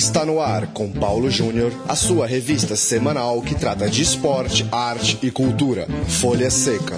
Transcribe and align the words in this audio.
Está 0.00 0.24
no 0.24 0.40
ar 0.40 0.68
com 0.68 0.90
Paulo 0.90 1.30
Júnior, 1.30 1.70
a 1.86 1.94
sua 1.94 2.26
revista 2.26 2.74
semanal 2.74 3.42
que 3.42 3.54
trata 3.54 3.86
de 3.86 4.00
esporte, 4.00 4.66
arte 4.72 5.18
e 5.22 5.30
cultura. 5.30 5.86
Folha 6.08 6.50
Seca. 6.50 6.96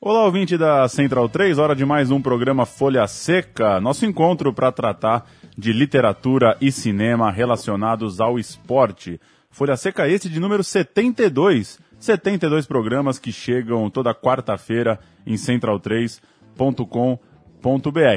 Olá, 0.00 0.26
ouvinte 0.26 0.56
da 0.56 0.86
Central 0.86 1.28
3, 1.28 1.58
hora 1.58 1.74
de 1.74 1.84
mais 1.84 2.12
um 2.12 2.22
programa 2.22 2.64
Folha 2.64 3.04
Seca, 3.08 3.80
nosso 3.80 4.06
encontro 4.06 4.54
para 4.54 4.70
tratar 4.70 5.26
de 5.58 5.72
literatura 5.72 6.56
e 6.60 6.70
cinema 6.70 7.32
relacionados 7.32 8.20
ao 8.20 8.38
esporte. 8.38 9.20
Folha 9.52 9.76
Seca 9.76 10.08
esse 10.08 10.28
de 10.28 10.38
número 10.38 10.62
72, 10.62 11.80
72 11.98 12.66
programas 12.66 13.18
que 13.18 13.32
chegam 13.32 13.90
toda 13.90 14.14
quarta-feira 14.14 15.00
em 15.26 15.34
central3.com.br. 15.34 17.18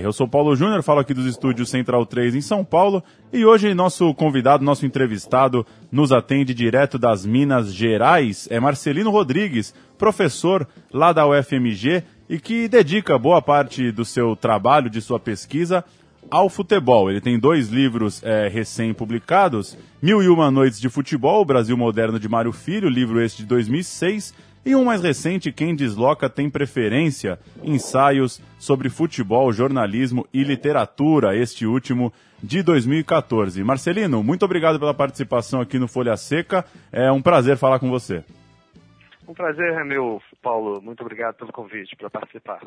Eu 0.04 0.14
sou 0.14 0.28
Paulo 0.28 0.56
Júnior, 0.56 0.84
falo 0.84 1.00
aqui 1.00 1.12
dos 1.12 1.26
estúdios 1.26 1.72
Central 1.72 2.06
3 2.06 2.36
em 2.36 2.42
São 2.42 2.64
Paulo 2.64 3.04
e 3.34 3.44
hoje 3.44 3.73
nosso 3.73 4.14
convidado, 4.14 4.64
nosso 4.64 4.86
entrevistado 4.86 5.66
nos 5.92 6.12
atende 6.12 6.54
direto 6.54 7.00
das 7.00 7.26
Minas 7.26 7.73
Gerais, 7.73 8.48
é 8.52 8.59
Marcelino 8.59 9.09
Rodrigues, 9.09 9.73
professor 9.98 10.68
lá 10.94 11.12
da 11.12 11.28
UFMG 11.28 12.04
e 12.30 12.40
que 12.40 12.68
dedica 12.68 13.18
boa 13.18 13.42
parte 13.42 13.92
do 13.92 14.06
seu 14.06 14.36
trabalho, 14.36 14.88
de 14.88 15.02
sua 15.02 15.20
pesquisa 15.20 15.84
ao 16.30 16.50
futebol. 16.50 17.09
Ele 17.09 17.22
tem 17.22 17.39
dois 17.39 17.70
livros 17.70 18.23
é, 18.23 18.48
recém-publicados: 18.48 19.78
Mil 20.02 20.22
e 20.22 20.28
Uma 20.28 20.50
Noites 20.52 20.80
de 20.80 20.89
Futebol, 20.89 21.42
o 21.42 21.45
Brasil 21.45 21.78
Moderno 21.78 22.20
de 22.20 22.30
Mário 22.30 22.52
Filho, 22.52 22.89
livro 22.89 23.22
este 23.22 23.44
de 23.44 23.48
2006, 23.48 24.33
e 24.66 24.75
um 24.75 24.86
mais 24.86 25.02
recente, 25.02 25.52
Quem 25.52 25.75
Desloca 25.75 26.30
Tem 26.30 26.50
Preferência, 26.50 27.39
ensaios 27.64 28.42
sobre 28.58 28.89
futebol, 28.89 29.52
jornalismo 29.52 30.25
e 30.33 30.44
literatura, 30.44 31.36
este 31.36 31.66
último 31.66 32.14
de 32.42 32.64
2014. 32.64 33.64
Marcelino, 33.64 34.23
muito 34.23 34.44
obrigado 34.44 34.80
pela 34.80 34.94
participação 34.94 35.61
aqui 35.61 35.78
no 35.78 35.88
Folha 35.88 36.16
Seca, 36.16 36.66
é 36.92 37.11
um 37.11 37.22
prazer 37.22 37.58
falar 37.58 37.80
com 37.80 37.89
você. 37.89 38.23
Um 39.28 39.33
prazer 39.33 39.83
meu, 39.86 40.22
Paulo. 40.42 40.81
Muito 40.81 41.02
obrigado 41.02 41.36
pelo 41.36 41.52
convite 41.52 41.95
para 41.95 42.09
participar. 42.09 42.61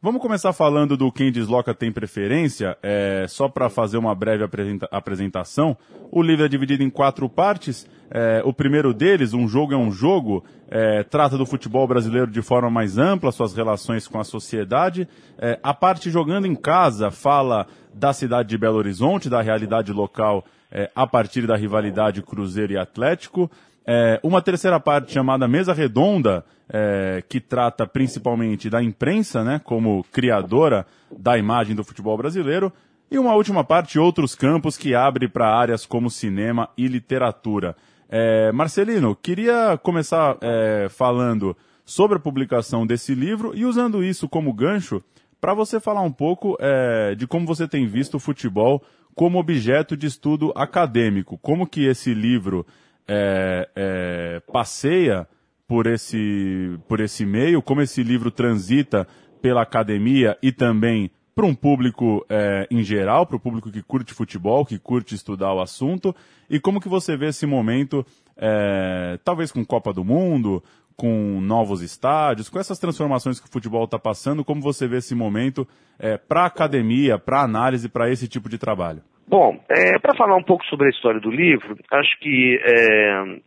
Vamos 0.00 0.22
começar 0.22 0.52
falando 0.52 0.96
do 0.96 1.10
Quem 1.10 1.32
Desloca 1.32 1.74
Tem 1.74 1.90
Preferência. 1.90 2.78
É, 2.80 3.26
só 3.28 3.48
para 3.48 3.68
fazer 3.68 3.98
uma 3.98 4.14
breve 4.14 4.44
apresenta 4.44 4.88
apresentação, 4.92 5.76
o 6.12 6.22
livro 6.22 6.44
é 6.44 6.48
dividido 6.48 6.84
em 6.84 6.88
quatro 6.88 7.28
partes. 7.28 7.84
É, 8.08 8.40
o 8.44 8.52
primeiro 8.52 8.94
deles, 8.94 9.34
Um 9.34 9.48
Jogo 9.48 9.74
é 9.74 9.76
um 9.76 9.90
Jogo, 9.90 10.44
é, 10.68 11.02
trata 11.02 11.36
do 11.36 11.44
futebol 11.44 11.84
brasileiro 11.88 12.30
de 12.30 12.40
forma 12.40 12.70
mais 12.70 12.96
ampla, 12.96 13.32
suas 13.32 13.52
relações 13.52 14.06
com 14.06 14.20
a 14.20 14.24
sociedade. 14.24 15.08
É, 15.36 15.58
a 15.64 15.74
parte 15.74 16.10
Jogando 16.10 16.46
em 16.46 16.54
Casa 16.54 17.10
fala 17.10 17.66
da 17.92 18.12
cidade 18.12 18.50
de 18.50 18.56
Belo 18.56 18.76
Horizonte, 18.76 19.28
da 19.28 19.42
realidade 19.42 19.92
local 19.92 20.44
é, 20.70 20.90
a 20.94 21.08
partir 21.08 21.44
da 21.44 21.56
rivalidade 21.56 22.22
Cruzeiro 22.22 22.72
e 22.72 22.78
Atlético. 22.78 23.50
É, 23.90 24.20
uma 24.22 24.42
terceira 24.42 24.78
parte 24.78 25.14
chamada 25.14 25.48
Mesa 25.48 25.72
Redonda, 25.72 26.44
é, 26.68 27.24
que 27.26 27.40
trata 27.40 27.86
principalmente 27.86 28.68
da 28.68 28.82
imprensa, 28.82 29.42
né, 29.42 29.58
como 29.64 30.04
criadora 30.12 30.86
da 31.10 31.38
imagem 31.38 31.74
do 31.74 31.82
futebol 31.82 32.14
brasileiro. 32.14 32.70
E 33.10 33.18
uma 33.18 33.34
última 33.34 33.64
parte, 33.64 33.98
outros 33.98 34.34
campos, 34.34 34.76
que 34.76 34.94
abre 34.94 35.26
para 35.26 35.56
áreas 35.56 35.86
como 35.86 36.10
cinema 36.10 36.68
e 36.76 36.86
literatura. 36.86 37.74
É, 38.10 38.52
Marcelino, 38.52 39.16
queria 39.16 39.78
começar 39.82 40.36
é, 40.42 40.88
falando 40.90 41.56
sobre 41.82 42.18
a 42.18 42.20
publicação 42.20 42.86
desse 42.86 43.14
livro 43.14 43.52
e 43.54 43.64
usando 43.64 44.04
isso 44.04 44.28
como 44.28 44.52
gancho 44.52 45.02
para 45.40 45.54
você 45.54 45.80
falar 45.80 46.02
um 46.02 46.12
pouco 46.12 46.58
é, 46.60 47.14
de 47.14 47.26
como 47.26 47.46
você 47.46 47.66
tem 47.66 47.86
visto 47.86 48.16
o 48.16 48.20
futebol 48.20 48.82
como 49.14 49.38
objeto 49.38 49.96
de 49.96 50.06
estudo 50.06 50.52
acadêmico. 50.54 51.38
Como 51.38 51.66
que 51.66 51.86
esse 51.86 52.12
livro 52.12 52.66
é, 53.08 53.68
é, 53.74 54.42
passeia 54.52 55.26
por 55.66 55.86
esse, 55.86 56.78
por 56.86 57.00
esse 57.00 57.24
meio, 57.24 57.62
como 57.62 57.82
esse 57.82 58.02
livro 58.02 58.30
transita 58.30 59.06
pela 59.40 59.62
academia 59.62 60.36
e 60.42 60.52
também 60.52 61.10
para 61.34 61.46
um 61.46 61.54
público 61.54 62.26
é, 62.28 62.66
em 62.70 62.82
geral, 62.82 63.24
para 63.24 63.36
o 63.36 63.40
público 63.40 63.70
que 63.70 63.82
curte 63.82 64.12
futebol, 64.12 64.66
que 64.66 64.78
curte 64.78 65.14
estudar 65.14 65.54
o 65.54 65.60
assunto, 65.60 66.14
e 66.50 66.58
como 66.58 66.80
que 66.80 66.88
você 66.88 67.16
vê 67.16 67.28
esse 67.28 67.46
momento, 67.46 68.04
é, 68.36 69.18
talvez 69.22 69.52
com 69.52 69.64
Copa 69.64 69.92
do 69.92 70.04
Mundo, 70.04 70.62
com 70.98 71.40
novos 71.40 71.80
estádios, 71.80 72.48
com 72.48 72.58
essas 72.58 72.78
transformações 72.78 73.38
que 73.38 73.46
o 73.46 73.52
futebol 73.52 73.84
está 73.84 73.98
passando, 73.98 74.44
como 74.44 74.60
você 74.60 74.88
vê 74.88 74.96
esse 74.96 75.14
momento 75.14 75.64
é, 75.98 76.18
para 76.18 76.42
a 76.42 76.46
academia, 76.46 77.18
para 77.18 77.40
análise, 77.40 77.88
para 77.88 78.10
esse 78.10 78.28
tipo 78.28 78.48
de 78.48 78.58
trabalho? 78.58 79.00
Bom, 79.28 79.60
é, 79.68 79.98
para 80.00 80.16
falar 80.16 80.36
um 80.36 80.42
pouco 80.42 80.64
sobre 80.64 80.86
a 80.86 80.90
história 80.90 81.20
do 81.20 81.30
livro, 81.30 81.76
acho 81.92 82.18
que 82.18 82.58
é, 82.64 83.38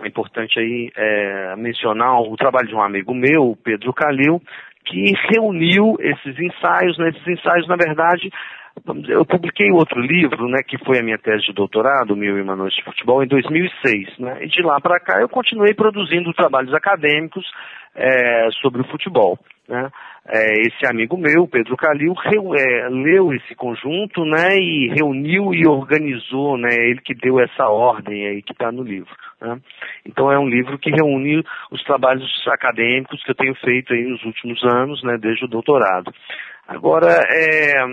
é 0.00 0.08
importante 0.08 0.58
aí 0.58 0.90
é, 0.96 1.56
mencionar 1.56 2.22
o 2.22 2.36
trabalho 2.36 2.68
de 2.68 2.74
um 2.74 2.80
amigo 2.80 3.12
meu, 3.12 3.58
Pedro 3.62 3.92
Calil, 3.92 4.40
que 4.86 5.12
reuniu 5.30 5.96
esses 6.00 6.38
ensaios. 6.38 6.96
Né, 6.96 7.10
esses 7.10 7.26
ensaios, 7.26 7.68
na 7.68 7.76
verdade, 7.76 8.30
eu 9.08 9.24
publiquei 9.24 9.70
outro 9.70 10.00
livro, 10.00 10.48
né, 10.48 10.58
que 10.66 10.76
foi 10.84 10.98
a 10.98 11.02
minha 11.02 11.18
tese 11.18 11.46
de 11.46 11.52
doutorado, 11.52 12.16
Mil 12.16 12.38
e 12.38 12.44
Noites 12.44 12.76
de 12.76 12.84
Futebol, 12.84 13.22
em 13.22 13.28
2006. 13.28 14.18
Né, 14.18 14.44
e 14.44 14.48
de 14.48 14.62
lá 14.62 14.80
para 14.80 15.00
cá 15.00 15.20
eu 15.20 15.28
continuei 15.28 15.74
produzindo 15.74 16.32
trabalhos 16.34 16.74
acadêmicos 16.74 17.44
é, 17.94 18.48
sobre 18.60 18.82
o 18.82 18.88
futebol. 18.88 19.38
Né 19.68 19.90
é, 20.26 20.62
esse 20.62 20.86
amigo 20.86 21.18
meu, 21.18 21.46
Pedro 21.46 21.76
Calil, 21.76 22.14
reu, 22.14 22.54
é, 22.54 22.88
leu 22.88 23.32
esse 23.34 23.54
conjunto, 23.54 24.24
né, 24.24 24.56
e 24.56 24.88
reuniu 24.88 25.52
e 25.52 25.66
organizou, 25.66 26.56
né, 26.56 26.70
ele 26.72 27.00
que 27.02 27.14
deu 27.14 27.38
essa 27.38 27.68
ordem 27.68 28.26
aí 28.26 28.42
que 28.42 28.52
está 28.52 28.72
no 28.72 28.82
livro. 28.82 29.14
Né? 29.40 29.60
Então 30.06 30.32
é 30.32 30.38
um 30.38 30.48
livro 30.48 30.78
que 30.78 30.90
reúne 30.90 31.44
os 31.70 31.84
trabalhos 31.84 32.26
acadêmicos 32.48 33.22
que 33.22 33.30
eu 33.30 33.34
tenho 33.34 33.54
feito 33.56 33.92
aí 33.92 34.04
nos 34.04 34.24
últimos 34.24 34.62
anos, 34.64 35.02
né, 35.02 35.18
desde 35.20 35.44
o 35.44 35.48
doutorado. 35.48 36.10
Agora, 36.66 37.22
é, 37.30 37.84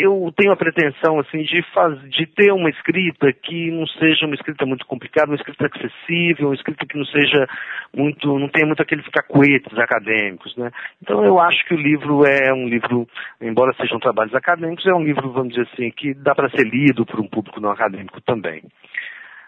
eu 0.00 0.32
tenho 0.36 0.52
a 0.52 0.56
pretensão 0.56 1.20
assim 1.20 1.42
de, 1.42 1.62
faz, 1.74 2.00
de 2.10 2.26
ter 2.26 2.52
uma 2.52 2.70
escrita 2.70 3.32
que 3.32 3.70
não 3.70 3.86
seja 3.86 4.24
uma 4.24 4.34
escrita 4.34 4.64
muito 4.64 4.86
complicada, 4.86 5.30
uma 5.30 5.36
escrita 5.36 5.66
acessível, 5.66 6.48
uma 6.48 6.54
escrita 6.54 6.86
que 6.86 6.96
não 6.96 7.04
seja 7.04 7.46
muito, 7.94 8.38
não 8.38 8.48
tenha 8.48 8.66
muito 8.66 8.82
aqueles 8.82 9.06
cacuetes 9.08 9.78
acadêmicos, 9.78 10.56
né? 10.56 10.70
Então 11.02 11.24
eu 11.24 11.38
acho 11.38 11.64
que 11.66 11.74
o 11.74 11.76
livro 11.76 12.24
é 12.24 12.52
um 12.52 12.68
livro, 12.68 13.06
embora 13.40 13.74
sejam 13.74 13.98
trabalhos 13.98 14.34
acadêmicos, 14.34 14.86
é 14.86 14.94
um 14.94 15.04
livro, 15.04 15.30
vamos 15.30 15.54
dizer 15.54 15.68
assim, 15.72 15.90
que 15.90 16.14
dá 16.14 16.34
para 16.34 16.50
ser 16.50 16.66
lido 16.66 17.04
por 17.04 17.20
um 17.20 17.28
público 17.28 17.60
não 17.60 17.70
acadêmico 17.70 18.20
também. 18.22 18.62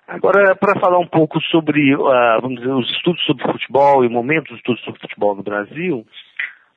Agora, 0.06 0.54
para 0.56 0.78
falar 0.78 0.98
um 0.98 1.06
pouco 1.06 1.40
sobre, 1.42 1.94
uh, 1.94 2.40
vamos 2.42 2.60
dizer, 2.60 2.72
os 2.72 2.90
estudos 2.90 3.24
sobre 3.24 3.44
futebol 3.44 4.04
e 4.04 4.08
o 4.08 4.10
momento 4.10 4.48
dos 4.48 4.58
estudos 4.58 4.82
sobre 4.84 5.00
futebol 5.00 5.34
no 5.34 5.42
Brasil, 5.42 6.04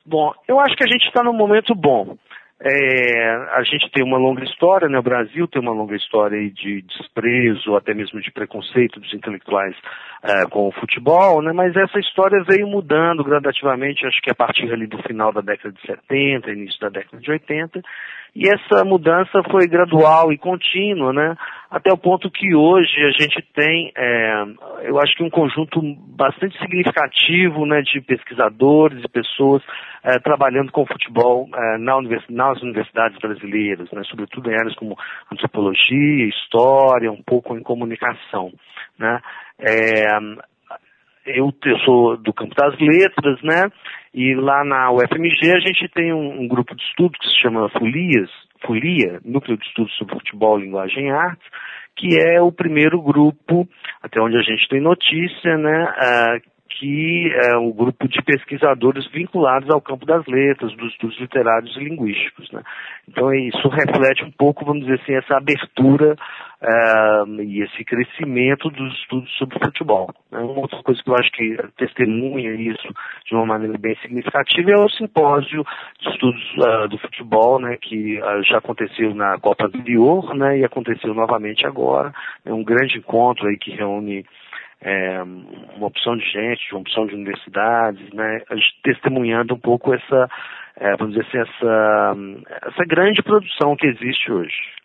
bom, 0.06 0.32
eu 0.48 0.58
acho 0.60 0.76
que 0.76 0.84
a 0.84 0.86
gente 0.86 1.06
está 1.06 1.22
num 1.22 1.34
momento 1.34 1.74
bom. 1.74 2.16
É, 2.58 3.36
a 3.52 3.62
gente 3.64 3.90
tem 3.92 4.02
uma 4.02 4.16
longa 4.16 4.42
história, 4.42 4.88
né? 4.88 4.98
O 4.98 5.02
Brasil 5.02 5.46
tem 5.46 5.60
uma 5.60 5.72
longa 5.72 5.94
história 5.94 6.38
de 6.50 6.80
desprezo, 6.82 7.76
até 7.76 7.92
mesmo 7.92 8.18
de 8.18 8.32
preconceito 8.32 8.98
dos 8.98 9.12
intelectuais 9.12 9.76
é, 10.22 10.46
com 10.46 10.68
o 10.68 10.72
futebol, 10.72 11.42
né? 11.42 11.52
Mas 11.52 11.76
essa 11.76 11.98
história 11.98 12.42
veio 12.44 12.66
mudando 12.66 13.22
gradativamente, 13.22 14.06
acho 14.06 14.22
que 14.22 14.30
a 14.30 14.34
partir 14.34 14.72
ali 14.72 14.86
do 14.86 15.02
final 15.02 15.32
da 15.32 15.42
década 15.42 15.74
de 15.74 15.80
70, 15.86 16.50
início 16.50 16.80
da 16.80 16.88
década 16.88 17.20
de 17.20 17.30
80, 17.30 17.82
e 18.36 18.46
essa 18.46 18.84
mudança 18.84 19.42
foi 19.50 19.66
gradual 19.66 20.30
e 20.30 20.36
contínua, 20.36 21.10
né? 21.10 21.34
Até 21.70 21.90
o 21.90 21.96
ponto 21.96 22.30
que 22.30 22.54
hoje 22.54 22.94
a 23.02 23.10
gente 23.10 23.40
tem, 23.54 23.90
é, 23.96 24.44
eu 24.82 25.00
acho 25.00 25.16
que 25.16 25.22
um 25.22 25.30
conjunto 25.30 25.80
bastante 26.14 26.56
significativo, 26.58 27.64
né, 27.64 27.80
de 27.80 28.00
pesquisadores 28.02 29.02
e 29.02 29.08
pessoas 29.08 29.62
é, 30.04 30.18
trabalhando 30.18 30.70
com 30.70 30.84
futebol 30.84 31.48
é, 31.54 31.78
na 31.78 31.96
univers, 31.96 32.24
nas 32.28 32.60
universidades 32.60 33.18
brasileiras, 33.18 33.90
né? 33.90 34.02
Sobretudo 34.04 34.50
em 34.50 34.54
áreas 34.54 34.74
como 34.74 34.98
antropologia, 35.32 36.28
história, 36.28 37.10
um 37.10 37.22
pouco 37.22 37.56
em 37.56 37.62
comunicação, 37.62 38.52
né? 38.98 39.18
Eu, 41.26 41.52
eu 41.64 41.78
sou 41.80 42.16
do 42.16 42.32
campo 42.32 42.54
das 42.54 42.78
letras, 42.78 43.42
né? 43.42 43.70
E 44.14 44.34
lá 44.34 44.64
na 44.64 44.90
UFMG 44.92 45.52
a 45.52 45.60
gente 45.60 45.88
tem 45.92 46.12
um, 46.12 46.42
um 46.42 46.48
grupo 46.48 46.74
de 46.74 46.82
estudo 46.82 47.18
que 47.18 47.26
se 47.26 47.42
chama 47.42 47.68
Folias, 47.70 48.30
Folia, 48.64 49.20
Núcleo 49.24 49.58
de 49.58 49.66
Estudos 49.66 49.94
sobre 49.96 50.14
Futebol, 50.14 50.58
Linguagem 50.58 51.08
e 51.08 51.10
Artes, 51.10 51.46
que 51.96 52.16
é 52.18 52.40
o 52.40 52.52
primeiro 52.52 53.00
grupo, 53.02 53.68
até 54.02 54.20
onde 54.20 54.36
a 54.36 54.42
gente 54.42 54.68
tem 54.68 54.80
notícia, 54.80 55.56
né, 55.58 55.84
uh, 55.84 56.55
que 56.78 57.32
é 57.52 57.56
o 57.56 57.72
grupo 57.72 58.06
de 58.08 58.22
pesquisadores 58.22 59.06
vinculados 59.10 59.68
ao 59.70 59.80
campo 59.80 60.04
das 60.04 60.24
letras, 60.26 60.74
dos 60.76 61.18
literários 61.18 61.74
e 61.76 61.80
linguísticos. 61.80 62.50
Né? 62.52 62.62
Então 63.08 63.32
isso 63.32 63.68
reflete 63.68 64.24
um 64.24 64.30
pouco, 64.30 64.64
vamos 64.64 64.84
dizer 64.84 65.00
assim, 65.00 65.14
essa 65.14 65.36
abertura 65.36 66.16
uh, 66.62 67.42
e 67.42 67.62
esse 67.62 67.84
crescimento 67.84 68.68
dos 68.70 68.92
estudos 69.00 69.30
sobre 69.38 69.58
futebol. 69.58 70.10
Né? 70.30 70.38
Uma 70.38 70.60
outra 70.60 70.82
coisa 70.82 71.02
que 71.02 71.08
eu 71.08 71.16
acho 71.16 71.30
que 71.32 71.56
testemunha 71.78 72.52
isso 72.54 72.88
de 73.26 73.34
uma 73.34 73.46
maneira 73.46 73.78
bem 73.78 73.96
significativa 74.02 74.70
é 74.70 74.78
o 74.78 74.90
simpósio 74.90 75.64
de 76.00 76.10
estudos 76.10 76.42
uh, 76.58 76.88
do 76.88 76.98
futebol, 76.98 77.58
né, 77.58 77.76
que 77.80 78.20
uh, 78.20 78.42
já 78.42 78.58
aconteceu 78.58 79.14
na 79.14 79.38
Copa 79.38 79.66
anterior 79.66 80.34
né, 80.34 80.58
e 80.58 80.64
aconteceu 80.64 81.14
novamente 81.14 81.66
agora. 81.66 82.12
É 82.44 82.52
um 82.52 82.64
grande 82.64 82.98
encontro 82.98 83.46
aí 83.46 83.56
que 83.56 83.70
reúne 83.70 84.26
é, 84.80 85.22
uma 85.22 85.86
opção 85.86 86.16
de 86.16 86.24
gente, 86.24 86.72
uma 86.72 86.80
opção 86.80 87.06
de 87.06 87.14
universidades, 87.14 88.12
né, 88.12 88.40
testemunhando 88.82 89.54
um 89.54 89.58
pouco 89.58 89.94
essa, 89.94 90.28
é, 90.76 90.96
vamos 90.96 91.14
dizer 91.14 91.26
assim, 91.26 91.38
essa, 91.38 92.16
essa 92.68 92.84
grande 92.84 93.22
produção 93.22 93.76
que 93.76 93.86
existe 93.86 94.30
hoje. 94.30 94.76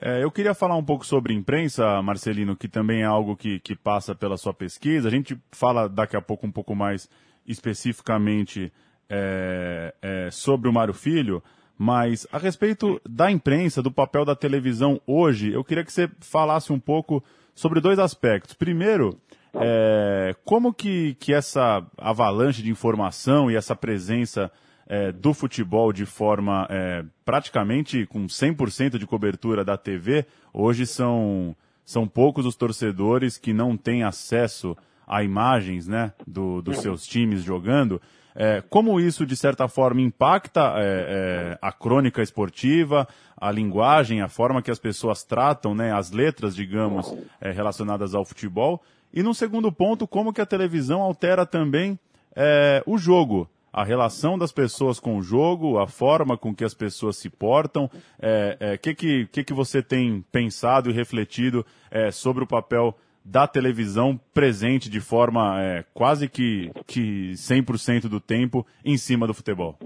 É, 0.00 0.22
eu 0.22 0.30
queria 0.30 0.54
falar 0.54 0.76
um 0.76 0.84
pouco 0.84 1.04
sobre 1.04 1.34
imprensa, 1.34 2.00
Marcelino, 2.02 2.56
que 2.56 2.68
também 2.68 3.02
é 3.02 3.04
algo 3.04 3.36
que, 3.36 3.58
que 3.58 3.74
passa 3.74 4.14
pela 4.14 4.36
sua 4.36 4.54
pesquisa. 4.54 5.08
A 5.08 5.10
gente 5.10 5.36
fala 5.50 5.88
daqui 5.88 6.16
a 6.16 6.22
pouco 6.22 6.46
um 6.46 6.52
pouco 6.52 6.74
mais 6.74 7.08
especificamente 7.44 8.72
é, 9.10 9.92
é, 10.00 10.30
sobre 10.30 10.68
o 10.68 10.72
Mário 10.72 10.94
Filho, 10.94 11.42
mas 11.76 12.28
a 12.30 12.38
respeito 12.38 13.00
da 13.08 13.30
imprensa, 13.30 13.82
do 13.82 13.90
papel 13.90 14.24
da 14.24 14.36
televisão 14.36 15.00
hoje, 15.06 15.52
eu 15.52 15.64
queria 15.64 15.84
que 15.84 15.92
você 15.92 16.08
falasse 16.20 16.72
um 16.72 16.78
pouco 16.78 17.24
sobre 17.58 17.80
dois 17.80 17.98
aspectos. 17.98 18.54
Primeiro, 18.54 19.18
é, 19.52 20.32
como 20.44 20.72
que, 20.72 21.14
que 21.14 21.34
essa 21.34 21.84
avalanche 21.96 22.62
de 22.62 22.70
informação 22.70 23.50
e 23.50 23.56
essa 23.56 23.74
presença 23.74 24.48
é, 24.86 25.10
do 25.10 25.34
futebol 25.34 25.92
de 25.92 26.06
forma 26.06 26.68
é, 26.70 27.04
praticamente 27.24 28.06
com 28.06 28.26
100% 28.26 28.96
de 28.96 29.06
cobertura 29.06 29.64
da 29.64 29.76
TV. 29.76 30.24
Hoje 30.54 30.86
são, 30.86 31.56
são 31.84 32.06
poucos 32.06 32.46
os 32.46 32.54
torcedores 32.54 33.36
que 33.36 33.52
não 33.52 33.76
têm 33.76 34.04
acesso 34.04 34.76
a 35.04 35.24
imagens 35.24 35.88
né, 35.88 36.12
do, 36.24 36.62
dos 36.62 36.78
seus 36.78 37.04
times 37.04 37.42
jogando. 37.42 38.00
É, 38.34 38.62
como 38.68 39.00
isso, 39.00 39.26
de 39.26 39.36
certa 39.36 39.66
forma, 39.68 40.00
impacta 40.00 40.74
é, 40.76 40.82
é, 40.82 41.58
a 41.60 41.72
crônica 41.72 42.22
esportiva, 42.22 43.08
a 43.36 43.50
linguagem, 43.50 44.20
a 44.20 44.28
forma 44.28 44.62
que 44.62 44.70
as 44.70 44.78
pessoas 44.78 45.24
tratam, 45.24 45.74
né, 45.74 45.92
as 45.92 46.10
letras, 46.10 46.54
digamos, 46.54 47.12
é, 47.40 47.50
relacionadas 47.50 48.14
ao 48.14 48.24
futebol. 48.24 48.82
E 49.12 49.22
no 49.22 49.34
segundo 49.34 49.72
ponto, 49.72 50.06
como 50.06 50.32
que 50.32 50.40
a 50.40 50.46
televisão 50.46 51.02
altera 51.02 51.44
também 51.46 51.98
é, 52.36 52.82
o 52.86 52.98
jogo 52.98 53.48
a 53.70 53.84
relação 53.84 54.38
das 54.38 54.50
pessoas 54.50 54.98
com 54.98 55.18
o 55.18 55.22
jogo, 55.22 55.78
a 55.78 55.86
forma 55.86 56.38
com 56.38 56.54
que 56.54 56.64
as 56.64 56.74
pessoas 56.74 57.16
se 57.16 57.28
portam. 57.28 57.84
O 57.84 57.90
é, 58.18 58.78
que, 58.78 58.94
que, 58.94 59.26
que, 59.26 59.44
que 59.44 59.52
você 59.52 59.82
tem 59.82 60.24
pensado 60.32 60.90
e 60.90 60.92
refletido 60.92 61.64
sobre 62.10 62.42
o 62.42 62.46
papel 62.46 62.96
da 63.30 63.46
televisão 63.46 64.18
presente 64.32 64.90
de 64.90 65.00
forma 65.00 65.60
é, 65.60 65.84
quase 65.92 66.28
que, 66.28 66.70
que 66.86 67.32
100% 67.32 68.08
do 68.08 68.20
tempo 68.20 68.66
em 68.84 68.96
cima 68.96 69.26
do 69.26 69.34
futebol? 69.34 69.78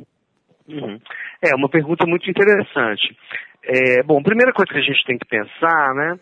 Uhum. 0.69 0.99
É 1.43 1.55
uma 1.57 1.69
pergunta 1.69 2.07
muito 2.07 2.31
interessante. 2.31 3.17
É, 3.65 4.03
bom, 4.03 4.23
primeira 4.23 4.53
coisa 4.53 4.73
que 4.73 4.79
a 4.79 4.83
gente 4.83 5.05
tem 5.05 5.19
que 5.19 5.27
pensar, 5.27 5.95
né, 5.95 6.19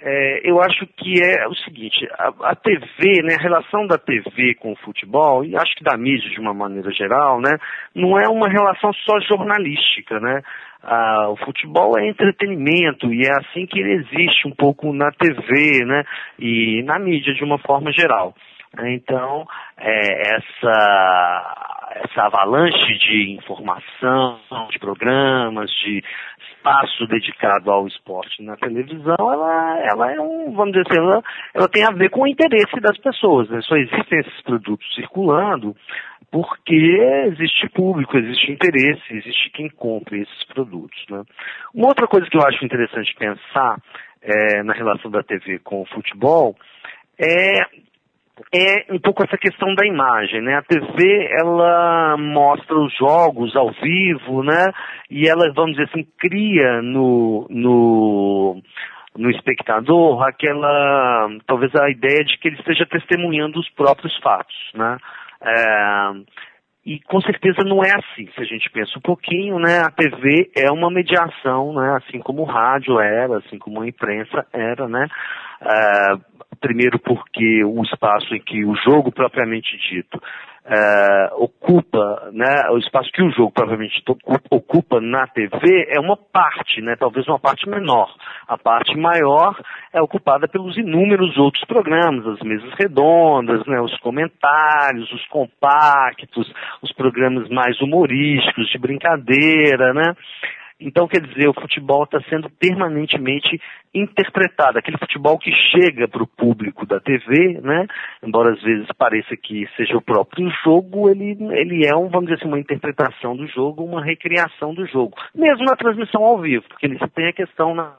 é, 0.00 0.48
eu 0.48 0.60
acho 0.62 0.86
que 0.96 1.20
é 1.22 1.46
o 1.48 1.54
seguinte, 1.54 2.06
a, 2.12 2.50
a, 2.50 2.54
TV, 2.54 3.22
né, 3.24 3.34
a 3.34 3.42
relação 3.42 3.86
da 3.86 3.98
TV 3.98 4.54
com 4.54 4.72
o 4.72 4.76
futebol, 4.76 5.44
e 5.44 5.56
acho 5.56 5.74
que 5.74 5.82
da 5.82 5.96
mídia 5.96 6.30
de 6.30 6.38
uma 6.38 6.54
maneira 6.54 6.90
geral, 6.92 7.40
né, 7.40 7.58
não 7.94 8.18
é 8.18 8.28
uma 8.28 8.48
relação 8.48 8.92
só 8.92 9.18
jornalística, 9.20 10.20
né? 10.20 10.42
Ah, 10.82 11.28
o 11.30 11.36
futebol 11.36 11.98
é 11.98 12.08
entretenimento 12.08 13.12
e 13.12 13.26
é 13.26 13.32
assim 13.38 13.66
que 13.66 13.80
ele 13.80 13.94
existe 13.94 14.46
um 14.46 14.52
pouco 14.52 14.92
na 14.92 15.10
TV, 15.10 15.84
né, 15.84 16.04
e 16.38 16.82
na 16.84 16.98
mídia 16.98 17.34
de 17.34 17.42
uma 17.42 17.58
forma 17.58 17.92
geral. 17.92 18.34
Então, 18.80 19.46
é, 19.78 20.36
essa 20.36 21.68
essa 21.90 22.22
avalanche 22.22 22.98
de 22.98 23.32
informação, 23.32 24.38
de 24.70 24.78
programas, 24.78 25.70
de 25.82 26.02
espaço 26.50 27.06
dedicado 27.06 27.70
ao 27.70 27.86
esporte 27.86 28.42
na 28.42 28.56
televisão, 28.56 29.16
ela, 29.18 29.78
ela 29.90 30.12
é 30.12 30.20
um, 30.20 30.52
vamos 30.52 30.72
dizer 30.72 30.86
assim, 30.88 30.98
ela, 30.98 31.22
ela 31.54 31.68
tem 31.68 31.84
a 31.84 31.90
ver 31.90 32.10
com 32.10 32.22
o 32.22 32.26
interesse 32.26 32.80
das 32.80 32.98
pessoas. 32.98 33.48
Né? 33.48 33.60
Só 33.62 33.76
existem 33.76 34.20
esses 34.20 34.42
produtos 34.42 34.86
circulando 34.94 35.74
porque 36.30 36.74
existe 37.26 37.68
público, 37.70 38.16
existe 38.16 38.52
interesse, 38.52 39.02
existe 39.10 39.50
quem 39.50 39.68
compre 39.70 40.22
esses 40.22 40.44
produtos. 40.44 41.04
Né? 41.10 41.22
Uma 41.74 41.88
outra 41.88 42.06
coisa 42.06 42.28
que 42.28 42.36
eu 42.36 42.42
acho 42.42 42.64
interessante 42.64 43.14
pensar 43.18 43.80
é, 44.22 44.62
na 44.62 44.72
relação 44.72 45.10
da 45.10 45.22
TV 45.22 45.58
com 45.60 45.82
o 45.82 45.86
futebol 45.86 46.56
é 47.18 47.62
é 48.52 48.92
um 48.92 48.98
pouco 48.98 49.24
essa 49.24 49.36
questão 49.36 49.74
da 49.74 49.86
imagem, 49.86 50.40
né? 50.40 50.54
A 50.54 50.62
TV, 50.62 51.28
ela 51.40 52.16
mostra 52.16 52.76
os 52.76 52.94
jogos 52.96 53.54
ao 53.56 53.72
vivo, 53.72 54.42
né? 54.42 54.72
E 55.10 55.28
ela, 55.28 55.52
vamos 55.52 55.72
dizer 55.72 55.88
assim, 55.90 56.06
cria 56.18 56.80
no, 56.82 57.46
no, 57.50 58.62
no 59.16 59.30
espectador 59.30 60.22
aquela, 60.22 61.28
talvez 61.46 61.74
a 61.74 61.90
ideia 61.90 62.24
de 62.24 62.38
que 62.38 62.48
ele 62.48 62.58
esteja 62.58 62.86
testemunhando 62.86 63.58
os 63.58 63.68
próprios 63.70 64.16
fatos, 64.18 64.56
né? 64.74 64.98
É, 65.42 66.10
e 66.84 67.00
com 67.00 67.20
certeza 67.20 67.62
não 67.64 67.84
é 67.84 67.90
assim. 67.94 68.28
Se 68.34 68.40
a 68.40 68.44
gente 68.44 68.70
pensa 68.70 68.98
um 68.98 69.02
pouquinho, 69.02 69.58
né, 69.58 69.80
a 69.80 69.90
TV 69.90 70.50
é 70.56 70.70
uma 70.70 70.90
mediação, 70.90 71.74
né, 71.74 71.98
assim 71.98 72.18
como 72.18 72.42
o 72.42 72.46
rádio 72.46 72.98
era, 72.98 73.38
assim 73.38 73.58
como 73.58 73.82
a 73.82 73.86
imprensa 73.86 74.46
era, 74.52 74.88
né. 74.88 75.06
É, 75.60 76.14
primeiro 76.60 76.98
porque 76.98 77.64
o 77.64 77.82
espaço 77.82 78.34
em 78.34 78.40
que 78.40 78.64
o 78.64 78.74
jogo 78.76 79.12
propriamente 79.12 79.76
dito 79.90 80.20
é, 80.64 81.30
ocupa, 81.34 81.97
o 82.78 82.80
espaço 82.80 83.10
que 83.12 83.22
o 83.22 83.30
jogo 83.30 83.52
provavelmente 83.52 84.02
ocupa 84.50 85.00
na 85.00 85.26
TV 85.26 85.88
é 85.88 86.00
uma 86.00 86.16
parte, 86.16 86.80
né, 86.80 86.94
talvez 86.96 87.26
uma 87.26 87.38
parte 87.38 87.68
menor. 87.68 88.08
A 88.46 88.56
parte 88.56 88.96
maior 88.96 89.58
é 89.92 90.00
ocupada 90.00 90.48
pelos 90.48 90.76
inúmeros 90.76 91.36
outros 91.36 91.64
programas, 91.64 92.26
as 92.26 92.40
mesas 92.40 92.72
redondas, 92.78 93.66
né, 93.66 93.80
os 93.80 93.96
comentários, 93.98 95.12
os 95.12 95.26
compactos, 95.26 96.52
os 96.80 96.92
programas 96.92 97.48
mais 97.48 97.80
humorísticos, 97.80 98.70
de 98.70 98.78
brincadeira, 98.78 99.92
né. 99.92 100.14
Então, 100.80 101.08
quer 101.08 101.20
dizer, 101.20 101.48
o 101.48 101.60
futebol 101.60 102.04
está 102.04 102.20
sendo 102.28 102.48
permanentemente 102.48 103.60
interpretado. 103.92 104.78
Aquele 104.78 104.96
futebol 104.96 105.36
que 105.36 105.50
chega 105.72 106.06
para 106.06 106.22
o 106.22 106.26
público 106.26 106.86
da 106.86 107.00
TV, 107.00 107.60
né? 107.60 107.86
Embora 108.22 108.52
às 108.52 108.62
vezes 108.62 108.86
pareça 108.96 109.36
que 109.36 109.68
seja 109.76 109.96
o 109.96 110.02
próprio 110.02 110.48
jogo, 110.64 111.10
ele, 111.10 111.36
ele 111.52 111.84
é, 111.84 111.96
um, 111.96 112.08
vamos 112.08 112.26
dizer 112.26 112.36
assim, 112.36 112.48
uma 112.48 112.60
interpretação 112.60 113.36
do 113.36 113.46
jogo, 113.48 113.84
uma 113.84 114.04
recriação 114.04 114.72
do 114.72 114.86
jogo. 114.86 115.16
Mesmo 115.34 115.64
na 115.64 115.74
transmissão 115.74 116.22
ao 116.22 116.38
vivo, 116.38 116.64
porque 116.68 116.86
ele 116.86 116.98
tem 117.14 117.26
a 117.26 117.32
questão 117.32 117.74
na 117.74 117.96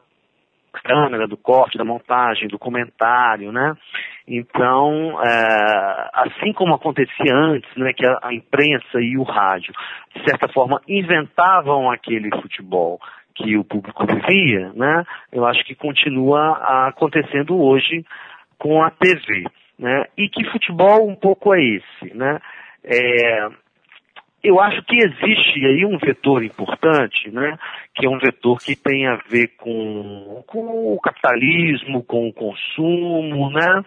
câmera, 0.72 1.28
do 1.28 1.38
corte, 1.38 1.78
da 1.78 1.86
montagem, 1.86 2.48
do 2.48 2.60
comentário, 2.60 3.52
né? 3.52 3.74
Então, 4.28 5.20
é, 5.24 6.10
assim 6.14 6.54
como 6.54 6.76
acontecia 6.76 7.34
antes, 7.34 7.70
né, 7.76 7.94
que 7.94 8.06
a, 8.06 8.20
a, 8.24 8.34
imprensa 8.34 9.00
e 9.00 9.18
o 9.18 9.24
rádio, 9.24 9.74
de 10.16 10.24
certa 10.24 10.48
forma, 10.48 10.82
inventavam 10.88 11.90
aquele 11.92 12.30
futebol 12.42 13.00
que 13.36 13.58
o 13.58 13.64
público 13.64 14.06
vivia, 14.06 14.72
né? 14.74 15.04
Eu 15.32 15.46
acho 15.46 15.64
que 15.64 15.74
continua 15.74 16.88
acontecendo 16.88 17.58
hoje 17.60 18.06
com 18.58 18.84
a 18.84 18.92
TV, 18.92 19.46
né? 19.80 20.06
E 20.18 20.30
que 20.30 20.44
futebol 20.52 21.08
um 21.08 21.16
pouco 21.16 21.56
é 21.56 21.64
esse, 21.64 22.14
né? 22.14 22.40
É, 22.84 23.50
eu 24.44 24.60
acho 24.60 24.82
que 24.84 24.96
existe 24.96 25.66
aí 25.66 25.86
um 25.86 25.98
vetor 25.98 26.44
importante, 26.44 27.30
né, 27.32 27.58
que 27.94 28.06
é 28.06 28.10
um 28.10 28.18
vetor 28.18 28.58
que 28.60 28.76
tem 28.76 29.08
a 29.08 29.18
ver 29.30 29.50
com, 29.58 30.44
com 30.48 30.94
o 30.94 31.00
capitalismo, 31.02 32.04
com 32.04 32.30
o 32.30 32.34
consumo, 32.34 33.50
né, 33.52 33.84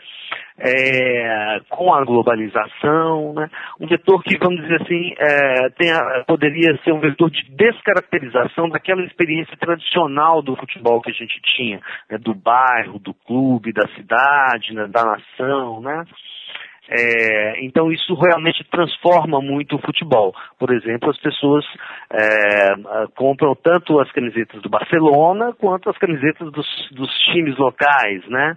é, 0.58 1.60
com 1.70 1.94
a 1.94 2.04
globalização, 2.04 3.32
né, 3.34 3.48
um 3.80 3.86
vetor 3.86 4.22
que, 4.22 4.36
vamos 4.36 4.60
dizer 4.60 4.82
assim, 4.82 5.14
é, 5.18 6.24
poderia 6.26 6.76
ser 6.84 6.92
um 6.92 7.00
vetor 7.00 7.30
de 7.30 7.42
descaracterização 7.50 8.68
daquela 8.68 9.02
experiência 9.04 9.56
tradicional 9.56 10.42
do 10.42 10.54
futebol 10.56 11.00
que 11.00 11.10
a 11.10 11.14
gente 11.14 11.40
tinha, 11.56 11.80
né, 12.10 12.18
do 12.18 12.34
bairro, 12.34 12.98
do 12.98 13.14
clube, 13.14 13.72
da 13.72 13.88
cidade, 13.94 14.74
né, 14.74 14.86
da 14.86 15.04
nação, 15.04 15.80
né, 15.80 16.04
é, 16.88 17.64
então 17.64 17.92
isso 17.92 18.14
realmente 18.14 18.64
transforma 18.64 19.40
muito 19.40 19.76
o 19.76 19.80
futebol. 19.80 20.34
Por 20.58 20.72
exemplo, 20.74 21.10
as 21.10 21.18
pessoas 21.18 21.64
é, 22.10 22.74
compram 23.16 23.54
tanto 23.54 24.00
as 24.00 24.10
camisetas 24.12 24.60
do 24.62 24.68
Barcelona 24.68 25.52
quanto 25.58 25.88
as 25.88 25.96
camisetas 25.98 26.50
dos, 26.50 26.66
dos 26.90 27.10
times 27.32 27.56
locais, 27.56 28.26
né? 28.28 28.56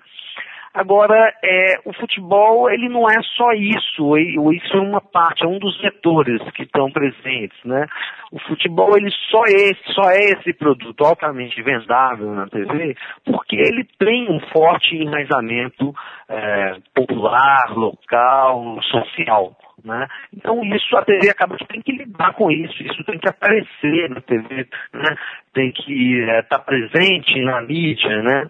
Agora, 0.75 1.33
é, 1.41 1.79
o 1.85 1.93
futebol, 1.93 2.69
ele 2.69 2.89
não 2.89 3.09
é 3.09 3.15
só 3.37 3.53
isso, 3.53 4.17
isso 4.17 4.75
é 4.75 4.81
uma 4.81 4.99
parte, 4.99 5.45
é 5.45 5.47
um 5.47 5.57
dos 5.57 5.79
vetores 5.79 6.41
que 6.51 6.63
estão 6.63 6.91
presentes, 6.91 7.57
né? 7.63 7.87
O 8.29 8.39
futebol, 8.41 8.97
ele 8.97 9.09
só 9.31 9.41
é, 9.45 9.73
só 9.93 10.09
é 10.11 10.19
esse 10.33 10.51
produto 10.53 11.05
altamente 11.05 11.61
vendável 11.61 12.29
na 12.33 12.47
TV, 12.47 12.93
porque 13.23 13.55
ele 13.55 13.87
tem 13.97 14.29
um 14.29 14.41
forte 14.51 14.97
enraizamento 14.97 15.93
é, 16.27 16.75
popular, 16.93 17.73
local, 17.73 18.77
social. 18.83 19.55
Né? 19.85 20.07
Então 20.35 20.63
isso 20.65 20.97
a 20.97 21.05
TV 21.05 21.29
acaba 21.29 21.55
que 21.57 21.67
tem 21.67 21.79
que 21.79 21.91
lidar 21.91 22.33
com 22.33 22.49
isso, 22.49 22.81
isso 22.81 23.03
tem 23.03 23.19
que 23.19 23.29
aparecer 23.29 24.09
na 24.09 24.19
TV, 24.19 24.67
né? 24.91 25.15
tem 25.53 25.71
que 25.71 26.19
estar 26.21 26.33
é, 26.33 26.41
tá 26.41 26.57
presente 26.57 27.39
na 27.41 27.61
mídia, 27.61 28.21
né? 28.23 28.47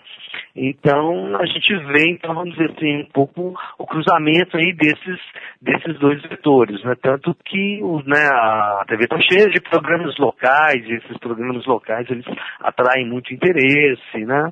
Então 0.56 1.36
a 1.36 1.46
gente 1.46 1.76
vê, 1.88 2.10
então 2.10 2.34
vamos 2.34 2.56
dizer 2.56 2.72
assim, 2.72 3.02
um 3.02 3.06
pouco 3.06 3.54
o 3.78 3.86
cruzamento 3.86 4.56
aí 4.56 4.74
desses, 4.74 5.20
desses 5.62 6.00
dois 6.00 6.22
vetores, 6.24 6.82
né? 6.86 6.96
Tanto 7.02 7.36
que 7.44 7.82
né, 8.06 8.28
a 8.32 8.86
TV 8.88 9.04
está 9.04 9.20
cheia 9.20 9.50
de 9.50 9.60
programas 9.60 10.18
locais, 10.18 10.88
e 10.88 10.94
esses 10.94 11.18
programas 11.18 11.66
locais 11.66 12.10
eles 12.10 12.26
atraem 12.62 13.06
muito 13.06 13.34
interesse, 13.34 14.26
né? 14.26 14.50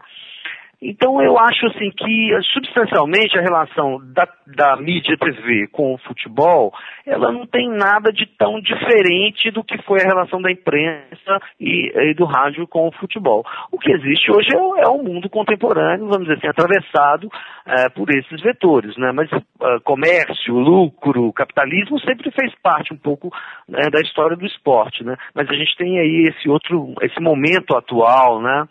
Então 0.83 1.21
eu 1.21 1.37
acho 1.39 1.65
assim 1.67 1.89
que 1.91 2.37
substancialmente 2.53 3.37
a 3.37 3.41
relação 3.41 4.01
da, 4.13 4.27
da 4.47 4.75
mídia 4.75 5.17
TV 5.17 5.67
com 5.71 5.93
o 5.93 5.97
futebol, 5.99 6.73
ela 7.05 7.31
não 7.31 7.45
tem 7.45 7.69
nada 7.69 8.11
de 8.11 8.25
tão 8.25 8.59
diferente 8.59 9.49
do 9.51 9.63
que 9.63 9.81
foi 9.83 10.01
a 10.01 10.07
relação 10.07 10.41
da 10.41 10.51
imprensa 10.51 11.39
e, 11.59 11.91
e 12.11 12.13
do 12.13 12.25
rádio 12.25 12.67
com 12.67 12.87
o 12.87 12.91
futebol. 12.91 13.45
O 13.71 13.79
que 13.79 13.91
existe 13.91 14.31
hoje 14.31 14.49
é 14.53 14.83
é 14.83 14.87
o 14.87 15.03
mundo 15.03 15.29
contemporâneo, 15.29 16.07
vamos 16.07 16.27
dizer 16.27 16.37
assim, 16.37 16.47
atravessado 16.47 17.29
é, 17.65 17.89
por 17.89 18.09
esses 18.09 18.41
vetores, 18.41 18.95
né? 18.97 19.11
Mas 19.11 19.31
uh, 19.31 19.81
comércio, 19.83 20.53
lucro, 20.53 21.31
capitalismo 21.33 21.99
sempre 21.99 22.31
fez 22.31 22.53
parte 22.61 22.93
um 22.93 22.97
pouco 22.97 23.29
né, 23.67 23.89
da 23.89 24.01
história 24.01 24.35
do 24.35 24.45
esporte, 24.45 25.03
né? 25.03 25.15
Mas 25.33 25.49
a 25.49 25.53
gente 25.53 25.75
tem 25.77 25.99
aí 25.99 26.29
esse 26.29 26.49
outro, 26.49 26.93
esse 27.01 27.19
momento 27.21 27.75
atual, 27.75 28.41
né? 28.41 28.67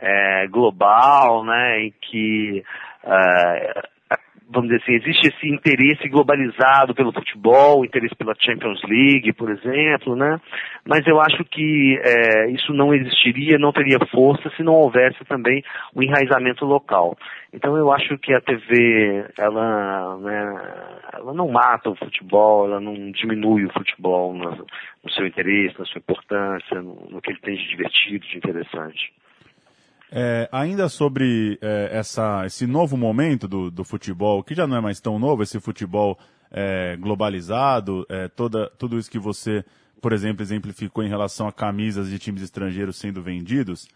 É, 0.00 0.46
global, 0.48 1.44
né, 1.44 1.80
em 1.84 1.94
que, 2.00 2.64
é, 3.04 3.82
vamos 4.48 4.70
dizer 4.70 4.82
assim, 4.82 4.94
existe 4.94 5.28
esse 5.28 5.48
interesse 5.48 6.08
globalizado 6.08 6.94
pelo 6.94 7.12
futebol, 7.12 7.84
interesse 7.84 8.14
pela 8.16 8.34
Champions 8.38 8.82
League, 8.84 9.32
por 9.34 9.50
exemplo, 9.50 10.16
né, 10.16 10.40
mas 10.86 11.06
eu 11.06 11.20
acho 11.20 11.44
que 11.44 12.00
é, 12.02 12.50
isso 12.50 12.72
não 12.72 12.94
existiria, 12.94 13.58
não 13.58 13.72
teria 13.72 13.98
força 14.10 14.50
se 14.56 14.62
não 14.62 14.72
houvesse 14.72 15.22
também 15.26 15.62
o 15.94 16.02
enraizamento 16.02 16.64
local. 16.64 17.16
Então 17.52 17.76
eu 17.76 17.92
acho 17.92 18.16
que 18.18 18.32
a 18.32 18.40
TV, 18.40 19.26
ela, 19.38 20.16
né, 20.18 20.72
ela 21.12 21.34
não 21.34 21.48
mata 21.48 21.90
o 21.90 21.96
futebol, 21.96 22.66
ela 22.66 22.80
não 22.80 23.10
diminui 23.10 23.66
o 23.66 23.72
futebol 23.72 24.32
no, 24.32 24.50
no 25.04 25.10
seu 25.10 25.26
interesse, 25.26 25.78
na 25.78 25.84
sua 25.84 25.98
importância, 25.98 26.80
no, 26.80 27.06
no 27.10 27.20
que 27.20 27.30
ele 27.30 27.40
tem 27.40 27.56
de 27.56 27.68
divertido, 27.68 28.26
de 28.26 28.38
interessante. 28.38 29.12
É, 30.12 30.48
ainda 30.50 30.88
sobre 30.88 31.56
é, 31.62 31.90
essa, 31.92 32.44
esse 32.44 32.66
novo 32.66 32.96
momento 32.96 33.46
do, 33.46 33.70
do, 33.70 33.84
futebol, 33.84 34.42
que 34.42 34.56
já 34.56 34.66
não 34.66 34.76
é 34.76 34.80
mais 34.80 35.00
tão 35.00 35.20
novo, 35.20 35.42
esse 35.42 35.60
futebol 35.60 36.18
é, 36.50 36.96
globalizado, 36.96 38.04
é, 38.08 38.26
toda, 38.26 38.68
tudo 38.76 38.98
isso 38.98 39.08
que 39.08 39.20
você, 39.20 39.64
por 40.02 40.12
exemplo, 40.12 40.42
exemplificou 40.42 41.04
em 41.04 41.08
relação 41.08 41.46
a 41.46 41.52
camisas 41.52 42.10
de 42.10 42.18
times 42.18 42.42
estrangeiros 42.42 42.96
sendo 42.96 43.22
vendidos. 43.22 43.86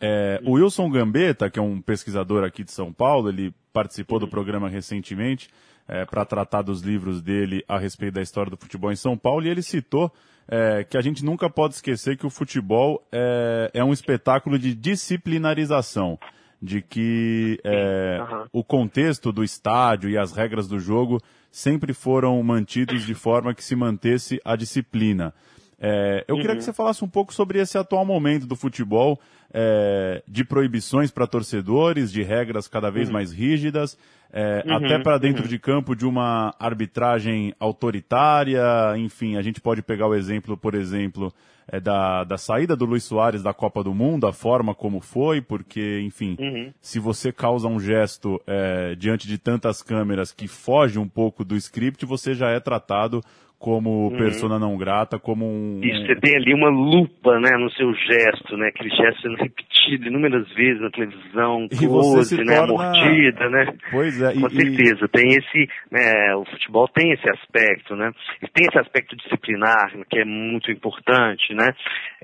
É, 0.00 0.40
o 0.44 0.52
Wilson 0.52 0.90
Gambetta, 0.90 1.48
que 1.48 1.58
é 1.58 1.62
um 1.62 1.80
pesquisador 1.80 2.42
aqui 2.42 2.64
de 2.64 2.72
São 2.72 2.92
Paulo, 2.92 3.28
ele 3.28 3.54
participou 3.72 4.18
do 4.18 4.26
programa 4.26 4.68
recentemente 4.68 5.48
é, 5.86 6.04
para 6.04 6.24
tratar 6.24 6.62
dos 6.62 6.80
livros 6.80 7.22
dele 7.22 7.62
a 7.68 7.78
respeito 7.78 8.14
da 8.14 8.22
história 8.22 8.50
do 8.50 8.56
futebol 8.56 8.90
em 8.90 8.96
São 8.96 9.16
Paulo, 9.16 9.46
e 9.46 9.50
ele 9.50 9.62
citou 9.62 10.12
é, 10.50 10.82
que 10.82 10.98
a 10.98 11.00
gente 11.00 11.24
nunca 11.24 11.48
pode 11.48 11.74
esquecer 11.74 12.16
que 12.16 12.26
o 12.26 12.30
futebol 12.30 13.06
é, 13.12 13.70
é 13.72 13.84
um 13.84 13.92
espetáculo 13.92 14.58
de 14.58 14.74
disciplinarização, 14.74 16.18
de 16.60 16.82
que 16.82 17.60
é, 17.62 18.18
uhum. 18.20 18.46
o 18.52 18.64
contexto 18.64 19.30
do 19.30 19.44
estádio 19.44 20.10
e 20.10 20.18
as 20.18 20.32
regras 20.32 20.66
do 20.66 20.80
jogo 20.80 21.20
sempre 21.52 21.94
foram 21.94 22.42
mantidos 22.42 23.06
de 23.06 23.14
forma 23.14 23.54
que 23.54 23.62
se 23.62 23.76
mantesse 23.76 24.40
a 24.44 24.56
disciplina. 24.56 25.32
É, 25.80 26.24
eu 26.28 26.34
uhum. 26.34 26.42
queria 26.42 26.56
que 26.56 26.62
você 26.62 26.74
falasse 26.74 27.02
um 27.02 27.08
pouco 27.08 27.32
sobre 27.32 27.58
esse 27.58 27.78
atual 27.78 28.04
momento 28.04 28.46
do 28.46 28.54
futebol, 28.54 29.18
é, 29.52 30.22
de 30.28 30.44
proibições 30.44 31.10
para 31.10 31.26
torcedores, 31.26 32.12
de 32.12 32.22
regras 32.22 32.68
cada 32.68 32.90
vez 32.90 33.08
uhum. 33.08 33.14
mais 33.14 33.32
rígidas, 33.32 33.96
é, 34.30 34.62
uhum, 34.66 34.76
até 34.76 34.98
para 34.98 35.16
dentro 35.16 35.42
uhum. 35.42 35.48
de 35.48 35.58
campo 35.58 35.96
de 35.96 36.04
uma 36.04 36.54
arbitragem 36.58 37.54
autoritária, 37.58 38.62
enfim, 38.98 39.36
a 39.36 39.42
gente 39.42 39.60
pode 39.60 39.82
pegar 39.82 40.06
o 40.06 40.14
exemplo, 40.14 40.56
por 40.56 40.74
exemplo, 40.74 41.32
é, 41.66 41.80
da, 41.80 42.24
da 42.24 42.36
saída 42.36 42.76
do 42.76 42.84
Luiz 42.84 43.04
Soares 43.04 43.42
da 43.42 43.54
Copa 43.54 43.82
do 43.82 43.94
Mundo, 43.94 44.26
a 44.26 44.32
forma 44.32 44.74
como 44.74 45.00
foi, 45.00 45.40
porque, 45.40 46.00
enfim, 46.00 46.36
uhum. 46.38 46.72
se 46.80 46.98
você 46.98 47.32
causa 47.32 47.66
um 47.66 47.80
gesto 47.80 48.40
é, 48.46 48.94
diante 48.96 49.26
de 49.26 49.38
tantas 49.38 49.82
câmeras 49.82 50.30
que 50.30 50.46
foge 50.46 50.98
um 50.98 51.08
pouco 51.08 51.44
do 51.44 51.56
script, 51.56 52.04
você 52.04 52.34
já 52.34 52.50
é 52.50 52.60
tratado 52.60 53.22
como 53.60 54.08
uhum. 54.08 54.16
persona 54.16 54.58
não 54.58 54.74
grata, 54.74 55.18
como 55.18 55.44
um... 55.44 55.80
Isso, 55.84 56.06
você 56.06 56.16
tem 56.16 56.34
ali 56.34 56.54
uma 56.54 56.70
lupa, 56.70 57.38
né, 57.38 57.58
no 57.58 57.70
seu 57.72 57.92
gesto, 57.92 58.56
né, 58.56 58.68
aquele 58.68 58.88
gesto 58.88 59.20
sendo 59.20 59.36
repetido 59.36 60.08
inúmeras 60.08 60.48
vezes 60.54 60.80
na 60.80 60.90
televisão, 60.90 61.68
close, 61.68 62.42
né, 62.42 62.56
torna... 62.56 62.72
mordida, 62.72 63.50
né? 63.50 63.74
Pois 63.90 64.22
é. 64.22 64.32
Com 64.32 64.46
e, 64.46 64.50
certeza, 64.50 65.06
tem 65.08 65.28
esse, 65.28 65.68
né, 65.90 66.34
o 66.36 66.44
futebol 66.46 66.88
tem 66.88 67.12
esse 67.12 67.30
aspecto, 67.30 67.94
né, 67.94 68.10
e 68.42 68.48
tem 68.48 68.66
esse 68.66 68.78
aspecto 68.78 69.14
disciplinar, 69.14 69.92
que 70.08 70.20
é 70.20 70.24
muito 70.24 70.72
importante, 70.72 71.52
né, 71.52 71.68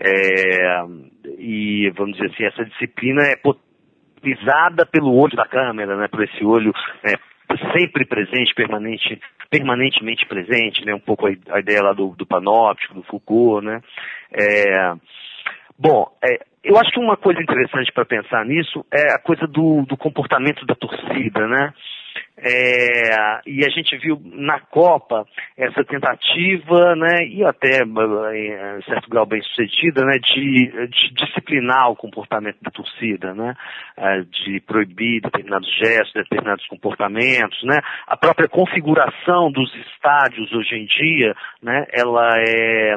é, 0.01 0.85
e 1.39 1.93
vamos 1.95 2.17
dizer 2.17 2.33
assim, 2.33 2.45
essa 2.45 2.65
disciplina 2.65 3.21
é 3.25 3.37
pisada 4.23 4.87
pelo 4.87 5.15
olho 5.15 5.37
da 5.37 5.47
câmera, 5.47 5.99
né, 5.99 6.09
por 6.09 6.25
esse 6.25 6.43
olho 6.43 6.73
né, 7.05 7.13
sempre 7.73 8.05
presente, 8.05 8.55
permanente, 8.55 9.21
permanentemente 9.51 10.27
presente, 10.27 10.85
né? 10.85 10.95
Um 10.95 11.01
pouco 11.01 11.27
a, 11.27 11.31
a 11.51 11.61
ideia 11.61 11.83
lá 11.83 11.93
do, 11.93 12.09
do 12.17 12.27
panóptico, 12.27 12.95
do 12.95 13.03
Foucault, 13.03 13.65
né? 13.65 13.81
É, 14.33 14.93
bom, 15.79 16.11
é, 16.23 16.41
eu 16.65 16.77
acho 16.77 16.91
que 16.91 16.99
uma 16.99 17.17
coisa 17.17 17.41
interessante 17.41 17.93
para 17.93 18.05
pensar 18.05 18.45
nisso 18.45 18.85
é 18.93 19.15
a 19.15 19.19
coisa 19.19 19.47
do, 19.47 19.83
do 19.83 19.97
comportamento 19.97 20.67
da 20.67 20.75
torcida, 20.75 21.47
né? 21.47 21.73
É, 22.39 23.41
e 23.47 23.65
a 23.65 23.69
gente 23.71 23.97
viu 23.97 24.21
na 24.25 24.61
Copa 24.61 25.25
essa 25.57 25.83
tentativa, 25.85 26.95
né, 26.95 27.27
e 27.27 27.45
até 27.45 27.83
em 27.83 28.83
certo 28.83 29.09
grau 29.09 29.25
bem 29.25 29.41
sucedida, 29.43 30.05
né, 30.05 30.19
de, 30.19 30.89
de 30.89 31.15
disciplinar 31.15 31.91
o 31.91 31.97
comportamento 31.97 32.59
da 32.63 32.71
torcida, 32.71 33.35
né, 33.35 33.55
é, 33.97 34.21
de 34.21 34.61
proibir 34.61 35.23
determinados 35.23 35.69
gestos, 35.79 36.13
determinados 36.13 36.67
comportamentos, 36.67 37.63
né, 37.65 37.79
a 38.07 38.17
própria 38.17 38.49
configuração 38.49 39.51
dos 39.51 39.75
estádios 39.75 40.53
hoje 40.53 40.77
em 40.77 40.85
dia, 40.85 41.35
né, 41.63 41.87
ela 41.93 42.35
é 42.37 42.97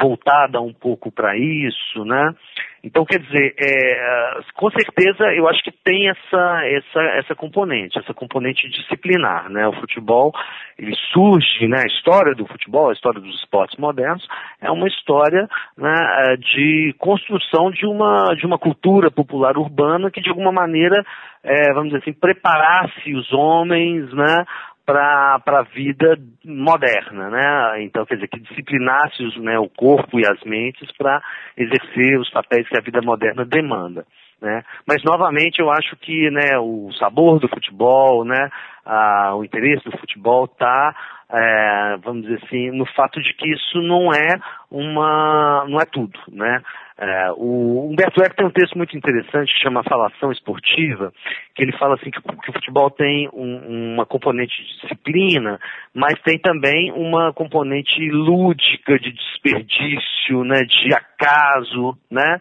voltada 0.00 0.60
um 0.60 0.72
pouco 0.72 1.10
para 1.10 1.36
isso, 1.36 2.04
né? 2.04 2.34
Então, 2.84 3.04
quer 3.04 3.20
dizer, 3.20 3.54
é, 3.58 4.40
com 4.54 4.68
certeza 4.70 5.32
eu 5.34 5.48
acho 5.48 5.62
que 5.62 5.70
tem 5.70 6.08
essa, 6.08 6.60
essa, 6.64 7.00
essa 7.18 7.34
componente, 7.34 7.96
essa 7.96 8.12
componente 8.12 8.68
disciplinar, 8.68 9.48
né? 9.48 9.68
O 9.68 9.72
futebol, 9.74 10.32
ele 10.76 10.92
surge, 11.12 11.68
né? 11.68 11.78
A 11.84 11.86
história 11.86 12.34
do 12.34 12.44
futebol, 12.44 12.90
a 12.90 12.92
história 12.92 13.20
dos 13.20 13.36
esportes 13.36 13.78
modernos, 13.78 14.26
é 14.60 14.68
uma 14.70 14.88
história 14.88 15.48
né, 15.78 16.36
de 16.38 16.92
construção 16.98 17.70
de 17.70 17.86
uma, 17.86 18.34
de 18.34 18.44
uma 18.44 18.58
cultura 18.58 19.12
popular 19.12 19.56
urbana 19.56 20.10
que, 20.10 20.20
de 20.20 20.30
alguma 20.30 20.50
maneira, 20.50 21.04
é, 21.44 21.72
vamos 21.72 21.90
dizer 21.90 21.98
assim, 21.98 22.12
preparasse 22.12 23.14
os 23.14 23.32
homens, 23.32 24.12
né? 24.12 24.44
Para 24.84 25.40
a 25.46 25.62
vida 25.62 26.18
moderna, 26.44 27.30
né? 27.30 27.82
Então, 27.82 28.04
quer 28.04 28.16
dizer, 28.16 28.28
que 28.28 28.40
disciplinasse 28.40 29.22
os, 29.22 29.36
né, 29.38 29.58
o 29.58 29.68
corpo 29.68 30.18
e 30.18 30.26
as 30.26 30.42
mentes 30.44 30.90
para 30.96 31.22
exercer 31.56 32.18
os 32.18 32.30
papéis 32.30 32.68
que 32.68 32.78
a 32.78 32.82
vida 32.82 33.00
moderna 33.00 33.44
demanda. 33.44 34.04
Né? 34.42 34.64
Mas 34.88 35.04
novamente 35.04 35.60
eu 35.60 35.70
acho 35.70 35.94
que 35.98 36.28
né, 36.30 36.58
o 36.58 36.90
sabor 36.98 37.38
do 37.38 37.48
futebol, 37.48 38.24
né, 38.24 38.50
a, 38.84 39.36
o 39.36 39.44
interesse 39.44 39.84
do 39.84 39.96
futebol 39.96 40.46
está, 40.46 40.92
é, 41.30 41.96
vamos 42.02 42.22
dizer 42.22 42.42
assim, 42.44 42.72
no 42.72 42.84
fato 42.86 43.22
de 43.22 43.32
que 43.34 43.48
isso 43.52 43.80
não 43.80 44.12
é 44.12 44.40
uma, 44.68 45.64
não 45.68 45.78
é 45.78 45.84
tudo, 45.84 46.18
né? 46.28 46.60
É, 46.98 47.30
o 47.36 47.88
Humberto 47.90 48.22
Eco 48.22 48.36
tem 48.36 48.46
um 48.46 48.50
texto 48.50 48.76
muito 48.76 48.96
interessante 48.96 49.52
que 49.52 49.62
chama 49.62 49.82
Falação 49.82 50.30
Esportiva, 50.30 51.12
que 51.54 51.62
ele 51.62 51.72
fala 51.78 51.94
assim 51.94 52.10
que, 52.10 52.20
que 52.20 52.50
o 52.50 52.52
futebol 52.52 52.90
tem 52.90 53.28
um, 53.32 53.94
uma 53.94 54.06
componente 54.06 54.54
de 54.62 54.80
disciplina, 54.80 55.58
mas 55.94 56.20
tem 56.22 56.38
também 56.38 56.92
uma 56.92 57.32
componente 57.32 57.98
lúdica 58.10 58.98
de 58.98 59.12
desperdício, 59.12 60.44
né, 60.44 60.60
de 60.64 60.94
acaso, 60.94 61.96
né? 62.10 62.40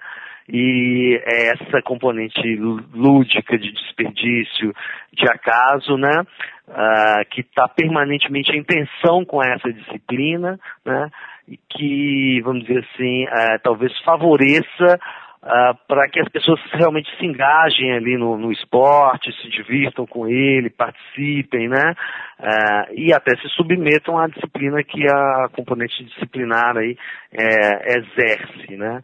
E 0.50 1.17
é 1.24 1.53
essa 1.53 1.81
componente 1.81 2.41
lúdica 2.93 3.58
de 3.58 3.72
desperdício, 3.72 4.74
de 5.13 5.25
acaso, 5.25 5.96
né? 5.98 6.24
Uh, 6.67 7.29
que 7.29 7.41
está 7.41 7.67
permanentemente 7.70 8.51
em 8.51 8.63
tensão 8.63 9.24
com 9.24 9.41
essa 9.41 9.72
disciplina, 9.72 10.60
né? 10.86 11.10
Que, 11.70 12.41
vamos 12.43 12.65
dizer 12.65 12.86
assim, 12.93 13.25
uh, 13.25 13.60
talvez 13.63 13.91
favoreça 14.03 15.00
uh, 15.43 15.77
para 15.88 16.08
que 16.10 16.20
as 16.20 16.29
pessoas 16.29 16.60
realmente 16.74 17.10
se 17.17 17.25
engajem 17.25 17.93
ali 17.93 18.17
no, 18.17 18.38
no, 18.38 18.51
esporte, 18.51 19.31
se 19.41 19.50
divirtam 19.50 20.05
com 20.05 20.27
ele, 20.27 20.70
participem, 20.70 21.67
né? 21.67 21.93
Uh, 22.39 22.93
e 22.96 23.13
até 23.13 23.36
se 23.38 23.48
submetam 23.50 24.17
à 24.17 24.27
disciplina 24.27 24.84
que 24.84 25.08
a 25.08 25.50
componente 25.53 26.03
disciplinar 26.03 26.77
aí 26.77 26.98
exerce, 27.86 28.77
né? 28.77 29.01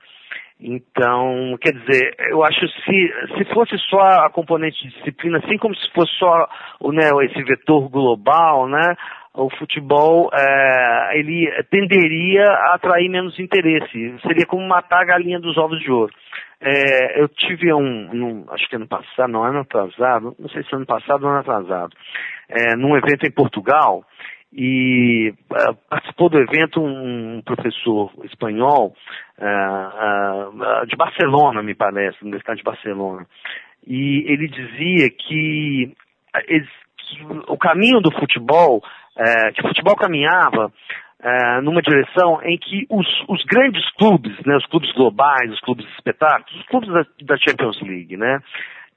Então, 0.60 1.56
quer 1.62 1.72
dizer, 1.72 2.16
eu 2.32 2.44
acho 2.44 2.68
se, 2.68 3.14
se 3.38 3.46
fosse 3.54 3.78
só 3.90 4.00
a 4.00 4.30
componente 4.32 4.82
de 4.82 4.96
disciplina, 4.96 5.38
assim 5.38 5.56
como 5.58 5.76
se 5.76 5.88
fosse 5.92 6.12
só 6.18 6.50
né, 6.92 7.10
esse 7.26 7.44
vetor 7.44 7.88
global, 7.90 8.68
né, 8.68 8.96
o 9.38 9.50
futebol 9.58 10.30
é, 10.34 11.20
ele 11.20 11.50
tenderia 11.70 12.44
a 12.44 12.76
atrair 12.76 13.08
menos 13.10 13.40
interesse. 13.40 14.16
Seria 14.22 14.46
como 14.46 14.68
matar 14.68 15.02
a 15.02 15.06
galinha 15.06 15.40
dos 15.40 15.58
ovos 15.58 15.80
de 15.80 15.92
ouro. 15.92 16.14
É, 16.60 17.22
eu 17.22 17.28
tive 17.30 17.72
um, 17.72 17.80
um, 17.80 18.46
acho 18.50 18.68
que 18.68 18.76
ano 18.76 18.88
passado, 18.88 19.32
não 19.32 19.44
ano 19.44 19.60
atrasado, 19.60 20.36
não 20.40 20.50
sei 20.50 20.64
se 20.64 20.76
ano 20.76 20.88
passado 20.88 21.24
ou 21.24 21.30
ano 21.30 21.40
atrasado, 21.40 21.96
é, 22.50 22.76
num 22.76 22.98
evento 22.98 23.28
em 23.28 23.32
Portugal, 23.32 24.04
e 24.52 25.34
uh, 25.52 25.76
participou 25.90 26.30
do 26.30 26.40
evento 26.40 26.82
um, 26.82 27.42
professor 27.46 28.12
espanhol 28.24 28.96
uh, 29.38 30.50
uh, 30.50 30.88
de 30.88 30.96
Barcelona, 30.96 31.62
me 31.62 31.76
parece, 31.76 32.18
Universidade 32.24 32.60
de 32.60 32.64
Barcelona. 32.64 33.28
E 33.86 34.24
ele 34.32 34.48
dizia 34.48 35.10
que 35.12 35.94
o 37.48 37.58
caminho 37.58 38.02
do 38.02 38.12
futebol, 38.12 38.82
que 39.54 39.62
o 39.62 39.68
futebol 39.68 39.96
caminhava 39.96 40.72
numa 41.64 41.82
direção 41.82 42.40
em 42.44 42.58
que 42.58 42.86
os, 42.90 43.08
os, 43.28 43.44
grandes 43.46 43.84
clubes, 43.96 44.38
né, 44.46 44.56
os 44.56 44.66
clubes 44.68 44.92
globais, 44.94 45.52
os 45.52 45.60
clubes 45.62 45.86
espetáculos, 45.96 46.62
os 46.62 46.68
clubes 46.68 46.90
da, 46.90 47.04
da 47.24 47.38
Champions 47.38 47.82
League, 47.82 48.16
né, 48.16 48.40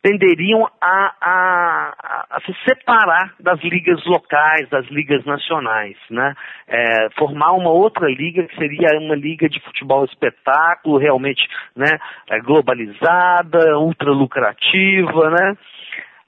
tenderiam 0.02 0.66
a, 0.80 1.14
a, 1.20 2.26
a, 2.30 2.40
se 2.40 2.54
separar 2.66 3.34
das 3.38 3.60
ligas 3.62 4.02
locais, 4.06 4.68
das 4.70 4.86
ligas 4.86 5.24
nacionais, 5.24 5.96
né? 6.10 6.34
É, 6.66 7.08
formar 7.18 7.52
uma 7.52 7.70
outra 7.70 8.08
liga 8.08 8.44
que 8.44 8.56
seria 8.56 8.98
uma 8.98 9.14
liga 9.14 9.48
de 9.48 9.60
futebol 9.60 10.04
espetáculo, 10.04 10.98
realmente 10.98 11.46
né, 11.76 11.98
é, 12.30 12.40
globalizada, 12.40 13.78
ultra 13.78 14.10
lucrativa, 14.10 15.30
né? 15.30 15.56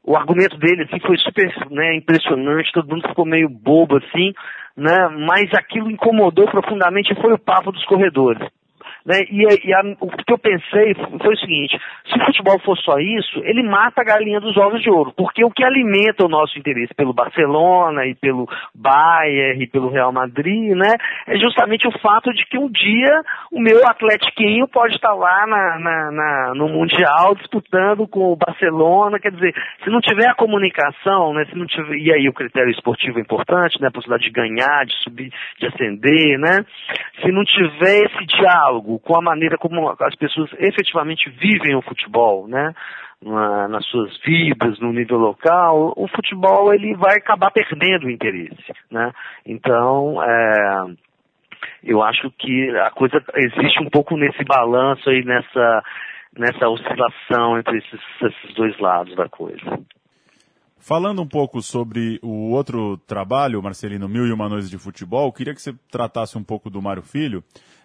O 0.05 0.17
argumento 0.17 0.59
dele 0.59 0.83
assim, 0.83 0.99
foi 1.01 1.17
super 1.19 1.49
né, 1.71 1.97
impressionante, 1.97 2.73
todo 2.73 2.89
mundo 2.89 3.09
ficou 3.09 3.25
meio 3.25 3.49
bobo 3.49 3.97
assim, 3.99 4.33
né? 4.77 5.09
Mas 5.09 5.53
aquilo 5.55 5.91
incomodou 5.91 6.47
profundamente 6.47 7.13
e 7.13 7.21
foi 7.21 7.33
o 7.33 7.39
papo 7.39 7.71
dos 7.71 7.85
corredores. 7.85 8.49
Né? 9.05 9.23
E, 9.31 9.43
e 9.69 9.75
a, 9.75 9.81
o 10.01 10.09
que 10.09 10.33
eu 10.33 10.39
pensei 10.39 10.95
foi 10.95 11.35
o 11.35 11.39
seguinte: 11.39 11.79
se 12.07 12.21
o 12.21 12.25
futebol 12.27 12.59
for 12.61 12.77
só 12.79 12.99
isso, 12.99 13.41
ele 13.45 13.63
mata 13.63 14.01
a 14.01 14.05
galinha 14.05 14.41
dos 14.41 14.57
ovos 14.57 14.81
de 14.81 14.91
ouro, 14.91 15.13
porque 15.17 15.45
o 15.45 15.51
que 15.51 15.65
alimenta 15.65 16.25
o 16.25 16.29
nosso 16.29 16.59
interesse 16.59 16.95
pelo 16.95 17.13
Barcelona 17.13 18.07
e 18.07 18.15
pelo 18.15 18.49
Bayern 18.75 19.63
e 19.63 19.67
pelo 19.67 19.91
Real 19.91 20.13
Madrid, 20.13 20.75
né, 20.77 20.95
é 21.27 21.37
justamente 21.37 21.87
o 21.87 21.99
fato 21.99 22.33
de 22.33 22.45
que 22.47 22.59
um 22.59 22.71
dia 22.71 23.23
o 23.51 23.61
meu 23.61 23.85
atletiquinho 23.87 24.69
pode 24.69 24.95
estar 24.95 25.15
lá 25.15 25.47
na, 25.47 25.79
na, 25.79 26.11
na, 26.13 26.55
no 26.55 26.69
Mundial 26.69 27.35
disputando 27.35 28.07
com 28.07 28.33
o 28.33 28.37
Barcelona, 28.37 29.19
quer 29.19 29.33
dizer, 29.33 29.55
se 29.83 29.91
não 29.91 30.01
tiver 30.01 30.29
a 30.29 30.35
comunicação, 30.35 31.35
né, 31.35 31.45
se 31.47 31.57
não 31.57 31.67
tiver, 31.67 31.97
e 31.97 32.13
aí 32.13 32.29
o 32.29 32.33
critério 32.33 32.71
esportivo 32.71 33.19
é 33.19 33.23
importante, 33.23 33.81
né, 33.81 33.89
a 33.89 33.91
possibilidade 33.91 34.31
de 34.31 34.31
ganhar, 34.31 34.87
de 34.87 34.95
subir, 35.03 35.33
de 35.59 35.67
ascender, 35.67 36.39
né, 36.39 36.65
se 37.21 37.33
não 37.33 37.45
tiver 37.45 38.05
esse 38.05 38.27
diálogo 38.27 38.92
com 39.01 39.17
a 39.17 39.23
maneira 39.23 39.57
como 39.59 39.89
as 40.01 40.15
pessoas 40.17 40.51
efetivamente 40.59 41.31
vivem 41.31 41.75
o 41.75 41.83
futebol, 41.83 42.47
né? 42.49 42.75
Na, 43.21 43.69
nas 43.69 43.87
suas 43.87 44.19
vidas, 44.25 44.81
no 44.81 44.93
nível 44.93 45.17
local, 45.17 45.93
o 45.97 46.09
futebol 46.09 46.75
ele 46.75 46.97
vai 46.97 47.17
acabar 47.17 47.53
perdendo 47.53 48.07
o 48.07 48.11
interesse, 48.11 48.73
né? 48.91 49.13
Então, 49.47 50.21
é, 50.21 50.97
eu 51.85 52.03
acho 52.03 52.31
que 52.33 52.71
a 52.79 52.91
coisa 52.91 53.23
existe 53.37 53.81
um 53.81 53.89
pouco 53.89 54.17
nesse 54.17 54.43
balanço 54.45 55.09
aí, 55.09 55.25
nessa, 55.25 55.85
nessa 56.37 56.69
oscilação 56.69 57.59
entre 57.59 57.79
esses, 57.79 58.01
esses 58.23 58.55
dois 58.55 58.79
lados 58.81 59.15
da 59.15 59.29
coisa. 59.29 59.79
Falando 60.85 61.23
um 61.23 61.29
pouco 61.29 61.63
sobre 61.63 62.19
o 62.25 62.51
outro 62.51 62.97
trabalho, 63.07 63.63
Marcelino, 63.63 64.09
Mil 64.09 64.27
e 64.27 64.33
Uma 64.33 64.49
Noites 64.49 64.69
de 64.69 64.77
Futebol, 64.79 65.33
queria 65.33 65.55
que 65.55 65.63
você 65.63 65.73
tratasse 65.89 66.37
um 66.37 66.43
pouco 66.43 66.69
do 66.69 66.83
Mário 66.83 67.05
Filho, 67.05 67.45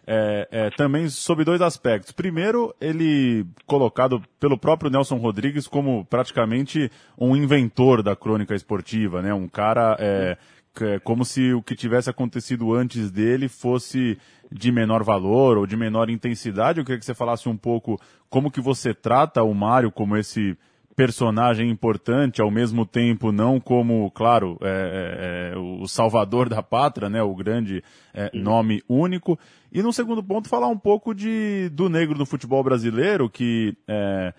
é, 0.10 0.48
é, 0.50 0.70
também 0.70 1.10
sob 1.10 1.44
dois 1.44 1.62
aspectos. 1.62 2.14
Primeiro, 2.14 2.74
ele 2.80 3.46
colocado 3.66 4.24
pelo 4.40 4.58
próprio 4.58 4.90
Nelson 4.90 5.18
Rodrigues 5.18 5.68
como 5.68 6.06
praticamente 6.06 6.90
um 7.18 7.36
inventor 7.36 8.02
da 8.02 8.16
crônica 8.16 8.56
esportiva, 8.56 9.22
né? 9.22 9.34
Um 9.34 9.50
cara 9.50 9.98
é, 10.00 10.38
é, 10.80 11.00
como 11.00 11.26
se 11.26 11.54
o 11.54 11.62
que 11.62 11.76
tivesse 11.76 12.10
acontecido 12.10 12.74
antes 12.74 13.12
dele 13.12 13.50
fosse 13.50 14.18
de 14.50 14.72
menor 14.72 15.04
valor 15.04 15.58
ou 15.58 15.68
de 15.68 15.76
menor 15.76 16.10
intensidade. 16.10 16.80
Eu 16.80 16.86
queria 16.86 17.00
que 17.00 17.06
você 17.06 17.14
falasse 17.14 17.50
um 17.50 17.58
pouco 17.58 18.00
como 18.30 18.50
que 18.50 18.62
você 18.62 18.94
trata 18.94 19.44
o 19.44 19.54
Mário 19.54 19.92
como 19.92 20.16
esse 20.16 20.58
personagem 20.98 21.70
importante, 21.70 22.42
ao 22.42 22.50
mesmo 22.50 22.84
tempo 22.84 23.32
não 23.32 23.60
como, 23.60 24.10
claro, 24.10 24.58
é, 24.64 25.52
é, 25.52 25.54
é 25.54 25.58
o 25.58 25.88
salvador 25.88 26.50
da 26.50 26.64
pátria, 26.64 27.08
né, 27.08 27.22
o 27.22 27.36
grande 27.36 27.84
é, 28.12 28.32
nome 28.34 28.82
único. 28.90 29.38
E 29.72 29.84
no 29.84 29.94
segundo 29.94 30.24
ponto, 30.24 30.50
falar 30.50 30.68
um 30.68 30.78
pouco 30.78 31.14
de, 31.14 31.70
do 31.70 31.88
negro 31.88 32.18
no 32.18 32.26
futebol 32.26 32.64
brasileiro, 32.64 33.30
que 33.30 33.78
é, 33.88 34.34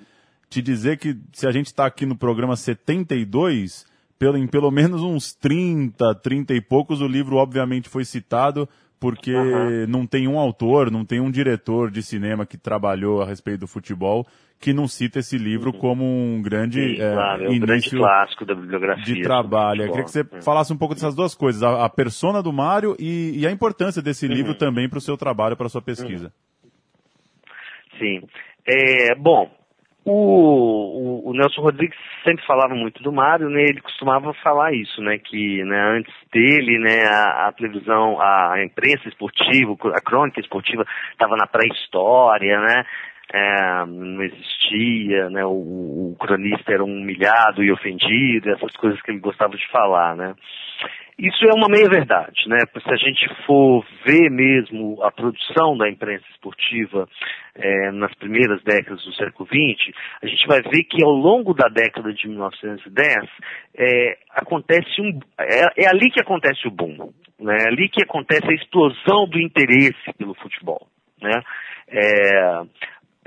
te 0.51 0.61
dizer 0.61 0.99
que 0.99 1.17
se 1.33 1.47
a 1.47 1.53
gente 1.53 1.67
está 1.67 1.87
aqui 1.87 2.05
no 2.05 2.17
programa 2.17 2.57
72, 2.57 3.87
pelo, 4.19 4.37
em 4.37 4.49
pelo 4.49 4.73
menos 4.73 5.01
uns 5.01 5.33
30, 5.35 6.13
30 6.17 6.55
e 6.55 6.61
poucos, 6.61 7.01
o 7.01 7.07
livro 7.07 7.37
obviamente 7.37 7.89
foi 7.89 8.05
citado, 8.05 8.69
porque 9.01 9.35
uhum. 9.35 9.87
não 9.87 10.07
tem 10.07 10.27
um 10.27 10.39
autor, 10.39 10.91
não 10.91 11.05
tem 11.05 11.21
um 11.21 11.31
diretor 11.31 11.91
de 11.91 12.03
cinema 12.03 12.45
que 12.45 12.57
trabalhou 12.57 13.23
a 13.23 13.27
respeito 13.27 13.61
do 13.61 13.67
futebol 13.67 14.27
que 14.61 14.73
não 14.73 14.89
cita 14.89 15.21
esse 15.21 15.39
livro 15.39 15.71
uhum. 15.73 15.79
como 15.79 16.05
um 16.05 16.43
grande, 16.43 16.97
Sim, 16.97 17.01
é, 17.01 17.13
claro, 17.13 17.45
é 17.45 17.49
um 17.49 17.59
grande 17.61 17.91
clássico 17.91 18.45
da 18.45 18.55
bibliografia 18.55 19.15
de 19.15 19.23
trabalho. 19.23 19.83
Eu 19.83 19.91
queria 19.91 20.05
que 20.05 20.11
você 20.11 20.21
é. 20.21 20.43
falasse 20.43 20.73
um 20.73 20.77
pouco 20.77 20.95
dessas 20.95 21.15
duas 21.15 21.35
coisas, 21.35 21.63
a, 21.63 21.85
a 21.85 21.89
persona 21.89 22.43
do 22.43 22.53
Mário 22.53 22.97
e, 22.99 23.39
e, 23.39 23.47
a 23.47 23.53
importância 23.53 24.03
desse 24.03 24.27
uhum. 24.27 24.33
livro 24.33 24.55
também 24.55 24.89
para 24.89 24.99
o 24.99 25.01
seu 25.01 25.17
trabalho, 25.17 25.57
para 25.57 25.67
a 25.67 25.71
sua 25.71 25.83
pesquisa. 25.83 26.33
Uhum. 26.65 26.71
Sim. 27.99 28.27
É, 28.67 29.15
bom, 29.15 29.49
o, 30.11 31.27
o, 31.27 31.31
o, 31.31 31.33
Nelson 31.35 31.61
Rodrigues 31.61 31.99
sempre 32.25 32.45
falava 32.47 32.75
muito 32.75 33.03
do 33.03 33.13
Mário, 33.13 33.49
né? 33.49 33.63
Ele 33.63 33.81
costumava 33.81 34.33
falar 34.35 34.73
isso, 34.73 35.01
né? 35.03 35.19
Que 35.19 35.63
né, 35.65 35.81
antes 35.97 36.15
dele, 36.33 36.79
né, 36.79 37.05
a, 37.05 37.49
a 37.49 37.53
televisão, 37.53 38.21
a, 38.21 38.55
a 38.55 38.65
imprensa 38.65 39.09
esportiva, 39.09 39.77
a 39.95 40.01
crônica 40.01 40.41
esportiva 40.41 40.85
estava 41.13 41.37
na 41.37 41.47
pré-história, 41.47 42.61
né? 42.61 42.85
é, 43.33 43.85
não 43.87 44.23
existia, 44.23 45.29
né, 45.29 45.45
o, 45.45 46.13
o, 46.13 46.17
cronista 46.19 46.73
era 46.73 46.83
humilhado 46.83 47.63
e 47.63 47.71
ofendido, 47.71 48.51
essas 48.51 48.75
coisas 48.77 49.01
que 49.03 49.11
ele 49.11 49.21
gostava 49.21 49.57
de 49.57 49.69
falar, 49.71 50.17
né. 50.17 50.35
Isso 51.19 51.45
é 51.47 51.53
uma 51.53 51.67
meia-verdade, 51.69 52.49
né, 52.49 52.59
se 52.73 52.93
a 52.93 52.97
gente 52.97 53.29
for 53.45 53.85
ver 54.07 54.31
mesmo 54.31 55.03
a 55.03 55.11
produção 55.11 55.77
da 55.77 55.91
imprensa 55.91 56.25
esportiva 56.31 57.09
é, 57.57 57.91
nas 57.91 58.15
primeiras 58.15 58.63
décadas 58.63 59.05
do 59.05 59.13
século 59.15 59.49
XX, 59.49 59.93
a 60.23 60.27
gente 60.29 60.47
vai 60.47 60.63
ver 60.63 60.85
que 60.85 61.03
ao 61.03 61.11
longo 61.11 61.55
da 61.55 61.67
década 61.67 62.13
de 62.13 62.29
1910, 62.29 63.29
é, 63.77 64.19
acontece 64.31 65.01
um, 65.01 65.19
é, 65.41 65.83
é 65.83 65.89
ali 65.89 66.09
que 66.09 66.21
acontece 66.21 66.69
o 66.69 66.71
boom, 66.71 67.13
né, 67.41 67.57
é 67.65 67.69
ali 67.69 67.89
que 67.89 68.05
acontece 68.05 68.49
a 68.49 68.55
explosão 68.55 69.29
do 69.29 69.41
interesse 69.41 70.13
pelo 70.17 70.35
futebol, 70.35 70.87
né, 71.21 71.43
é, 71.89 72.63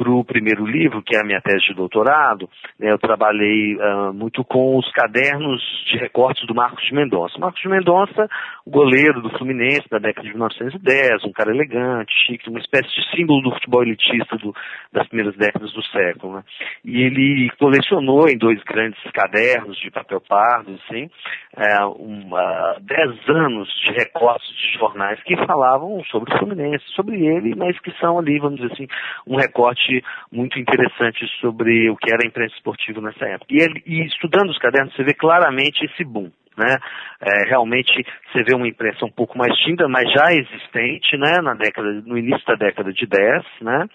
para 0.02 0.10
o 0.10 0.26
primeiro 0.26 0.66
livro, 0.66 1.04
que 1.04 1.16
é 1.16 1.20
a 1.20 1.24
minha 1.24 1.40
tese 1.40 1.68
de 1.68 1.76
doutorado, 1.76 2.50
né, 2.80 2.92
eu 2.92 2.98
trabalhei 2.98 3.76
uh, 3.76 4.12
muito 4.12 4.44
com 4.44 4.76
os 4.76 4.92
cadernos 4.94 5.62
de 5.86 5.98
recortes 5.98 6.44
do 6.48 6.56
Marcos 6.56 6.84
de 6.84 6.96
Mendonça. 6.96 7.38
Marcos 7.38 7.62
de 7.62 7.70
Mendonça, 7.70 8.28
goleiro 8.66 9.22
do 9.22 9.30
Fluminense 9.38 9.88
da 9.92 10.00
década 10.00 10.26
de 10.26 10.34
1910, 10.34 11.24
um 11.24 11.32
cara 11.32 11.52
elegante, 11.52 12.12
chique, 12.26 12.50
uma 12.50 12.60
espécie 12.60 12.90
de 12.90 13.16
símbolo 13.16 13.44
do 13.44 13.52
futebol 13.52 13.84
elitista 13.84 14.36
do, 14.38 14.56
das 14.92 15.08
primeiras 15.08 15.36
décadas 15.38 15.72
do 15.72 15.84
século. 15.84 16.38
Né? 16.38 16.44
E 16.84 17.04
ele 17.04 17.52
colecionou 17.60 18.28
em 18.28 18.38
dois 18.38 18.60
grandes 18.64 19.00
cadernos 19.14 19.78
de 19.78 19.92
papel 19.92 20.22
pardo, 20.28 20.80
assim, 20.84 21.12
é, 21.56 21.86
um, 21.86 22.34
uh, 22.34 22.80
dez 22.82 23.30
anos 23.30 23.70
de 23.84 23.92
recortes 23.92 24.50
de 24.50 24.80
jornais 24.80 25.22
que 25.24 25.36
falavam 25.46 26.04
sobre 26.06 26.34
o 26.34 26.38
Fluminense, 26.40 26.84
sobre 26.96 27.24
ele, 27.24 27.54
mas 27.56 27.80
que 27.82 27.92
são 28.00 28.18
ali, 28.18 28.40
vamos 28.40 28.60
dizer 28.60 28.74
assim, 28.74 28.88
um 29.28 29.36
recorte 29.36 29.91
muito 30.32 30.60
interessantes 30.60 31.30
sobre 31.40 31.90
o 31.90 31.96
que 31.96 32.12
era 32.12 32.24
a 32.24 32.28
imprensa 32.28 32.56
esportiva 32.56 33.02
nessa 33.02 33.26
época. 33.26 33.54
E, 33.54 33.62
ele, 33.62 33.84
e 33.86 34.06
estudando 34.06 34.50
os 34.50 34.58
cadernos, 34.58 34.96
você 34.96 35.04
vê 35.04 35.14
claramente 35.14 35.86
esse 35.86 36.04
boom. 36.04 36.32
Né? 36.58 36.78
É, 37.22 37.50
realmente 37.50 38.06
você 38.32 38.44
vê 38.44 38.54
uma 38.54 38.68
imprensa 38.68 39.06
um 39.06 39.12
pouco 39.12 39.38
mais 39.38 39.56
tímida, 39.60 39.88
mas 39.88 40.12
já 40.12 40.34
existente, 40.34 41.18
né? 41.18 41.42
Na 41.42 41.54
década, 41.54 41.90
no 42.06 42.18
início 42.18 42.46
da 42.46 42.56
década 42.56 42.92
de 42.92 43.08
10, 43.08 43.44
né? 43.62 43.86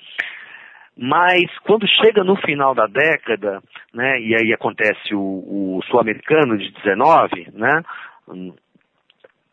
Mas 0.99 1.47
quando 1.65 1.87
chega 1.87 2.25
no 2.25 2.35
final 2.37 2.75
da 2.75 2.87
década, 2.87 3.61
né, 3.93 4.19
e 4.19 4.35
aí 4.35 4.53
acontece 4.55 5.15
o, 5.15 5.21
o 5.21 5.83
sul-americano 5.91 6.57
de 6.57 6.73
19, 6.73 7.51
né, 7.53 7.83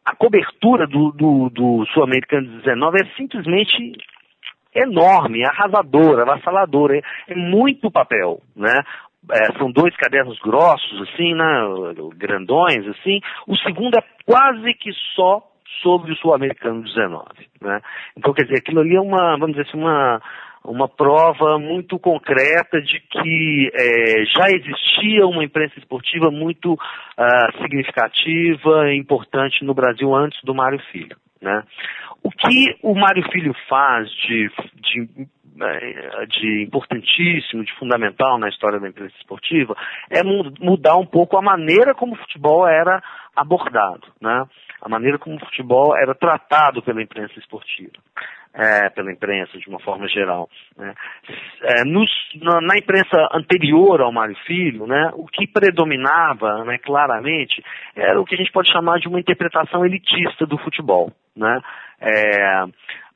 a 0.05 0.15
cobertura 0.15 0.87
do, 0.87 1.11
do, 1.11 1.49
do 1.49 1.85
sul-americano 1.93 2.47
de 2.47 2.57
19 2.59 2.97
é 3.01 3.15
simplesmente 3.17 3.93
enorme, 4.75 5.45
arrasadora, 5.45 6.23
avassaladora, 6.23 7.01
é, 7.27 7.35
muito 7.35 7.91
papel, 7.91 8.41
né? 8.55 8.81
É, 9.31 9.57
são 9.57 9.71
dois 9.71 9.95
cadernos 9.95 10.37
grossos, 10.39 11.01
assim, 11.09 11.33
né, 11.33 11.45
grandões, 12.17 12.85
assim. 12.89 13.21
O 13.47 13.55
segundo 13.57 13.97
é 13.97 14.03
quase 14.25 14.73
que 14.73 14.91
só 15.15 15.41
sobre 15.81 16.11
o 16.11 16.15
sul-americano 16.17 16.83
19, 16.83 17.25
né? 17.61 17.79
Então, 18.17 18.33
quer 18.33 18.43
dizer, 18.43 18.59
aquilo 18.59 18.81
ali 18.81 18.95
é 18.95 19.01
uma, 19.01 19.37
vamos 19.37 19.55
dizer 19.55 19.67
assim, 19.67 19.77
uma, 19.77 20.21
uma 20.63 20.87
prova 20.87 21.59
muito 21.59 21.99
concreta 21.99 22.81
de 22.81 22.99
que 22.99 23.71
é, 23.73 24.25
já 24.25 24.49
existia 24.49 25.25
uma 25.27 25.43
imprensa 25.43 25.77
esportiva 25.77 26.31
muito 26.31 26.73
uh, 26.73 27.61
significativa 27.61 28.91
e 28.91 28.97
importante 28.97 29.63
no 29.63 29.73
Brasil 29.73 30.13
antes 30.15 30.39
do 30.43 30.55
Mário 30.55 30.79
Filho. 30.91 31.17
Né? 31.41 31.63
O 32.23 32.31
que 32.31 32.77
o 32.81 32.95
Mário 32.95 33.23
Filho 33.31 33.53
faz 33.67 34.09
de, 34.09 34.49
de, 34.75 35.27
é, 35.61 36.25
de 36.25 36.63
importantíssimo, 36.63 37.63
de 37.63 37.73
fundamental 37.73 38.37
na 38.37 38.49
história 38.49 38.79
da 38.79 38.87
imprensa 38.87 39.13
esportiva, 39.17 39.75
é 40.09 40.23
mudar 40.23 40.95
um 40.95 41.05
pouco 41.05 41.37
a 41.37 41.41
maneira 41.41 41.93
como 41.93 42.13
o 42.13 42.17
futebol 42.17 42.67
era 42.67 43.03
abordado, 43.35 44.07
né? 44.21 44.45
a 44.81 44.89
maneira 44.89 45.17
como 45.17 45.35
o 45.35 45.45
futebol 45.45 45.95
era 45.97 46.15
tratado 46.15 46.81
pela 46.81 47.01
imprensa 47.01 47.37
esportiva 47.37 47.93
é, 48.53 48.89
pela 48.89 49.11
imprensa 49.11 49.57
de 49.57 49.67
uma 49.67 49.79
forma 49.79 50.07
geral. 50.07 50.47
Né? 50.77 50.93
É, 51.63 51.83
nos, 51.83 52.09
na, 52.41 52.61
na, 52.61 52.77
imprensa 52.77 53.17
anterior 53.33 54.01
ao 54.01 54.11
Mário 54.11 54.35
Filho, 54.45 54.85
né, 54.85 55.11
o 55.15 55.25
que 55.25 55.47
predominava 55.47 56.63
né, 56.63 56.77
claramente 56.77 57.63
era 57.95 58.19
o 58.19 58.25
que 58.25 58.35
a 58.35 58.37
gente 58.37 58.51
pode 58.51 58.71
chamar 58.71 58.99
de 58.99 59.07
uma 59.07 59.19
interpretação 59.19 59.85
elitista 59.85 60.45
do 60.45 60.57
futebol. 60.59 61.11
Né? 61.35 61.59
É, 61.99 62.65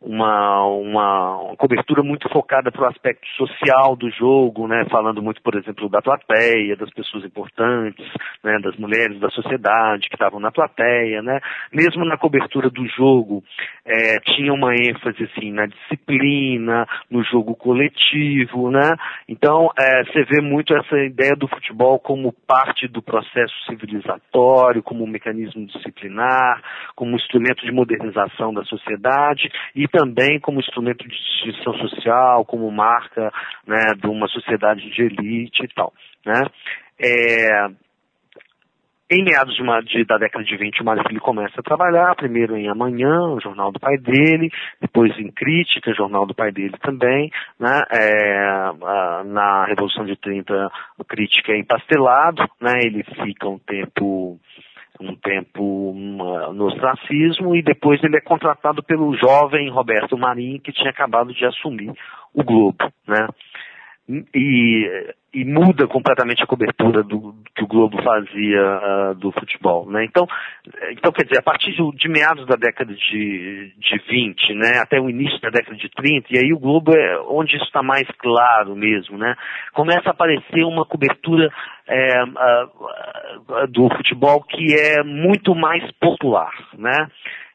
uma, 0.01 0.63
uma, 0.65 1.55
cobertura 1.57 2.03
muito 2.03 2.29
focada 2.29 2.71
para 2.71 2.83
o 2.83 2.89
aspecto 2.89 3.27
social 3.35 3.95
do 3.95 4.09
jogo, 4.11 4.67
né, 4.67 4.85
falando 4.91 5.21
muito, 5.23 5.41
por 5.41 5.55
exemplo, 5.55 5.89
da 5.89 6.01
plateia, 6.01 6.75
das 6.75 6.91
pessoas 6.91 7.25
importantes, 7.25 8.05
né, 8.43 8.59
das 8.59 8.75
mulheres 8.77 9.19
da 9.19 9.29
sociedade 9.29 10.07
que 10.07 10.15
estavam 10.15 10.39
na 10.39 10.51
plateia, 10.51 11.21
né, 11.23 11.39
mesmo 11.73 12.05
na 12.05 12.15
cobertura 12.15 12.69
do 12.69 12.85
jogo, 12.87 13.43
é, 13.85 14.19
tinha 14.19 14.53
uma 14.53 14.75
ênfase 14.75 15.23
assim 15.23 15.51
na 15.51 15.65
disciplina, 15.65 16.85
no 17.09 17.23
jogo 17.23 17.55
coletivo, 17.55 18.69
né, 18.69 18.95
então 19.27 19.71
é, 19.77 20.03
você 20.03 20.23
vê 20.25 20.41
muito 20.41 20.75
essa 20.75 20.97
ideia 20.99 21.35
do 21.35 21.47
futebol 21.47 21.99
como 21.99 22.31
parte 22.31 22.87
do 22.87 23.01
processo 23.01 23.55
civilizatório, 23.65 24.83
como 24.83 25.03
um 25.03 25.07
mecanismo 25.07 25.65
disciplinar, 25.65 26.61
como 26.95 27.13
um 27.13 27.15
instrumento 27.15 27.65
de 27.65 27.71
modernização 27.71 28.06
da 28.11 28.63
sociedade 28.63 29.49
e 29.75 29.87
também 29.87 30.39
como 30.39 30.59
instrumento 30.59 31.07
de 31.07 31.15
distinção 31.15 31.73
social, 31.75 32.45
como 32.45 32.71
marca 32.71 33.31
né, 33.65 33.93
de 33.97 34.07
uma 34.07 34.27
sociedade 34.27 34.89
de 34.89 35.01
elite 35.03 35.63
e 35.63 35.67
tal. 35.73 35.93
Né? 36.25 36.41
É, 36.99 37.67
em 39.09 39.23
meados 39.23 39.55
de 39.55 39.61
uma, 39.61 39.79
de, 39.81 40.03
da 40.03 40.17
década 40.17 40.43
de 40.43 40.57
20, 40.57 40.81
o 40.81 40.85
Mário 40.85 41.03
Filho 41.07 41.21
começa 41.21 41.61
a 41.61 41.63
trabalhar, 41.63 42.13
primeiro 42.15 42.57
em 42.57 42.67
Amanhã, 42.67 43.29
o 43.29 43.39
jornal 43.39 43.71
do 43.71 43.79
pai 43.79 43.97
dele, 43.97 44.51
depois 44.81 45.17
em 45.17 45.31
Crítica, 45.31 45.93
jornal 45.93 46.25
do 46.25 46.35
pai 46.35 46.51
dele 46.51 46.75
também, 46.81 47.31
né? 47.57 47.83
É, 47.89 48.71
na 49.25 49.65
Revolução 49.65 50.03
de 50.05 50.17
30, 50.17 50.69
o 50.97 51.05
Crítica 51.05 51.53
é 51.53 51.57
empastelado, 51.57 52.43
né? 52.59 52.81
ele 52.83 53.01
fica 53.03 53.47
um 53.47 53.57
tempo 53.59 54.37
um 54.99 55.15
tempo 55.15 55.93
no 56.53 56.65
ostracismo 56.65 57.55
e 57.55 57.61
depois 57.61 58.03
ele 58.03 58.17
é 58.17 58.21
contratado 58.21 58.83
pelo 58.83 59.15
jovem 59.15 59.69
Roberto 59.69 60.17
Marinho 60.17 60.59
que 60.59 60.71
tinha 60.71 60.89
acabado 60.89 61.33
de 61.33 61.45
assumir 61.45 61.93
o 62.33 62.43
Globo, 62.43 62.91
né? 63.07 63.27
E, 64.09 65.13
e 65.33 65.43
muda 65.43 65.85
completamente 65.85 66.41
a 66.41 66.47
cobertura 66.47 67.03
do 67.03 67.35
que 67.53 67.63
o 67.63 67.67
Globo 67.67 68.01
fazia 68.01 69.11
uh, 69.11 69.15
do 69.15 69.31
futebol, 69.33 69.85
né? 69.89 70.05
Então, 70.05 70.25
então, 70.91 71.11
quer 71.11 71.25
dizer, 71.25 71.39
a 71.39 71.43
partir 71.43 71.73
de, 71.73 71.91
de, 71.97 72.07
meados 72.07 72.45
da 72.47 72.55
década 72.55 72.93
de, 72.93 73.73
de 73.77 74.01
20, 74.09 74.53
né, 74.53 74.79
até 74.79 74.99
o 74.99 75.09
início 75.09 75.39
da 75.41 75.49
década 75.49 75.75
de 75.75 75.89
30, 75.89 76.27
e 76.31 76.37
aí 76.37 76.53
o 76.53 76.59
Globo 76.59 76.93
é 76.95 77.19
onde 77.27 77.57
isso 77.57 77.65
está 77.65 77.83
mais 77.83 78.07
claro 78.17 78.75
mesmo, 78.77 79.17
né? 79.17 79.35
Começa 79.73 80.07
a 80.07 80.11
aparecer 80.11 80.63
uma 80.63 80.85
cobertura 80.85 81.51
é, 81.87 82.23
uh, 82.23 83.63
uh, 83.63 83.67
do 83.67 83.89
futebol 83.89 84.41
que 84.43 84.73
é 84.73 85.03
muito 85.03 85.53
mais 85.53 85.83
popular, 85.99 86.53
né? 86.77 87.09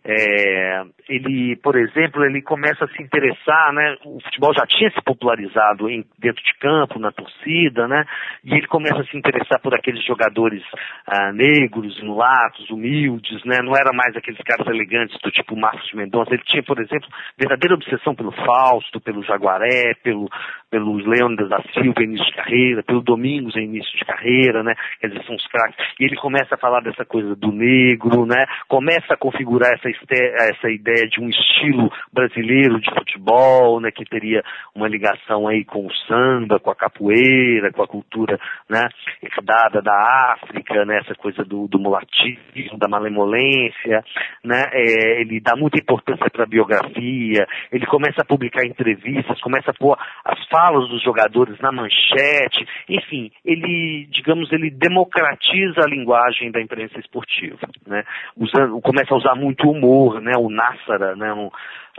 É, 0.04 0.82
ele, 1.08 1.54
por 1.62 1.76
exemplo, 1.76 2.24
ele 2.24 2.42
começa 2.42 2.84
a 2.84 2.88
se 2.88 3.00
interessar, 3.00 3.72
né? 3.72 3.96
O 4.04 4.20
futebol 4.20 4.52
já 4.52 4.66
tinha 4.66 4.90
se 4.90 5.00
popularizado 5.02 5.88
em, 5.88 6.04
dentro 6.18 6.42
de 6.42 6.54
campo, 6.58 6.98
na 6.98 7.12
torcida, 7.12 7.86
né? 7.86 8.04
E 8.42 8.52
ele 8.52 8.66
começa 8.66 9.00
a 9.00 9.04
se 9.04 9.16
interessar 9.16 9.60
por 9.60 9.74
aqueles 9.74 10.04
jogadores 10.04 10.62
ah, 11.06 11.32
negros, 11.32 12.02
mulatos, 12.02 12.68
humildes, 12.70 13.44
né? 13.44 13.62
Não 13.62 13.76
era 13.76 13.92
mais 13.92 14.16
aqueles 14.16 14.40
caras 14.42 14.66
elegantes 14.66 15.16
do 15.22 15.30
tipo 15.30 15.56
Marcos 15.56 15.92
Mendonça. 15.92 16.34
Ele 16.34 16.42
tinha, 16.46 16.64
por 16.64 16.80
exemplo, 16.80 17.08
verdadeira 17.38 17.74
obsessão 17.74 18.14
pelo 18.14 18.32
Fausto, 18.32 19.00
pelo 19.00 19.22
Jaguaré, 19.22 19.94
pelo, 20.02 20.28
pelo 20.72 20.96
Leônidas 20.96 21.50
da 21.50 21.62
Silva 21.74 22.02
início 22.02 22.24
de 22.24 22.32
carreira, 22.32 22.82
pelo 22.82 23.02
Domingos 23.02 23.54
início 23.56 23.92
de 23.98 24.06
carreira, 24.06 24.62
né? 24.62 24.72
Quer 24.98 25.08
dizer, 25.08 25.22
são 25.24 25.36
os 25.36 25.46
craques. 25.48 25.76
E 26.00 26.04
ele 26.04 26.16
começa 26.16 26.54
a 26.54 26.58
falar 26.58 26.80
dessa 26.80 27.04
coisa 27.04 27.36
do 27.36 27.52
negro, 27.52 28.24
né? 28.24 28.46
Começa 28.68 29.12
a 29.12 29.16
configurar 29.18 29.70
essa 29.74 29.90
essa 29.92 30.70
ideia 30.70 31.06
de 31.06 31.20
um 31.20 31.28
estilo 31.28 31.92
brasileiro 32.10 32.80
de 32.80 32.90
futebol, 32.90 33.80
né, 33.80 33.90
que 33.90 34.04
teria 34.06 34.42
uma 34.74 34.88
ligação 34.88 35.46
aí 35.46 35.62
com 35.62 35.86
o 35.86 35.94
samba, 36.08 36.58
com 36.58 36.70
a 36.70 36.74
capoeira, 36.74 37.70
com 37.70 37.82
a 37.82 37.86
cultura, 37.86 38.38
né, 38.68 38.88
herdada 39.22 39.82
da 39.82 40.34
África, 40.34 40.86
né, 40.86 41.00
essa 41.00 41.14
coisa 41.14 41.44
do, 41.44 41.68
do 41.68 41.78
mulatismo, 41.78 42.78
da 42.78 42.88
malemolência, 42.88 44.02
né, 44.42 44.70
é, 44.72 45.20
ele 45.20 45.40
dá 45.40 45.54
muita 45.54 45.78
importância 45.78 46.30
para 46.30 46.44
a 46.44 46.48
biografia, 46.48 47.46
ele 47.70 47.86
começa 47.86 48.22
a 48.22 48.26
publicar 48.26 48.64
entrevistas, 48.64 49.40
começa 49.40 49.70
a 49.70 49.74
pôr 49.74 49.98
as 50.24 50.38
falas 50.48 50.61
dos 50.70 51.02
jogadores 51.02 51.58
na 51.60 51.72
manchete, 51.72 52.66
enfim, 52.88 53.30
ele, 53.44 54.06
digamos, 54.10 54.52
ele 54.52 54.70
democratiza 54.70 55.82
a 55.82 55.88
linguagem 55.88 56.50
da 56.50 56.60
imprensa 56.60 56.98
esportiva, 56.98 57.68
né, 57.86 58.04
usando, 58.36 58.80
começa 58.80 59.14
a 59.14 59.16
usar 59.16 59.34
muito 59.34 59.68
humor, 59.68 60.20
né, 60.20 60.32
o 60.36 60.48
Nassara, 60.48 61.16
né, 61.16 61.32
um, 61.32 61.50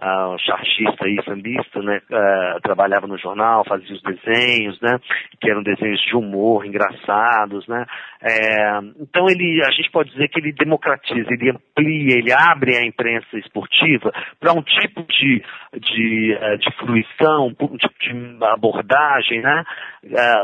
uh, 0.01 0.33
um 0.33 0.37
chartista 0.39 1.07
e 1.07 1.23
sambista, 1.23 1.81
né, 1.81 2.01
uh, 2.09 2.61
trabalhava 2.61 3.07
no 3.07 3.17
jornal, 3.17 3.65
fazia 3.65 3.93
os 3.93 4.01
desenhos, 4.01 4.79
né, 4.81 4.99
que 5.39 5.49
eram 5.49 5.63
desenhos 5.63 6.01
de 6.01 6.15
humor, 6.15 6.65
engraçados, 6.65 7.67
né, 7.67 7.85
é, 8.21 8.79
então 8.99 9.27
ele, 9.27 9.61
a 9.65 9.71
gente 9.71 9.91
pode 9.91 10.11
dizer 10.11 10.29
que 10.29 10.39
ele 10.39 10.53
democratiza, 10.53 11.27
ele 11.29 11.51
amplia, 11.51 12.17
ele 12.17 12.31
abre 12.31 12.75
a 12.77 12.85
imprensa 12.85 13.37
esportiva 13.37 14.11
para 14.39 14.53
um 14.53 14.61
tipo 14.61 15.03
de, 15.03 15.43
de, 15.79 16.37
uh, 16.41 16.57
de 16.57 16.71
fruição, 16.77 17.47
um 17.47 17.77
tipo 17.77 17.99
de 17.99 18.45
abordagem, 18.45 19.41
né, 19.41 19.63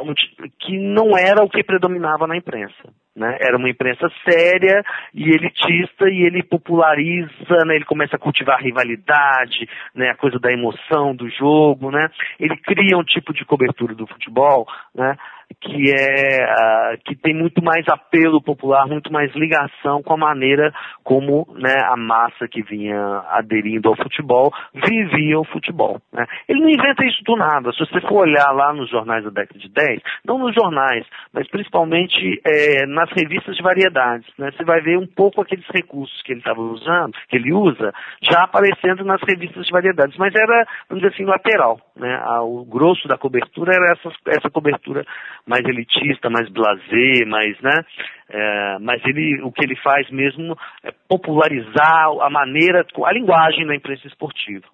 um, 0.04 0.14
que 0.60 0.78
não 0.78 1.18
era 1.18 1.44
o 1.44 1.50
que 1.50 1.64
predominava 1.64 2.28
na 2.28 2.38
imprensa. 2.38 2.94
Né? 3.16 3.38
Era 3.42 3.58
uma 3.58 3.70
imprensa 3.70 4.08
séria 4.24 4.84
e 5.14 5.30
elitista 5.30 6.08
e 6.10 6.26
ele 6.26 6.44
populariza, 6.44 7.66
né? 7.66 7.76
ele 7.76 7.86
começa 7.86 8.16
a 8.16 8.20
cultivar 8.20 8.58
a 8.58 8.62
rivalidade, 8.62 9.68
né? 9.94 10.10
a 10.10 10.16
coisa 10.16 10.40
da 10.40 10.52
emoção 10.52 11.16
do 11.16 11.30
jogo, 11.30 11.92
né? 11.92 12.10
ele 12.40 12.56
cria 12.58 12.98
um 12.98 13.04
tipo 13.04 13.34
de 13.34 13.44
cobertura 13.44 13.94
do 13.96 14.08
futebol 14.08 14.68
né? 14.96 15.16
Que 15.62 15.92
é 15.92 16.46
uh, 16.46 16.98
que 17.04 17.16
tem 17.16 17.34
muito 17.34 17.64
mais 17.64 17.88
apelo 17.88 18.42
popular, 18.42 18.88
muito 18.88 19.12
mais 19.12 19.34
ligação 19.36 20.02
com 20.04 20.14
a 20.14 20.18
maneira 20.18 20.72
como 21.04 21.48
né, 21.56 21.76
a 21.86 21.98
massa 21.98 22.48
que 22.48 22.62
vinha 22.62 23.24
aderindo 23.30 23.90
ao 23.90 23.96
futebol 23.96 24.52
vivia 24.74 25.40
o 25.40 25.46
futebol. 25.46 26.00
Né? 26.14 26.26
Ele 26.48 26.62
não 26.62 26.70
inventa 26.70 27.06
isso 27.06 27.24
do 27.24 27.36
nada. 27.36 27.72
Se 27.74 27.80
você 27.80 28.00
for 28.02 28.22
olhar 28.22 28.52
lá 28.52 28.74
nos 28.74 28.90
jornais 28.90 29.24
da 29.24 29.30
década 29.30 29.60
de 29.60 29.70
10, 29.70 30.02
não 30.26 30.38
nos 30.38 30.54
jornais, 30.54 31.06
mas 31.34 31.48
principalmente 31.50 32.42
é, 32.46 32.86
nas 32.86 33.10
revistas 33.12 33.56
de 33.56 33.64
variedades, 33.64 34.28
né? 34.38 34.52
você 34.52 34.64
vai 34.64 34.82
ver 34.82 34.98
um 34.98 35.08
pouco 35.08 35.42
aqueles 35.42 35.66
recursos 35.74 36.22
que 36.24 36.34
ele 36.34 36.40
estava 36.40 36.62
usando, 36.62 37.14
que 37.28 37.36
ele 37.36 37.52
usa, 37.52 37.92
já 38.22 38.44
aparecendo 38.44 39.04
nas 39.04 39.22
revistas 39.28 39.66
de 39.66 39.72
variedades. 39.72 40.18
Mas 40.18 40.34
era, 40.36 40.66
vamos 40.88 41.04
dizer 41.04 41.14
assim, 41.14 41.26
lateral. 41.26 41.80
Né? 41.96 42.22
O 42.42 42.66
grosso 42.66 43.08
da 43.08 43.18
cobertura 43.18 43.74
era 43.74 43.94
essa, 43.94 44.12
essa 44.28 44.50
cobertura 44.50 45.06
mais 45.50 45.66
elitista, 45.66 46.30
mais 46.30 46.48
blazer, 46.50 47.28
mais, 47.28 47.60
né? 47.60 47.82
É, 48.30 48.78
mas 48.80 49.04
ele, 49.04 49.42
o 49.42 49.52
que 49.52 49.66
ele 49.66 49.76
faz 49.78 50.08
mesmo 50.12 50.56
é 50.84 50.92
popularizar 51.10 52.06
a 52.22 52.30
maneira, 52.30 52.86
a 53.04 53.12
linguagem 53.12 53.66
da 53.66 53.76
imprensa 53.76 54.08
esportiva. 54.08 54.66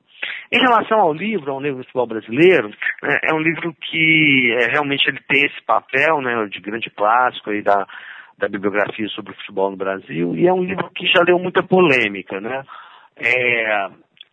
Em 0.51 0.59
relação 0.59 0.99
ao 0.99 1.13
livro, 1.13 1.53
ao 1.53 1.61
livro 1.61 1.83
futebol 1.83 2.07
brasileiro, 2.07 2.69
né, 3.01 3.19
é 3.23 3.33
um 3.33 3.39
livro 3.39 3.73
que 3.73 4.53
é, 4.59 4.71
realmente 4.71 5.07
ele 5.07 5.21
tem 5.29 5.45
esse 5.45 5.61
papel 5.65 6.19
né, 6.19 6.45
de 6.47 6.59
grande 6.59 6.89
clássico 6.89 7.51
aí 7.51 7.61
da, 7.61 7.87
da 8.37 8.49
bibliografia 8.49 9.07
sobre 9.09 9.31
o 9.31 9.35
futebol 9.35 9.71
no 9.71 9.77
Brasil, 9.77 10.35
e 10.35 10.45
é 10.45 10.53
um 10.53 10.63
livro 10.63 10.89
que 10.93 11.07
já 11.07 11.23
deu 11.23 11.39
muita 11.39 11.63
polêmica. 11.63 12.41
Né? 12.41 12.63
É, 13.15 13.87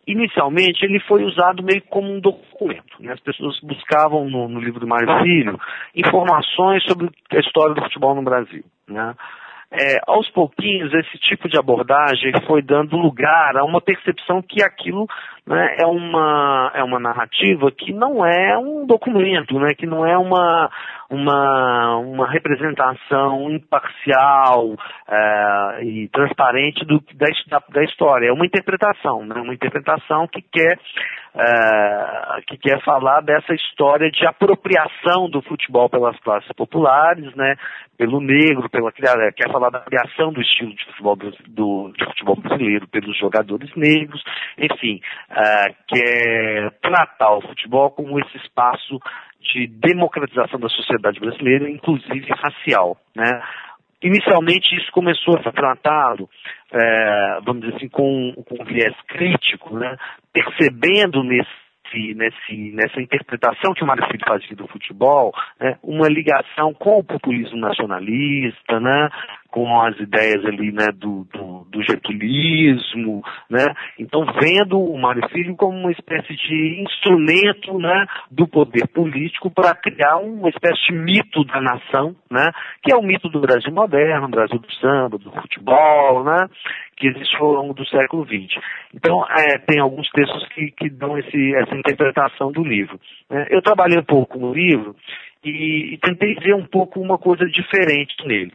inicialmente 0.07 0.83
ele 0.85 0.99
foi 1.01 1.23
usado 1.23 1.63
meio 1.63 1.81
como 1.83 2.11
um 2.11 2.19
documento. 2.19 3.01
Né? 3.01 3.13
As 3.13 3.19
pessoas 3.19 3.59
buscavam 3.61 4.29
no, 4.29 4.47
no, 4.47 4.59
livro 4.59 4.79
do 4.79 4.87
Mário 4.87 5.23
Filho 5.23 5.59
informações 5.95 6.83
sobre 6.83 7.09
a 7.31 7.39
história 7.39 7.73
do 7.73 7.83
futebol 7.83 8.15
no 8.15 8.23
Brasil. 8.23 8.63
Né? 8.87 9.13
É, 9.75 9.99
aos 10.05 10.29
pouquinhos, 10.29 10.93
esse 10.93 11.17
tipo 11.17 11.49
de 11.49 11.57
abordagem 11.57 12.31
foi 12.45 12.61
dando 12.61 12.95
lugar 12.95 13.57
a 13.57 13.65
uma 13.65 13.81
percepção 13.81 14.39
que 14.39 14.63
aquilo 14.63 15.07
né, 15.45 15.75
é, 15.79 15.85
uma, 15.85 16.71
é 16.73 16.83
uma 16.83 16.99
narrativa 16.99 17.69
que 17.71 17.91
não 17.91 18.25
é 18.25 18.57
um 18.57 18.85
documento, 18.85 19.59
né, 19.59 19.73
que 19.77 19.85
não 19.85 20.05
é 20.05 20.17
uma, 20.17 20.69
uma, 21.09 21.97
uma 21.97 22.29
representação 22.29 23.51
imparcial 23.51 24.75
é, 25.07 25.83
e 25.83 26.07
transparente 26.09 26.85
do, 26.85 27.03
da, 27.15 27.61
da, 27.69 27.83
história. 27.83 28.27
É 28.27 28.31
uma 28.31 28.45
interpretação, 28.45 29.25
né, 29.25 29.35
uma 29.41 29.53
interpretação 29.53 30.27
que 30.27 30.41
quer, 30.41 30.79
é, 31.35 32.41
que 32.47 32.57
quer 32.57 32.81
falar 32.83 33.21
dessa 33.21 33.53
história 33.53 34.09
de 34.09 34.25
apropriação 34.25 35.29
do 35.29 35.41
futebol 35.41 35.89
pelas 35.89 36.17
classes 36.21 36.51
populares, 36.55 37.35
né, 37.35 37.55
pelo 37.97 38.19
negro, 38.19 38.69
pela, 38.69 38.91
quer 38.91 39.51
falar 39.51 39.69
da 39.69 39.81
criação 39.81 40.31
do 40.33 40.41
estilo 40.41 40.73
de 40.73 40.85
futebol, 40.85 41.15
do, 41.15 41.91
de 41.95 42.05
futebol 42.05 42.35
brasileiro 42.37 42.87
pelos 42.87 43.17
jogadores 43.17 43.69
negros, 43.75 44.23
enfim, 44.57 44.99
uh, 45.33 45.75
quer 45.87 46.71
tratar 46.81 47.35
o 47.35 47.41
futebol 47.41 47.91
como 47.91 48.19
esse 48.19 48.37
espaço 48.37 48.99
de 49.41 49.67
democratização 49.67 50.59
da 50.59 50.69
sociedade 50.69 51.19
brasileira, 51.19 51.69
inclusive 51.69 52.31
racial. 52.31 52.97
Né? 53.15 53.41
Inicialmente 54.01 54.75
isso 54.75 54.91
começou 54.91 55.37
a 55.37 55.43
ser 55.43 55.51
tratado, 55.51 56.29
é, 56.71 57.39
vamos 57.43 57.63
dizer 57.63 57.75
assim, 57.75 57.89
com, 57.89 58.33
com 58.47 58.63
viés 58.65 58.95
crítico, 59.07 59.77
né? 59.77 59.95
percebendo 60.31 61.23
nesse 61.23 61.63
nesse, 62.15 62.71
nessa 62.73 62.99
interpretação 62.99 63.73
que 63.75 63.83
o 63.83 63.87
Mário 63.87 64.07
Filho 64.07 64.25
fazia 64.27 64.55
do 64.55 64.67
futebol, 64.67 65.31
né, 65.59 65.77
uma 65.83 66.07
ligação 66.07 66.73
com 66.73 66.97
o 66.97 67.03
populismo 67.03 67.57
nacionalista, 67.57 68.79
né, 68.79 69.09
com 69.53 69.79
as 69.81 69.95
ideias 69.99 70.43
ali, 70.45 70.71
né, 70.71 70.87
do, 70.95 71.27
do, 71.31 71.67
do 71.69 71.83
getulismo, 71.83 73.21
né? 73.47 73.63
Então, 73.99 74.25
vendo 74.41 74.81
o 74.81 74.97
Mário 74.99 75.21
como 75.55 75.77
uma 75.77 75.91
espécie 75.91 76.35
de 76.35 76.81
instrumento, 76.81 77.77
né, 77.77 78.07
do 78.31 78.47
poder 78.47 78.87
político 78.87 79.51
para 79.51 79.75
criar 79.75 80.17
uma 80.17 80.49
espécie 80.49 80.87
de 80.87 80.93
mito 80.93 81.43
da 81.45 81.61
nação, 81.61 82.15
né? 82.31 82.51
Que 82.81 82.91
é 82.91 82.97
o 82.97 83.03
mito 83.03 83.29
do 83.29 83.41
Brasil 83.41 83.71
moderno, 83.71 84.27
Brasil 84.27 84.57
do 84.57 84.73
samba, 84.73 85.19
do 85.19 85.31
futebol, 85.31 86.23
né? 86.23 86.47
Que 86.97 87.09
existiu 87.09 87.45
ao 87.45 87.53
longo 87.53 87.75
do 87.75 87.85
século 87.85 88.25
XX. 88.25 88.59
Então, 88.91 89.23
é, 89.29 89.59
tem 89.59 89.79
alguns 89.79 90.09
textos 90.09 90.47
que, 90.49 90.71
que 90.71 90.89
dão 90.89 91.15
esse, 91.15 91.55
essa 91.55 91.75
interpretação 91.75 92.51
do 92.51 92.63
livro. 92.63 92.99
Né? 93.29 93.45
Eu 93.51 93.61
trabalhei 93.61 93.99
um 93.99 94.03
pouco 94.03 94.39
no 94.39 94.51
livro 94.51 94.95
e, 95.43 95.93
e 95.93 95.97
tentei 95.97 96.35
ver 96.35 96.55
um 96.55 96.65
pouco 96.65 96.99
uma 96.99 97.17
coisa 97.17 97.45
diferente 97.45 98.15
nele. 98.25 98.51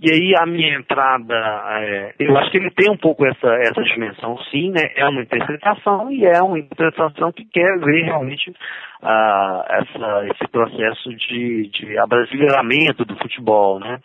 E 0.00 0.12
aí 0.12 0.34
a 0.36 0.46
minha 0.46 0.76
entrada, 0.76 1.34
é, 1.34 2.14
eu 2.20 2.36
acho 2.36 2.50
que 2.52 2.58
ele 2.58 2.70
tem 2.70 2.88
um 2.88 2.96
pouco 2.96 3.26
essa, 3.26 3.48
essa 3.54 3.82
dimensão, 3.82 4.38
sim, 4.50 4.70
né? 4.70 4.92
É 4.94 5.08
uma 5.08 5.22
interpretação 5.22 6.10
e 6.12 6.24
é 6.24 6.40
uma 6.40 6.58
interpretação 6.58 7.32
que 7.32 7.44
quer 7.44 7.78
ver 7.80 8.04
realmente 8.04 8.50
uh, 8.50 9.64
essa, 9.68 10.26
esse 10.30 10.48
processo 10.52 11.12
de, 11.16 11.68
de 11.68 11.98
abrasileiramento 11.98 13.04
do 13.04 13.16
futebol, 13.16 13.80
né? 13.80 13.98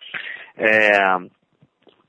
É, 0.58 0.98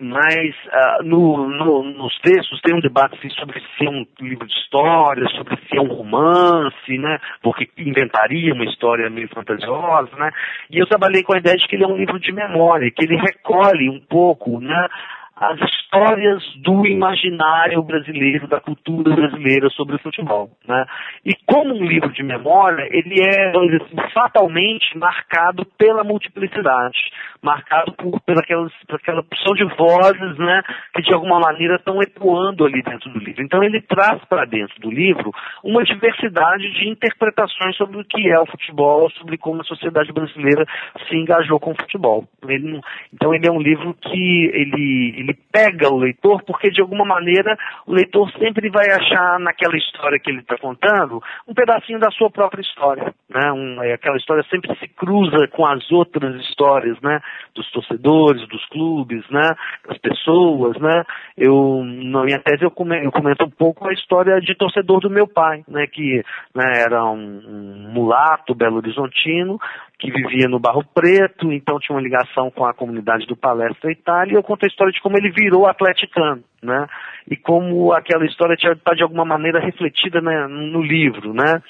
mas 0.00 0.54
uh, 0.66 1.04
no, 1.04 1.48
no, 1.48 1.83
nos 1.85 2.18
textos 2.20 2.61
tem 2.62 2.74
um 2.74 2.80
debate 2.80 3.16
assim, 3.16 3.30
sobre 3.30 3.61
se 3.61 3.87
é 3.87 3.90
um 3.90 4.04
livro 4.20 4.46
de 4.46 4.52
história, 4.52 5.26
sobre 5.37 5.57
se 5.57 5.76
é 5.76 5.80
um 5.80 5.87
romance, 5.87 6.98
né? 6.98 7.18
Porque 7.40 7.68
inventaria 7.78 8.52
uma 8.52 8.64
história 8.64 9.09
meio 9.09 9.28
fantasiosa, 9.28 10.11
né? 10.16 10.30
E 10.70 10.78
eu 10.78 10.87
trabalhei 10.87 11.22
com 11.22 11.35
a 11.35 11.38
ideia 11.38 11.57
de 11.57 11.66
que 11.68 11.76
ele 11.76 11.85
é 11.85 11.88
um 11.88 11.96
livro 11.96 12.18
de 12.18 12.33
memória, 12.33 12.90
que 12.90 13.04
ele 13.04 13.16
recolhe 13.16 13.88
um 13.88 14.00
pouco, 14.00 14.61
né? 14.61 14.88
As 15.37 15.59
histórias 15.61 16.42
do 16.62 16.87
imaginário 16.87 17.83
brasileiro, 17.83 18.47
da 18.47 18.61
cultura 18.61 19.14
brasileira 19.14 19.68
sobre 19.70 19.97
o 19.97 19.99
futebol. 19.99 20.51
Né? 20.66 20.85
E 21.25 21.35
como 21.47 21.75
um 21.75 21.85
livro 21.85 22.12
de 22.12 22.23
memória, 22.23 22.87
ele 22.90 23.20
é 23.20 23.51
assim, 23.51 24.12
fatalmente 24.12 24.97
marcado 24.97 25.64
pela 25.77 26.05
multiplicidade, 26.05 26.99
marcado 27.42 27.92
por, 27.92 28.20
pela 28.20 28.40
aquela, 28.40 28.68
por 28.87 28.97
aquela 28.97 29.20
opção 29.20 29.55
de 29.55 29.64
vozes 29.77 30.38
né, 30.38 30.62
que 30.94 31.03
de 31.03 31.12
alguma 31.12 31.40
maneira 31.40 31.77
estão 31.77 32.01
ecoando 32.01 32.64
ali 32.64 32.83
dentro 32.83 33.11
do 33.11 33.18
livro. 33.18 33.42
Então 33.42 33.62
ele 33.62 33.81
traz 33.83 34.25
para 34.27 34.44
dentro 34.44 34.81
do 34.81 34.90
livro 34.90 35.33
uma 35.64 35.83
diversidade 35.83 36.73
de 36.75 36.88
interpretações 36.88 37.77
sobre 37.77 38.01
o 38.01 38.05
que 38.05 38.31
é 38.31 38.38
o 38.38 38.47
futebol, 38.47 39.11
sobre 39.12 39.37
como 39.37 39.61
a 39.61 39.64
sociedade 39.64 40.12
brasileira 40.12 40.64
se 41.09 41.16
engajou 41.16 41.59
com 41.59 41.73
o 41.73 41.77
futebol. 41.77 42.25
Ele, 42.47 42.81
então 43.12 43.35
ele 43.35 43.47
é 43.47 43.51
um 43.51 43.61
livro 43.61 43.94
que 43.94 44.51
ele 44.55 45.24
ele 45.25 45.39
pega 45.51 45.89
o 45.89 45.99
leitor, 45.99 46.43
porque 46.45 46.71
de 46.71 46.81
alguma 46.81 47.05
maneira 47.05 47.57
o 47.87 47.93
leitor 47.93 48.31
sempre 48.33 48.69
vai 48.71 48.87
achar 48.91 49.39
naquela 49.41 49.77
história 49.77 50.19
que 50.19 50.31
ele 50.31 50.41
está 50.41 50.57
contando 50.59 51.23
um 51.49 51.55
pedacinho 51.55 51.99
da 51.99 52.11
sua 52.11 52.31
própria 52.31 52.61
história. 52.61 53.15
Né? 53.29 53.53
Um, 53.53 53.83
é, 53.83 53.95
aquela 53.95 54.17
história 54.17 54.45
sempre 54.51 54.77
se 54.79 54.89
cruza 54.89 55.49
com 55.49 55.67
as 55.67 55.91
outras 55.91 56.37
histórias, 56.43 57.01
né? 57.01 57.21
Dos 57.55 57.71
torcedores, 57.71 58.47
dos 58.49 58.65
clubes, 58.67 59.29
né? 59.31 59.55
Das 59.89 59.99
pessoas, 59.99 60.79
né? 60.79 61.05
Eu, 61.37 61.83
na 61.85 62.23
minha 62.25 62.39
tese 62.39 62.63
eu 62.63 62.71
comento, 62.71 63.05
eu 63.05 63.13
comento 63.13 63.45
um 63.45 63.51
pouco 63.51 63.89
a 63.89 63.93
história 63.93 64.41
de 64.41 64.55
torcedor 64.55 65.01
do 65.01 65.11
meu 65.11 65.27
pai, 65.27 65.65
né? 65.67 65.87
Que 65.87 66.23
né, 66.55 66.83
era 66.87 67.05
um, 67.05 67.43
um 67.47 67.93
mulato 67.93 68.55
belo-horizontino 68.55 69.59
que 70.05 70.11
vivia 70.11 70.49
no 70.49 70.61
Barro 70.61 70.85
Preto, 70.95 71.51
então 71.51 71.79
tinha 71.79 71.97
uma 71.97 72.03
ligação 72.03 72.51
com 72.51 72.67
a 72.67 72.75
comunidade 72.75 73.27
do 73.27 73.35
Palestra 73.35 73.90
Itália, 73.90 74.35
e 74.35 74.37
eu 74.37 74.43
conto 74.43 74.64
a 74.64 74.69
história 74.69 74.93
de 74.93 75.01
como 75.01 75.17
ele 75.17 75.31
virou 75.31 75.67
atleticano, 75.67 76.45
né? 76.62 76.87
E 77.31 77.37
como 77.37 77.90
aquela 77.93 78.27
história 78.27 78.55
está 78.55 78.93
de 78.93 79.03
alguma 79.03 79.25
maneira 79.25 79.59
refletida 79.61 80.21
né, 80.21 80.47
no 80.47 80.83
livro, 80.83 81.33
né? 81.33 81.62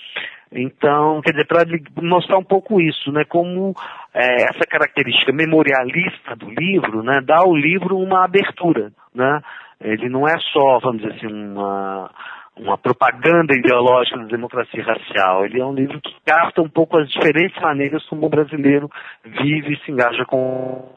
Então, 0.50 1.20
quer 1.22 1.32
dizer, 1.32 1.46
para 1.46 1.64
mostrar 2.02 2.38
um 2.38 2.44
pouco 2.44 2.80
isso, 2.80 3.12
né? 3.12 3.24
Como 3.24 3.72
é, 4.12 4.44
essa 4.50 4.66
característica 4.68 5.32
memorialista 5.32 6.34
do 6.36 6.50
livro, 6.50 7.04
né? 7.04 7.20
Dá 7.24 7.38
ao 7.38 7.54
livro 7.54 7.96
uma 7.98 8.24
abertura, 8.24 8.90
né? 9.14 9.40
Ele 9.80 10.08
não 10.08 10.26
é 10.26 10.36
só, 10.52 10.80
vamos 10.80 11.02
dizer 11.02 11.14
assim, 11.14 11.26
uma 11.26 12.10
uma 12.56 12.78
propaganda 12.78 13.56
ideológica 13.56 14.18
da 14.18 14.26
democracia 14.26 14.82
racial. 14.82 15.44
Ele 15.44 15.60
é 15.60 15.64
um 15.64 15.74
livro 15.74 16.00
que 16.00 16.14
capta 16.24 16.62
um 16.62 16.68
pouco 16.68 16.98
as 16.98 17.08
diferentes 17.08 17.60
maneiras 17.60 18.04
como 18.06 18.26
o 18.26 18.28
brasileiro 18.28 18.90
vive 19.24 19.74
e 19.74 19.84
se 19.84 19.90
engaja 19.90 20.24
com. 20.24 20.88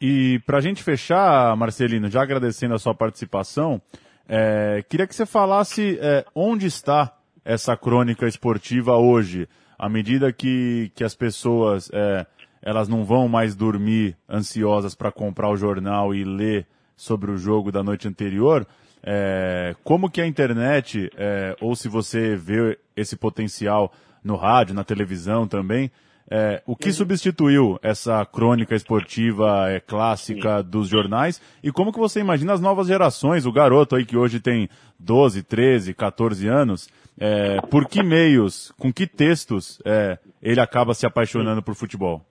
E 0.00 0.40
para 0.46 0.58
a 0.58 0.60
gente 0.60 0.82
fechar, 0.82 1.56
Marcelino, 1.56 2.08
já 2.08 2.22
agradecendo 2.22 2.74
a 2.74 2.78
sua 2.78 2.94
participação, 2.94 3.80
é, 4.28 4.84
queria 4.88 5.06
que 5.06 5.14
você 5.14 5.26
falasse 5.26 5.98
é, 6.00 6.24
onde 6.34 6.66
está 6.66 7.12
essa 7.44 7.76
crônica 7.76 8.26
esportiva 8.26 8.96
hoje, 8.96 9.48
à 9.78 9.88
medida 9.88 10.32
que, 10.32 10.92
que 10.94 11.02
as 11.02 11.14
pessoas 11.14 11.90
é, 11.92 12.26
elas 12.62 12.88
não 12.88 13.04
vão 13.04 13.28
mais 13.28 13.56
dormir 13.56 14.16
ansiosas 14.28 14.94
para 14.94 15.10
comprar 15.10 15.48
o 15.50 15.56
jornal 15.56 16.14
e 16.14 16.24
ler 16.24 16.66
sobre 16.96 17.30
o 17.30 17.38
jogo 17.38 17.72
da 17.72 17.82
noite 17.82 18.06
anterior. 18.06 18.66
É, 19.02 19.74
como 19.84 20.10
que 20.10 20.20
a 20.20 20.26
internet, 20.26 21.10
é, 21.16 21.56
ou 21.60 21.74
se 21.76 21.88
você 21.88 22.36
vê 22.36 22.78
esse 22.96 23.16
potencial 23.16 23.92
no 24.22 24.36
rádio, 24.36 24.74
na 24.74 24.84
televisão 24.84 25.46
também, 25.46 25.90
É, 26.30 26.62
o 26.66 26.76
que 26.76 26.92
substituiu 26.92 27.78
essa 27.82 28.22
crônica 28.26 28.74
esportiva 28.74 29.70
é, 29.70 29.80
clássica 29.80 30.62
dos 30.62 30.86
jornais? 30.86 31.40
E 31.62 31.72
como 31.72 31.90
que 31.90 31.98
você 31.98 32.20
imagina 32.20 32.52
as 32.52 32.60
novas 32.60 32.86
gerações, 32.86 33.46
o 33.46 33.52
garoto 33.52 33.96
aí 33.96 34.04
que 34.04 34.14
hoje 34.16 34.38
tem 34.38 34.68
12, 34.98 35.42
13, 35.42 35.94
14 35.94 36.46
anos, 36.46 36.90
é, 37.18 37.62
por 37.62 37.88
que 37.88 38.02
meios, 38.02 38.72
com 38.78 38.92
que 38.92 39.06
textos 39.06 39.80
é, 39.86 40.18
ele 40.42 40.60
acaba 40.60 40.92
se 40.92 41.06
apaixonando 41.06 41.62
por 41.62 41.74
futebol? 41.74 42.22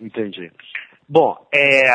Entendi. 0.00 0.50
Bom, 1.06 1.36
é, 1.54 1.90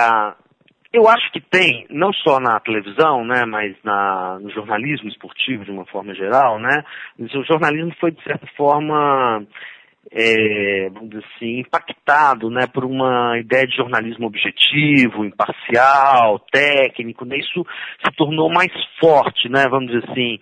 eu 0.93 1.07
acho 1.07 1.31
que 1.31 1.41
tem, 1.41 1.85
não 1.89 2.11
só 2.13 2.39
na 2.39 2.59
televisão, 2.59 3.25
né, 3.25 3.45
mas 3.45 3.75
na, 3.83 4.39
no 4.39 4.49
jornalismo 4.51 5.09
esportivo 5.09 5.65
de 5.65 5.71
uma 5.71 5.85
forma 5.85 6.13
geral, 6.13 6.59
né, 6.59 6.83
o 7.19 7.43
jornalismo 7.43 7.93
foi 7.99 8.11
de 8.11 8.23
certa 8.23 8.47
forma 8.55 9.45
é, 10.11 10.89
vamos 10.89 11.09
dizer 11.09 11.25
assim, 11.35 11.59
impactado 11.59 12.49
né, 12.49 12.65
por 12.67 12.85
uma 12.85 13.37
ideia 13.39 13.67
de 13.67 13.75
jornalismo 13.75 14.27
objetivo, 14.27 15.25
imparcial, 15.25 16.39
técnico, 16.51 17.25
né, 17.25 17.37
isso 17.37 17.65
se 18.03 18.11
tornou 18.15 18.49
mais 18.49 18.71
forte, 18.99 19.49
né, 19.49 19.65
vamos 19.69 19.91
dizer 19.91 20.09
assim, 20.09 20.39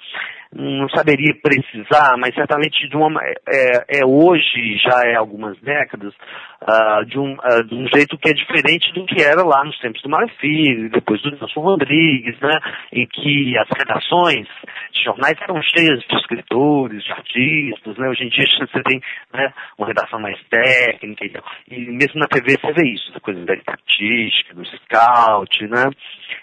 não 0.53 0.89
saberia 0.89 1.33
precisar, 1.41 2.15
mas 2.17 2.33
certamente 2.33 2.87
de 2.87 2.95
uma, 2.95 3.21
é, 3.23 3.99
é 4.01 4.05
hoje, 4.05 4.77
já 4.77 5.01
é 5.05 5.15
algumas 5.15 5.59
décadas, 5.61 6.13
uh, 6.61 7.05
de, 7.05 7.19
um, 7.19 7.33
uh, 7.33 7.63
de 7.63 7.75
um 7.75 7.87
jeito 7.87 8.17
que 8.17 8.29
é 8.29 8.33
diferente 8.33 8.91
do 8.93 9.05
que 9.05 9.21
era 9.21 9.43
lá 9.43 9.63
nos 9.63 9.77
tempos 9.79 10.01
do 10.01 10.09
Filho, 10.39 10.89
depois 10.89 11.21
do 11.21 11.31
Nelson 11.31 11.59
Rodrigues, 11.59 12.39
né, 12.39 12.57
em 12.91 13.05
que 13.07 13.57
as 13.57 13.67
redações 13.77 14.47
de 14.91 15.03
jornais 15.03 15.35
eram 15.41 15.61
cheias 15.61 15.99
de 15.99 16.15
escritores, 16.15 17.03
de 17.03 17.11
artistas, 17.11 17.97
né, 17.97 18.09
hoje 18.09 18.23
em 18.23 18.29
dia 18.29 18.45
você 18.45 18.83
tem 18.83 19.01
né, 19.33 19.53
uma 19.77 19.87
redação 19.87 20.19
mais 20.19 20.39
técnica, 20.49 21.25
e, 21.25 21.75
e 21.75 21.91
mesmo 21.91 22.19
na 22.19 22.27
TV 22.27 22.57
você 22.59 22.73
vê 22.73 22.87
isso, 22.89 23.21
coisa 23.21 23.43
da 23.45 23.53
estatística, 23.53 24.53
do 24.53 24.65
scout, 24.65 25.67
né, 25.67 25.89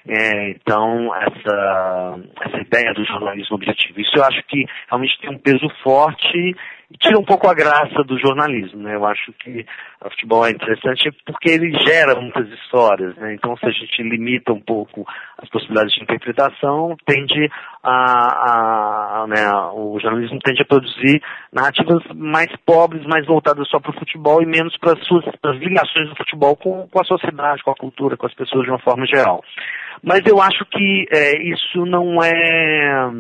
é, 0.07 0.51
então 0.51 1.15
essa, 1.15 2.19
essa 2.45 2.59
ideia 2.59 2.93
do 2.95 3.05
jornalismo 3.05 3.57
objetivo, 3.57 4.01
isso 4.03 4.17
eu 4.17 4.25
acho 4.25 4.43
que 4.45 4.65
realmente 4.89 5.19
tem 5.21 5.31
um 5.31 5.39
peso 5.39 5.69
forte 5.83 6.55
tira 6.99 7.19
um 7.19 7.25
pouco 7.25 7.49
a 7.49 7.55
graça 7.55 8.03
do 8.05 8.19
jornalismo, 8.19 8.83
né? 8.83 8.95
Eu 8.95 9.05
acho 9.07 9.33
que 9.35 9.65
o 10.05 10.11
futebol 10.11 10.47
é 10.47 10.51
interessante 10.51 11.11
porque 11.25 11.51
ele 11.51 11.73
gera 11.85 12.21
muitas 12.21 12.49
histórias, 12.49 13.17
né? 13.17 13.35
Então, 13.35 13.57
se 13.57 13.67
a 13.67 13.71
gente 13.71 14.03
limita 14.03 14.53
um 14.53 14.61
pouco 14.61 15.07
as 15.39 15.49
possibilidades 15.49 15.95
de 15.95 16.03
interpretação, 16.03 16.97
tende 17.07 17.51
a, 17.83 19.23
a 19.23 19.27
né, 19.27 19.51
o 19.75 19.99
jornalismo 20.01 20.39
tende 20.41 20.63
a 20.63 20.67
produzir 20.67 21.23
narrativas 21.53 22.03
mais 22.15 22.51
pobres, 22.67 23.05
mais 23.07 23.27
voltadas 23.27 23.69
só 23.69 23.81
para 23.81 23.91
o 23.91 23.99
futebol 23.99 24.43
e 24.43 24.47
menos 24.47 24.77
para 24.79 24.93
as 24.93 25.07
suas 25.07 25.25
as 25.27 25.57
ligações 25.57 26.09
do 26.09 26.17
futebol 26.17 26.57
com, 26.57 26.89
com 26.89 27.01
a 27.01 27.05
sociedade, 27.05 27.63
com 27.63 27.71
a 27.71 27.77
cultura, 27.77 28.17
com 28.17 28.27
as 28.27 28.35
pessoas 28.35 28.65
de 28.65 28.71
uma 28.71 28.81
forma 28.81 29.07
geral. 29.07 29.43
Mas 30.03 30.21
eu 30.27 30.41
acho 30.41 30.65
que 30.67 31.07
é, 31.13 31.43
isso 31.43 31.87
não 31.87 32.23
é 32.23 33.11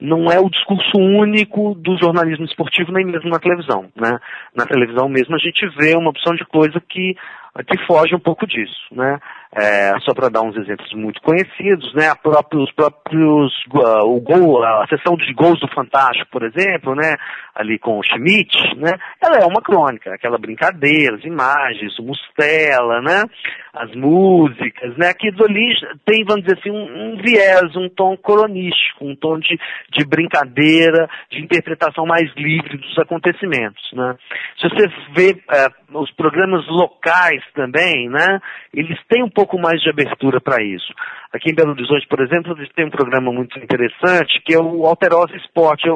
não 0.00 0.30
é 0.30 0.38
o 0.38 0.50
discurso 0.50 0.98
único 0.98 1.74
do 1.74 1.96
jornalismo 1.96 2.44
esportivo, 2.44 2.92
nem 2.92 3.06
mesmo 3.06 3.30
na 3.30 3.38
televisão. 3.38 3.86
Né? 3.96 4.18
Na 4.54 4.66
televisão 4.66 5.08
mesmo 5.08 5.34
a 5.34 5.38
gente 5.38 5.66
vê 5.78 5.96
uma 5.96 6.10
opção 6.10 6.34
de 6.34 6.44
coisa 6.44 6.80
que, 6.80 7.14
que 7.68 7.86
foge 7.86 8.14
um 8.14 8.20
pouco 8.20 8.46
disso. 8.46 8.82
Né? 8.92 9.18
É, 9.56 9.92
só 10.00 10.12
para 10.12 10.28
dar 10.28 10.42
uns 10.42 10.56
exemplos 10.56 10.92
muito 10.94 11.22
conhecidos, 11.22 11.94
né? 11.94 12.12
Próprios, 12.20 12.72
próprios, 12.72 13.52
uh, 13.72 14.04
o 14.04 14.20
gol, 14.20 14.64
a 14.64 14.84
sessão 14.88 15.14
de 15.16 15.32
gols 15.32 15.60
do 15.60 15.68
Fantástico, 15.68 16.28
por 16.32 16.42
exemplo, 16.42 16.96
né? 16.96 17.14
Ali 17.54 17.78
com 17.78 18.00
o 18.00 18.02
Schmidt, 18.02 18.56
né? 18.76 18.90
Ela 19.22 19.36
é 19.36 19.46
uma 19.46 19.62
crônica, 19.62 20.12
aquela 20.12 20.38
brincadeira, 20.38 21.14
as 21.14 21.24
imagens, 21.24 21.96
o 22.00 22.02
Mustela, 22.02 23.00
né? 23.00 23.22
As 23.72 23.94
músicas, 23.94 24.96
né? 24.96 25.12
Ali 25.44 25.74
tem, 26.04 26.24
vamos 26.24 26.42
dizer 26.42 26.58
assim, 26.58 26.72
um, 26.72 27.12
um 27.12 27.16
viés, 27.22 27.76
um 27.76 27.88
tom 27.88 28.16
cronístico, 28.16 29.04
um 29.04 29.14
tom 29.14 29.38
de, 29.38 29.56
de 29.92 30.04
brincadeira, 30.04 31.08
de 31.30 31.40
interpretação 31.40 32.04
mais 32.06 32.28
livre 32.34 32.76
dos 32.76 32.98
acontecimentos, 32.98 33.88
né? 33.92 34.16
Se 34.58 34.68
você 34.68 34.88
vê 35.14 35.42
é, 35.52 35.68
os 35.96 36.10
programas 36.12 36.66
locais 36.66 37.42
também, 37.54 38.08
né? 38.08 38.40
Eles 38.72 38.98
têm 39.08 39.22
um 39.22 39.30
pouco 39.30 39.43
pouco 39.44 39.58
mais 39.58 39.80
de 39.80 39.90
abertura 39.90 40.40
para 40.40 40.62
isso. 40.62 40.92
Aqui 41.32 41.50
em 41.50 41.54
Belo 41.54 41.72
Horizonte, 41.72 42.06
por 42.08 42.20
exemplo, 42.20 42.56
tem 42.74 42.86
um 42.86 42.90
programa 42.90 43.30
muito 43.30 43.58
interessante 43.58 44.40
que 44.44 44.54
é 44.54 44.58
o 44.58 44.86
Alterosa 44.86 45.36
Esporte. 45.36 45.86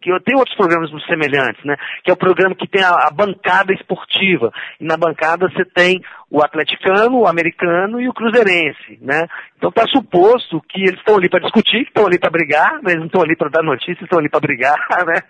Que 0.00 0.10
eu 0.10 0.20
tenho 0.20 0.38
outros 0.38 0.56
programas 0.56 0.90
semelhantes, 1.06 1.62
né? 1.64 1.76
Que 2.02 2.10
é 2.10 2.14
o 2.14 2.16
programa 2.16 2.54
que 2.54 2.66
tem 2.66 2.82
a, 2.82 2.90
a, 2.90 3.10
bancada 3.10 3.72
esportiva. 3.72 4.50
E 4.80 4.84
na 4.84 4.96
bancada 4.96 5.48
você 5.48 5.64
tem 5.64 6.02
o 6.30 6.42
atleticano, 6.42 7.18
o 7.18 7.26
americano 7.26 8.00
e 8.00 8.08
o 8.08 8.14
cruzeirense, 8.14 8.98
né? 9.00 9.26
Então 9.56 9.68
está 9.68 9.86
suposto 9.88 10.60
que 10.68 10.80
eles 10.80 10.98
estão 10.98 11.16
ali 11.16 11.28
para 11.28 11.40
discutir, 11.40 11.82
estão 11.82 12.06
ali 12.06 12.18
para 12.18 12.30
brigar, 12.30 12.80
mas 12.82 12.96
não 12.96 13.06
estão 13.06 13.22
ali 13.22 13.36
para 13.36 13.50
dar 13.50 13.62
notícias, 13.62 14.02
estão 14.02 14.18
ali 14.18 14.28
para 14.28 14.40
brigar, 14.40 14.76
né? 15.06 15.20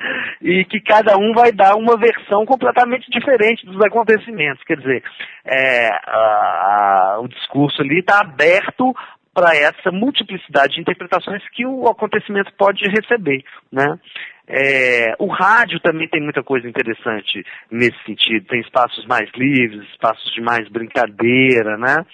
E 0.43 0.65
que 0.65 0.81
cada 0.81 1.17
um 1.17 1.33
vai 1.33 1.51
dar 1.51 1.75
uma 1.75 1.97
versão 1.97 2.47
completamente 2.47 3.11
diferente 3.11 3.67
dos 3.67 3.81
acontecimentos. 3.81 4.63
Quer 4.65 4.77
dizer, 4.77 5.03
é, 5.45 5.89
a, 6.07 7.17
a, 7.17 7.21
o 7.21 7.29
discurso 7.29 7.83
ali 7.83 8.01
está 8.01 8.21
aberto 8.21 8.95
para 9.41 9.57
essa 9.57 9.91
multiplicidade 9.91 10.75
de 10.75 10.83
interpretações 10.83 11.43
que 11.55 11.65
o 11.65 11.89
acontecimento 11.89 12.53
pode 12.59 12.85
receber, 12.91 13.43
né? 13.73 13.99
É, 14.47 15.15
o 15.19 15.29
rádio 15.29 15.81
também 15.81 16.07
tem 16.09 16.21
muita 16.21 16.43
coisa 16.43 16.69
interessante 16.69 17.43
nesse 17.71 17.97
sentido. 18.05 18.45
Tem 18.49 18.61
espaços 18.61 19.07
mais 19.07 19.31
livres, 19.35 19.89
espaços 19.93 20.31
de 20.35 20.43
mais 20.43 20.69
brincadeira, 20.69 21.79
né? 21.79 22.05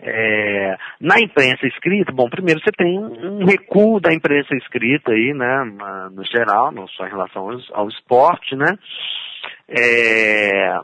É, 0.00 0.76
na 0.98 1.20
imprensa 1.20 1.66
escrita, 1.66 2.10
bom, 2.12 2.30
primeiro 2.30 2.60
você 2.60 2.72
tem 2.72 2.98
um 2.98 3.44
recuo 3.44 4.00
da 4.00 4.14
imprensa 4.14 4.56
escrita 4.56 5.12
aí, 5.12 5.34
né, 5.34 5.64
no 6.10 6.24
geral, 6.24 6.72
não 6.72 6.88
só 6.88 7.06
em 7.06 7.10
relação 7.10 7.48
ao, 7.72 7.88
esporte, 7.88 8.56
né, 8.56 8.76
é, 9.68 10.78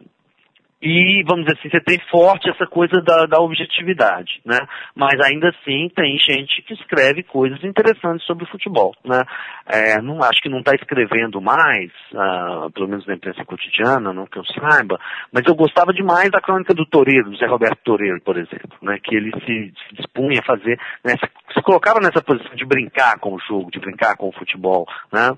e, 0.83 1.23
vamos 1.27 1.45
dizer 1.45 1.59
assim, 1.59 1.69
você 1.69 1.81
tem 1.81 1.99
forte 2.11 2.49
essa 2.49 2.66
coisa 2.66 3.03
da, 3.03 3.27
da, 3.27 3.38
objetividade, 3.38 4.40
né? 4.47 4.57
Mas 4.95 5.21
ainda 5.21 5.51
assim 5.51 5.90
tem 5.95 6.16
gente 6.16 6.62
que 6.62 6.73
escreve 6.73 7.23
coisas 7.23 7.62
interessantes 7.62 8.27
sobre 8.27 8.47
futebol, 8.47 8.95
né? 9.05 9.23
É, 9.66 10.01
não, 10.01 10.23
acho 10.23 10.40
que 10.40 10.49
não 10.49 10.61
está 10.61 10.75
escrevendo 10.75 11.38
mais, 11.38 11.90
uh, 12.14 12.71
pelo 12.73 12.88
menos 12.88 13.07
na 13.07 13.12
imprensa 13.12 13.45
cotidiana, 13.45 14.14
não 14.14 14.25
que 14.25 14.38
eu 14.38 14.45
saiba, 14.47 14.99
mas 15.31 15.45
eu 15.47 15.55
gostava 15.55 15.93
demais 15.93 16.31
da 16.31 16.40
crônica 16.40 16.73
do 16.73 16.87
Toreiro, 16.87 17.31
do 17.31 17.37
Zé 17.37 17.47
Roberto 17.47 17.81
Toreiro, 17.85 18.21
por 18.23 18.38
exemplo, 18.38 18.79
né? 18.81 18.99
Que 19.05 19.14
ele 19.14 19.33
se, 19.40 19.73
se 19.87 19.95
dispunha 19.97 20.40
a 20.40 20.47
fazer, 20.47 20.81
né? 21.05 21.12
se, 21.12 21.55
se 21.55 21.62
colocava 21.62 22.01
nessa 22.01 22.23
posição 22.23 22.55
de 22.55 22.64
brincar 22.64 23.19
com 23.19 23.35
o 23.35 23.38
jogo, 23.40 23.71
de 23.71 23.79
brincar 23.79 24.16
com 24.16 24.29
o 24.31 24.33
futebol, 24.33 24.87
né? 25.12 25.31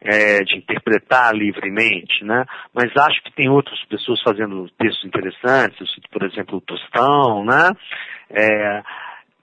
É, 0.00 0.38
de 0.40 0.56
interpretar 0.56 1.32
livremente, 1.34 2.24
né? 2.24 2.44
Mas 2.74 2.90
acho 2.96 3.22
que 3.22 3.32
tem 3.32 3.48
outras 3.48 3.78
pessoas 3.84 4.20
fazendo 4.22 4.68
textos 4.70 4.87
interessantes, 5.04 5.88
por 6.10 6.24
exemplo, 6.24 6.58
o 6.58 6.60
Tostão, 6.60 7.44
né? 7.44 7.70
É, 8.30 8.82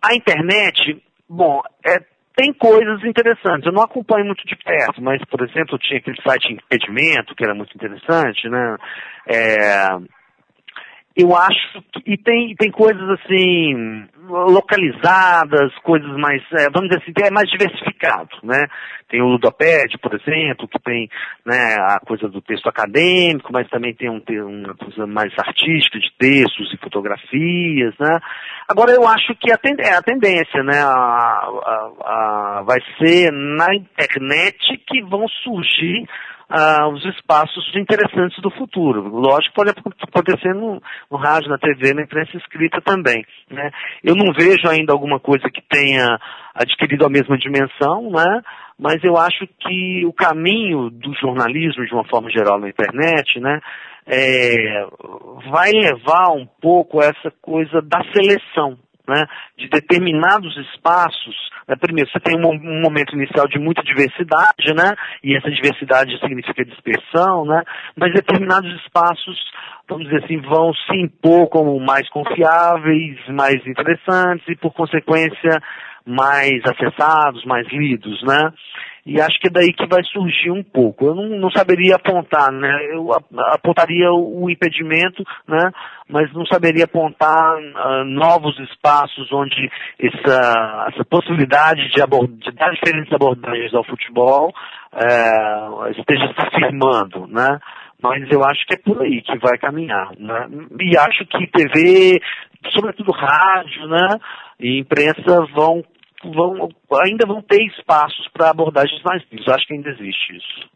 a 0.01 0.15
internet, 0.15 1.01
bom, 1.27 1.61
é, 1.85 1.99
tem 2.35 2.53
coisas 2.53 3.03
interessantes. 3.03 3.65
Eu 3.65 3.71
não 3.71 3.83
acompanho 3.83 4.25
muito 4.25 4.45
de 4.45 4.55
perto, 4.57 5.01
mas, 5.01 5.23
por 5.25 5.41
exemplo, 5.41 5.77
tinha 5.79 5.99
aquele 5.99 6.21
site 6.21 6.53
Impedimento, 6.53 7.33
que 7.35 7.43
era 7.43 7.55
muito 7.55 7.73
interessante, 7.75 8.49
né? 8.49 8.77
É, 9.27 9.87
eu 11.15 11.35
acho 11.35 11.81
que 11.93 12.03
e 12.05 12.17
tem, 12.17 12.53
tem 12.55 12.69
coisas 12.69 13.09
assim 13.09 14.05
localizadas, 14.27 15.73
coisas 15.83 16.11
mais, 16.17 16.41
é, 16.53 16.69
vamos 16.69 16.89
dizer 16.89 17.01
assim, 17.01 17.13
é 17.23 17.31
mais 17.31 17.49
diversificado, 17.49 18.29
né? 18.43 18.67
Tem 19.07 19.21
o 19.21 19.27
Ludoped, 19.27 19.97
por 19.99 20.13
exemplo, 20.15 20.67
que 20.67 20.79
tem 20.79 21.07
né, 21.45 21.75
a 21.79 21.99
coisa 22.05 22.27
do 22.27 22.41
texto 22.41 22.67
acadêmico, 22.67 23.53
mas 23.53 23.69
também 23.69 23.93
tem 23.93 24.09
um, 24.09 24.21
uma 24.27 24.75
coisa 24.75 25.05
mais 25.05 25.31
artística 25.37 25.99
de 25.99 26.11
textos 26.17 26.73
e 26.73 26.77
fotografias, 26.77 27.93
né? 27.99 28.19
Agora 28.67 28.91
eu 28.91 29.07
acho 29.07 29.35
que 29.35 29.51
a, 29.51 29.57
tend 29.57 29.79
é 29.79 29.93
a 29.93 30.01
tendência, 30.01 30.63
né, 30.63 30.79
a, 30.79 30.89
a, 30.89 31.91
a, 32.59 32.63
vai 32.65 32.79
ser 32.97 33.31
na 33.31 33.75
internet 33.75 34.77
que 34.87 35.03
vão 35.03 35.27
surgir 35.43 36.07
ah, 36.49 36.87
os 36.89 37.03
espaços 37.05 37.63
interessantes 37.75 38.41
do 38.41 38.51
futuro. 38.51 39.07
Lógico 39.07 39.55
pode 39.55 39.71
acontecer 39.71 40.53
no, 40.53 40.81
no, 41.09 41.17
rádio, 41.17 41.49
na 41.49 41.57
TV, 41.57 41.93
na 41.93 42.03
imprensa 42.03 42.37
escrita 42.37 42.81
também. 42.81 43.25
Né? 43.49 43.71
Eu 44.03 44.15
não 44.15 44.33
vejo 44.33 44.67
ainda 44.67 44.93
alguma 44.93 45.19
coisa 45.19 45.49
que 45.49 45.61
tenha 45.61 46.19
adquirido 46.53 47.05
a 47.05 47.09
mesma 47.09 47.37
dimensão, 47.37 48.11
né? 48.11 48.41
mas 48.77 49.03
eu 49.03 49.17
acho 49.17 49.47
que 49.59 50.05
o 50.05 50.13
caminho 50.13 50.89
do 50.89 51.13
jornalismo, 51.15 51.85
de 51.85 51.93
uma 51.93 52.05
forma 52.05 52.29
geral, 52.29 52.59
na 52.59 52.69
internet, 52.69 53.39
né, 53.39 53.59
é, 54.05 54.85
vai 55.49 55.71
levar 55.71 56.31
um 56.31 56.45
pouco 56.61 57.01
essa 57.01 57.31
coisa 57.41 57.81
da 57.81 58.01
seleção. 58.13 58.77
Né, 59.07 59.25
de 59.57 59.69
determinados 59.69 60.55
espaços. 60.73 61.35
Né, 61.67 61.75
primeiro, 61.79 62.09
você 62.09 62.19
tem 62.19 62.37
um, 62.37 62.49
um, 62.49 62.81
momento 62.81 63.15
inicial 63.15 63.47
de 63.47 63.59
muita 63.59 63.81
diversidade, 63.83 64.73
né, 64.75 64.95
e 65.23 65.35
essa 65.35 65.49
diversidade 65.49 66.17
significa 66.19 66.65
dispersão, 66.65 67.45
né, 67.45 67.63
mas 67.95 68.13
determinados 68.13 68.71
espaços, 68.81 69.37
vamos 69.87 70.05
dizer 70.05 70.23
assim, 70.23 70.39
vão 70.41 70.73
se 70.73 70.97
impor 70.97 71.47
como 71.49 71.79
mais 71.79 72.07
confiáveis, 72.09 73.17
mais 73.29 73.65
interessantes 73.65 74.47
e, 74.47 74.55
por 74.55 74.73
consequência, 74.73 75.61
mais 76.05 76.61
acessados, 76.65 77.43
mais 77.45 77.67
lidos, 77.69 78.21
né? 78.23 78.51
E 79.05 79.21
acho 79.21 79.39
que 79.39 79.47
é 79.47 79.51
daí 79.51 79.71
que 79.71 79.85
vai 79.85 80.03
surgir 80.03 80.49
um 80.49 80.63
pouco. 80.63 81.05
Eu 81.05 81.13
não, 81.13 81.29
não 81.37 81.51
saberia 81.51 81.95
apontar, 81.95 82.51
né? 82.51 82.75
Eu 82.91 83.11
apontaria 83.53 84.11
o 84.11 84.49
impedimento, 84.49 85.23
né? 85.47 85.71
Mas 86.09 86.33
não 86.33 86.43
saberia 86.47 86.85
apontar 86.85 87.55
uh, 87.55 88.03
novos 88.03 88.59
espaços 88.59 89.31
onde 89.31 89.69
essa, 89.99 90.87
essa 90.91 91.05
possibilidade 91.05 91.87
de, 91.89 92.01
de 92.01 92.51
dar 92.53 92.71
diferentes 92.71 93.13
abordagens 93.13 93.73
ao 93.75 93.83
futebol 93.83 94.51
uh, 94.93 95.87
esteja 95.91 96.27
se 96.27 96.59
firmando, 96.59 97.27
né? 97.27 97.59
Mas 98.01 98.29
eu 98.31 98.43
acho 98.43 98.65
que 98.65 98.73
é 98.73 98.77
por 98.77 99.03
aí 99.03 99.21
que 99.21 99.37
vai 99.37 99.57
caminhar, 99.59 100.09
né? 100.17 100.47
E 100.81 100.97
acho 100.97 101.25
que 101.27 101.45
TV, 101.47 102.19
sobretudo 102.71 103.11
rádio, 103.11 103.87
né? 103.87 104.19
E 104.59 104.79
imprensa 104.79 105.45
vão 105.53 105.83
vão, 106.33 106.69
ainda 107.03 107.25
vão 107.25 107.41
ter 107.41 107.63
espaços 107.65 108.27
para 108.33 108.49
abordagens 108.49 109.01
mais 109.03 109.23
livres. 109.31 109.47
Acho 109.47 109.67
que 109.67 109.73
ainda 109.73 109.89
existe 109.89 110.37
isso. 110.37 110.69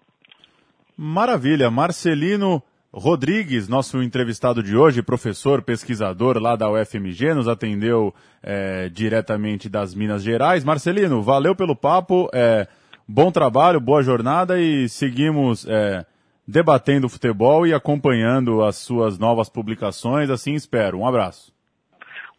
Maravilha. 0.97 1.71
Marcelino 1.71 2.61
Rodrigues, 2.91 3.67
nosso 3.67 4.01
entrevistado 4.01 4.63
de 4.63 4.75
hoje, 4.75 5.03
professor, 5.03 5.61
pesquisador 5.61 6.39
lá 6.39 6.55
da 6.55 6.69
UFMG, 6.71 7.35
nos 7.35 7.47
atendeu 7.47 8.13
é, 8.41 8.89
diretamente 8.89 9.69
das 9.69 9.93
Minas 9.93 10.23
Gerais. 10.23 10.63
Marcelino, 10.63 11.21
valeu 11.21 11.55
pelo 11.55 11.75
papo, 11.75 12.27
é, 12.33 12.67
bom 13.07 13.31
trabalho, 13.31 13.79
boa 13.79 14.01
jornada 14.01 14.59
e 14.59 14.89
seguimos 14.89 15.67
é, 15.67 16.03
debatendo 16.47 17.07
futebol 17.07 17.67
e 17.67 17.73
acompanhando 17.75 18.63
as 18.63 18.77
suas 18.77 19.19
novas 19.19 19.49
publicações, 19.49 20.31
assim 20.31 20.55
espero. 20.55 20.97
Um 20.97 21.07
abraço. 21.07 21.53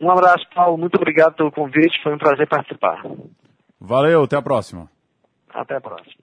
Um 0.01 0.11
abraço, 0.11 0.47
Paulo. 0.55 0.79
Muito 0.79 0.97
obrigado 0.97 1.35
pelo 1.35 1.53
convite. 1.53 2.03
Foi 2.03 2.15
um 2.15 2.19
prazer 2.19 2.49
participar. 2.49 3.03
Valeu, 3.79 4.25
até 4.25 4.37
a 4.37 4.43
próxima. 4.43 4.91
Até 5.53 5.77
a 5.77 5.81
próxima. 5.81 6.21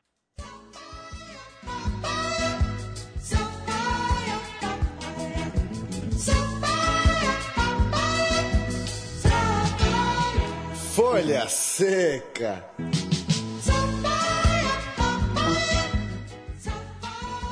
Folha 10.96 11.48
Seca. 11.48 12.64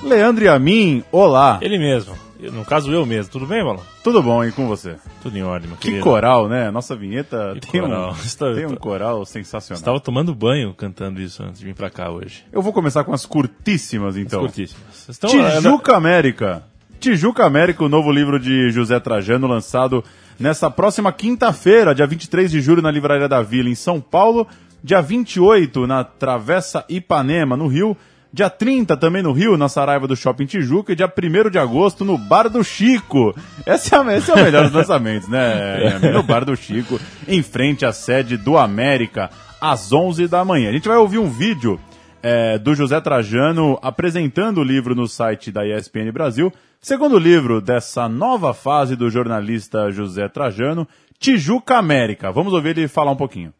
Leandro 0.01 0.45
e 0.45 0.47
a 0.47 0.57
mim, 0.57 1.03
olá. 1.11 1.59
Ele 1.61 1.77
mesmo. 1.77 2.24
No 2.39 2.65
caso, 2.65 2.91
eu 2.91 3.05
mesmo. 3.05 3.31
Tudo 3.31 3.45
bem, 3.45 3.63
Balão? 3.63 3.81
Tudo 4.03 4.21
bom, 4.21 4.43
e 4.43 4.51
com 4.51 4.67
você? 4.67 4.95
Tudo 5.21 5.37
em 5.37 5.43
ordem, 5.43 5.69
meu 5.69 5.77
Que 5.77 5.87
querido. 5.87 6.03
coral, 6.03 6.49
né? 6.49 6.69
Nossa 6.69 6.95
vinheta 6.95 7.53
que 7.59 7.71
tem, 7.71 7.81
coral. 7.81 8.15
Um, 8.45 8.55
tem 8.55 8.65
um 8.65 8.75
coral 8.75 9.25
sensacional. 9.25 9.79
Estava 9.79 9.99
tomando 9.99 10.35
banho 10.35 10.73
cantando 10.73 11.21
isso 11.21 11.41
antes 11.41 11.59
de 11.59 11.65
vir 11.65 11.73
pra 11.73 11.89
cá 11.89 12.11
hoje. 12.11 12.43
Eu 12.51 12.61
vou 12.61 12.73
começar 12.73 13.03
com 13.03 13.13
as 13.13 13.25
curtíssimas, 13.25 14.17
então. 14.17 14.41
As 14.41 14.45
curtíssimas. 14.47 15.09
Estão... 15.09 15.29
Tijuca 15.29 15.95
América. 15.95 16.63
Tijuca 16.99 17.45
América, 17.45 17.83
o 17.83 17.89
novo 17.89 18.11
livro 18.11 18.39
de 18.39 18.69
José 18.71 18.99
Trajano, 18.99 19.47
lançado 19.47 20.03
nessa 20.39 20.69
próxima 20.69 21.11
quinta-feira, 21.11 21.95
dia 21.95 22.07
23 22.07 22.51
de 22.51 22.61
julho, 22.61 22.81
na 22.81 22.91
Livraria 22.91 23.27
da 23.27 23.41
Vila, 23.41 23.69
em 23.69 23.75
São 23.75 24.01
Paulo. 24.01 24.47
Dia 24.83 25.01
28, 25.01 25.87
na 25.87 26.03
Travessa 26.03 26.85
Ipanema, 26.87 27.57
no 27.57 27.67
Rio 27.67 27.97
Dia 28.35 28.49
30 28.49 28.97
também 28.97 29.23
no 29.23 29.31
Rio, 29.31 29.55
na 29.55 29.69
Saraiva 29.69 30.09
do 30.09 30.13
Shopping 30.13 30.45
Tijuca. 30.45 30.91
E 30.91 30.95
dia 30.95 31.07
1 31.07 31.49
de 31.49 31.57
agosto 31.57 32.03
no 32.03 32.17
Bar 32.17 32.49
do 32.49 32.65
Chico. 32.65 33.33
Esse 33.65 33.95
é, 33.95 34.17
esse 34.17 34.29
é 34.29 34.33
o 34.33 34.43
melhor 34.43 34.63
dos 34.63 34.73
lançamentos, 34.75 35.29
né? 35.29 35.99
No 36.11 36.21
Bar 36.21 36.43
do 36.43 36.53
Chico, 36.53 36.99
em 37.29 37.41
frente 37.41 37.85
à 37.85 37.93
sede 37.93 38.35
do 38.35 38.57
América, 38.57 39.29
às 39.61 39.93
11 39.93 40.27
da 40.27 40.43
manhã. 40.43 40.67
A 40.69 40.73
gente 40.73 40.85
vai 40.85 40.97
ouvir 40.97 41.17
um 41.17 41.29
vídeo 41.29 41.79
é, 42.21 42.57
do 42.57 42.75
José 42.75 42.99
Trajano 42.99 43.79
apresentando 43.81 44.57
o 44.57 44.65
livro 44.65 44.93
no 44.93 45.07
site 45.07 45.49
da 45.49 45.65
ESPN 45.65 46.11
Brasil. 46.11 46.51
Segundo 46.81 47.17
livro 47.17 47.61
dessa 47.61 48.09
nova 48.09 48.53
fase 48.53 48.97
do 48.97 49.09
jornalista 49.09 49.89
José 49.91 50.27
Trajano, 50.27 50.85
Tijuca 51.17 51.77
América. 51.77 52.33
Vamos 52.33 52.51
ouvir 52.51 52.77
ele 52.77 52.89
falar 52.89 53.11
um 53.11 53.15
pouquinho. 53.15 53.53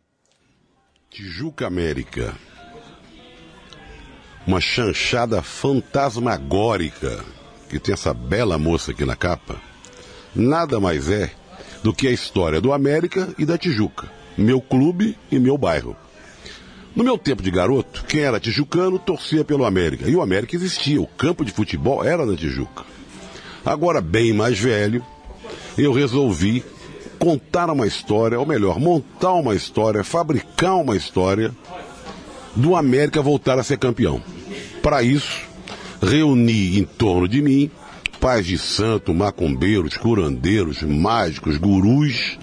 Tijuca 1.10 1.66
América 1.66 2.34
uma 4.46 4.62
chanchada 4.62 5.42
fantasmagórica 5.42 7.24
que 7.70 7.80
tem 7.80 7.94
essa 7.94 8.14
bela 8.14 8.58
moça 8.58 8.92
aqui 8.92 9.04
na 9.06 9.16
capa, 9.16 9.56
nada 10.36 10.80
mais 10.80 11.10
é 11.10 11.32
do 11.84 11.94
que 11.94 12.08
a 12.08 12.12
história 12.12 12.62
do 12.62 12.72
América 12.72 13.34
e 13.38 13.46
da 13.46 13.58
Tijuca, 13.58 14.10
meu 14.38 14.62
clube 14.62 15.18
e 15.32 15.40
meu 15.40 15.58
bairro. 15.58 15.96
No 16.96 17.04
meu 17.04 17.18
tempo 17.18 17.44
de 17.44 17.52
garoto, 17.52 18.06
quem 18.06 18.22
era 18.22 18.40
tijucano 18.40 18.98
torcia 18.98 19.44
pelo 19.44 19.66
América. 19.66 20.10
E 20.10 20.16
o 20.16 20.22
América 20.22 20.56
existia, 20.56 21.02
o 21.02 21.06
campo 21.06 21.44
de 21.44 21.52
futebol 21.52 22.02
era 22.02 22.26
na 22.26 22.38
Tijuca. 22.38 22.86
Agora, 23.66 24.00
bem 24.00 24.32
mais 24.32 24.58
velho, 24.58 25.04
eu 25.78 25.92
resolvi 25.92 26.64
contar 27.20 27.70
uma 27.70 27.86
história, 27.86 28.40
ou 28.40 28.46
melhor, 28.46 28.80
montar 28.80 29.34
uma 29.34 29.54
história, 29.54 30.06
fabricar 30.06 30.78
uma 30.78 30.96
história 30.96 31.52
do 32.56 32.76
América 32.78 33.22
voltar 33.22 33.60
a 33.60 33.64
ser 33.64 33.78
campeão. 33.78 34.22
Para 34.86 35.02
isso, 35.02 35.42
reuni 36.00 36.78
em 36.78 36.84
torno 36.84 37.28
de 37.28 37.42
mim 37.42 37.72
pais 38.20 38.46
de 38.46 38.56
santo, 38.56 39.16
macumbeiros, 39.16 39.98
curandeiros, 39.98 40.84
mágicos, 40.84 41.58
gurus 41.58 42.38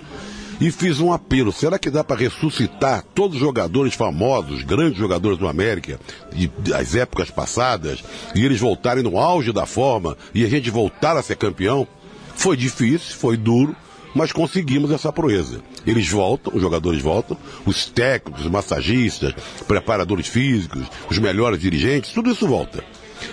e 0.60 0.72
fiz 0.72 0.98
um 0.98 1.12
apelo. 1.12 1.52
Será 1.52 1.78
que 1.78 1.88
dá 1.88 2.02
para 2.02 2.18
ressuscitar 2.18 3.04
todos 3.14 3.36
os 3.36 3.40
jogadores 3.40 3.94
famosos, 3.94 4.64
grandes 4.64 4.98
jogadores 4.98 5.38
do 5.38 5.46
América, 5.46 6.00
de, 6.34 6.48
das 6.48 6.96
épocas 6.96 7.30
passadas, 7.30 8.02
e 8.34 8.44
eles 8.44 8.58
voltarem 8.58 9.04
no 9.04 9.20
auge 9.20 9.52
da 9.52 9.64
forma 9.64 10.16
e 10.34 10.44
a 10.44 10.48
gente 10.48 10.68
voltar 10.68 11.16
a 11.16 11.22
ser 11.22 11.36
campeão? 11.36 11.86
Foi 12.34 12.56
difícil, 12.56 13.14
foi 13.14 13.36
duro, 13.36 13.76
mas 14.14 14.32
conseguimos 14.32 14.90
essa 14.90 15.12
proeza. 15.12 15.60
Eles 15.86 16.08
voltam, 16.08 16.52
os 16.54 16.62
jogadores 16.62 17.02
voltam, 17.02 17.36
os 17.66 17.86
técnicos, 17.86 18.44
os 18.44 18.50
massagistas, 18.50 19.34
preparadores 19.66 20.26
físicos, 20.26 20.82
os 21.10 21.18
melhores 21.18 21.58
dirigentes, 21.58 22.12
tudo 22.12 22.30
isso 22.30 22.46
volta. 22.46 22.84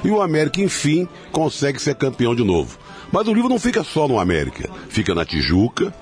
E 0.04 0.10
o 0.10 0.22
América, 0.22 0.62
enfim, 0.62 1.08
consegue 1.32 1.82
ser 1.82 1.96
campeão 1.96 2.36
de 2.36 2.44
novo. 2.44 2.78
Mas 3.12 3.28
o 3.28 3.34
livro 3.34 3.50
não 3.50 3.60
fica 3.60 3.84
só 3.84 4.08
no 4.08 4.20
América, 4.20 4.70
fica 4.88 5.16
na 5.16 5.26
Tijuca, 5.26 5.94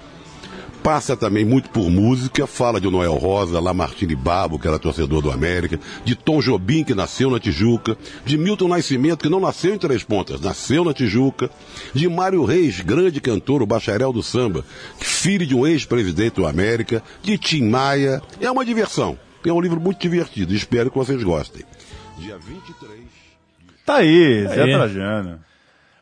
passa 0.87 1.17
também 1.17 1.43
muito 1.43 1.69
por 1.69 1.89
música, 1.89 2.47
fala 2.47 2.79
de 2.79 2.89
Noel 2.89 3.15
Rosa, 3.15 3.59
Lamartine 3.59 4.15
Babo, 4.15 4.57
que 4.57 4.69
era 4.69 4.79
torcedor 4.79 5.21
do 5.21 5.29
América, 5.29 5.77
de 6.05 6.15
Tom 6.15 6.39
Jobim, 6.39 6.81
que 6.81 6.95
nasceu 6.95 7.29
na 7.29 7.41
Tijuca, 7.41 7.97
de 8.23 8.37
Milton 8.37 8.69
Nascimento, 8.69 9.23
que 9.23 9.27
não 9.27 9.41
nasceu 9.41 9.75
em 9.75 9.77
Três 9.77 10.05
Pontas, 10.05 10.39
nasceu 10.39 10.85
na 10.85 10.93
Tijuca, 10.93 11.49
de 11.93 12.07
Mário 12.07 12.45
Reis, 12.45 12.79
grande 12.79 13.19
cantor, 13.19 13.61
o 13.61 13.65
bacharel 13.65 14.13
do 14.13 14.23
samba, 14.23 14.63
filho 14.97 15.45
de 15.45 15.53
um 15.53 15.67
ex-presidente 15.67 16.35
do 16.35 16.47
América, 16.47 17.03
de 17.21 17.37
Tim 17.37 17.63
Maia. 17.63 18.21
É 18.39 18.49
uma 18.49 18.63
diversão. 18.63 19.19
É 19.45 19.51
um 19.51 19.59
livro 19.59 19.81
muito 19.81 19.99
divertido, 19.99 20.55
espero 20.55 20.89
que 20.89 20.97
vocês 20.97 21.21
gostem. 21.21 21.63
Dia 22.17 22.37
23. 22.37 23.01
Tá 23.85 23.97
aí, 23.97 24.47
Zé 24.47 24.65
Trajano. 24.65 25.46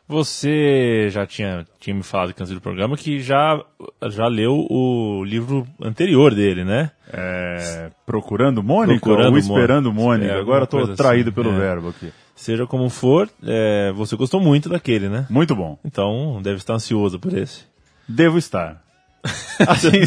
Você 0.08 1.08
já 1.10 1.26
tinha, 1.26 1.66
tinha 1.80 1.94
me 1.94 2.04
falado 2.04 2.30
aqui 2.30 2.40
antes 2.40 2.54
do 2.54 2.60
programa 2.60 2.96
que 2.96 3.18
já, 3.18 3.60
já 4.08 4.28
leu 4.28 4.64
o 4.70 5.24
livro 5.24 5.66
anterior 5.82 6.32
dele, 6.32 6.64
né? 6.64 6.92
É, 7.12 7.90
procurando 8.04 8.62
Mônica 8.62 9.00
procurando 9.00 9.32
ou 9.32 9.38
Esperando 9.38 9.92
Mônica? 9.92 10.32
É, 10.32 10.38
Agora 10.38 10.62
estou 10.62 10.94
traído 10.94 11.30
assim. 11.30 11.34
pelo 11.34 11.52
é. 11.54 11.58
verbo 11.58 11.88
aqui. 11.88 12.12
Seja 12.36 12.66
como 12.66 12.88
for, 12.88 13.28
é, 13.42 13.92
você 13.96 14.14
gostou 14.14 14.40
muito 14.40 14.68
daquele, 14.68 15.08
né? 15.08 15.26
Muito 15.28 15.56
bom. 15.56 15.76
Então 15.84 16.40
deve 16.40 16.58
estar 16.58 16.74
ansioso 16.74 17.18
por 17.18 17.36
esse. 17.36 17.64
Devo 18.08 18.38
estar. 18.38 18.80
Assim 19.66 19.88
e, 19.88 20.06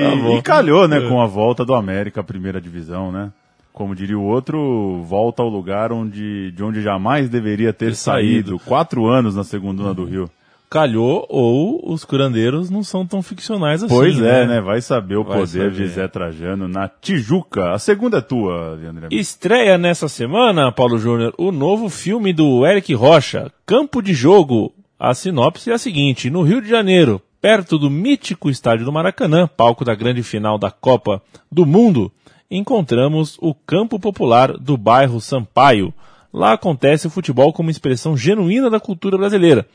tá 0.00 0.38
e 0.38 0.42
calhou, 0.42 0.86
né, 0.86 1.00
com 1.08 1.20
a 1.20 1.26
volta 1.26 1.64
do 1.64 1.74
América 1.74 2.20
à 2.20 2.24
primeira 2.24 2.60
divisão, 2.60 3.10
né? 3.10 3.32
Como 3.74 3.92
diria 3.92 4.16
o 4.16 4.22
outro, 4.22 5.02
volta 5.02 5.42
ao 5.42 5.48
lugar 5.48 5.92
onde, 5.92 6.52
de 6.52 6.62
onde 6.62 6.80
jamais 6.80 7.28
deveria 7.28 7.72
ter, 7.72 7.86
ter 7.86 7.96
saído. 7.96 8.50
saído. 8.50 8.58
Quatro 8.60 9.06
anos 9.06 9.34
na 9.34 9.42
segunda 9.42 9.82
uhum. 9.82 9.94
do 9.94 10.04
Rio. 10.04 10.30
Calhou 10.70 11.26
ou 11.28 11.92
os 11.92 12.04
curandeiros 12.04 12.70
não 12.70 12.84
são 12.84 13.04
tão 13.04 13.20
ficcionais 13.20 13.82
assim. 13.82 13.92
Pois 13.92 14.16
é, 14.18 14.46
né? 14.46 14.54
né? 14.54 14.60
Vai 14.60 14.80
saber 14.80 15.16
o 15.16 15.24
Vai 15.24 15.38
poder 15.38 15.70
saber. 15.70 15.72
de 15.72 15.88
Zé 15.88 16.06
Trajano 16.06 16.68
na 16.68 16.88
Tijuca. 16.88 17.72
A 17.72 17.78
segunda 17.80 18.18
é 18.18 18.20
tua, 18.20 18.76
Leandro. 18.80 19.08
Estreia 19.10 19.76
nessa 19.76 20.08
semana, 20.08 20.70
Paulo 20.70 20.96
Júnior, 20.96 21.34
o 21.36 21.50
novo 21.50 21.88
filme 21.88 22.32
do 22.32 22.64
Eric 22.64 22.94
Rocha, 22.94 23.50
Campo 23.66 24.00
de 24.00 24.14
Jogo. 24.14 24.72
A 24.98 25.14
sinopse 25.14 25.70
é 25.70 25.74
a 25.74 25.78
seguinte: 25.78 26.30
no 26.30 26.42
Rio 26.42 26.62
de 26.62 26.68
Janeiro, 26.68 27.20
perto 27.40 27.76
do 27.76 27.90
mítico 27.90 28.48
estádio 28.48 28.84
do 28.84 28.92
Maracanã, 28.92 29.48
palco 29.48 29.84
da 29.84 29.96
grande 29.96 30.22
final 30.22 30.58
da 30.58 30.70
Copa 30.70 31.20
do 31.50 31.66
Mundo, 31.66 32.10
encontramos 32.56 33.36
o 33.40 33.52
Campo 33.54 33.98
Popular 33.98 34.56
do 34.56 34.76
bairro 34.76 35.20
Sampaio. 35.20 35.92
Lá 36.32 36.52
acontece 36.52 37.06
o 37.06 37.10
futebol 37.10 37.52
como 37.52 37.70
expressão 37.70 38.16
genuína 38.16 38.70
da 38.70 38.78
cultura 38.78 39.18
brasileira. 39.18 39.66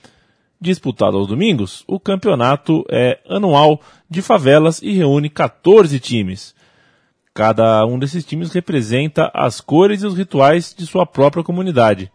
Disputado 0.62 1.18
aos 1.18 1.28
domingos, 1.28 1.84
o 1.88 2.00
campeonato 2.00 2.86
é 2.90 3.20
anual 3.30 3.82
de 4.10 4.22
favelas 4.22 4.82
e 4.82 4.94
reúne 4.94 5.30
14 5.30 6.00
times. 6.00 6.56
Cada 7.34 7.86
um 7.86 7.98
desses 7.98 8.26
times 8.26 8.52
representa 8.52 9.32
as 9.34 9.62
cores 9.62 10.02
e 10.02 10.06
os 10.06 10.18
rituais 10.18 10.76
de 10.78 10.86
sua 10.86 11.06
própria 11.06 11.44
comunidade. 11.44 12.12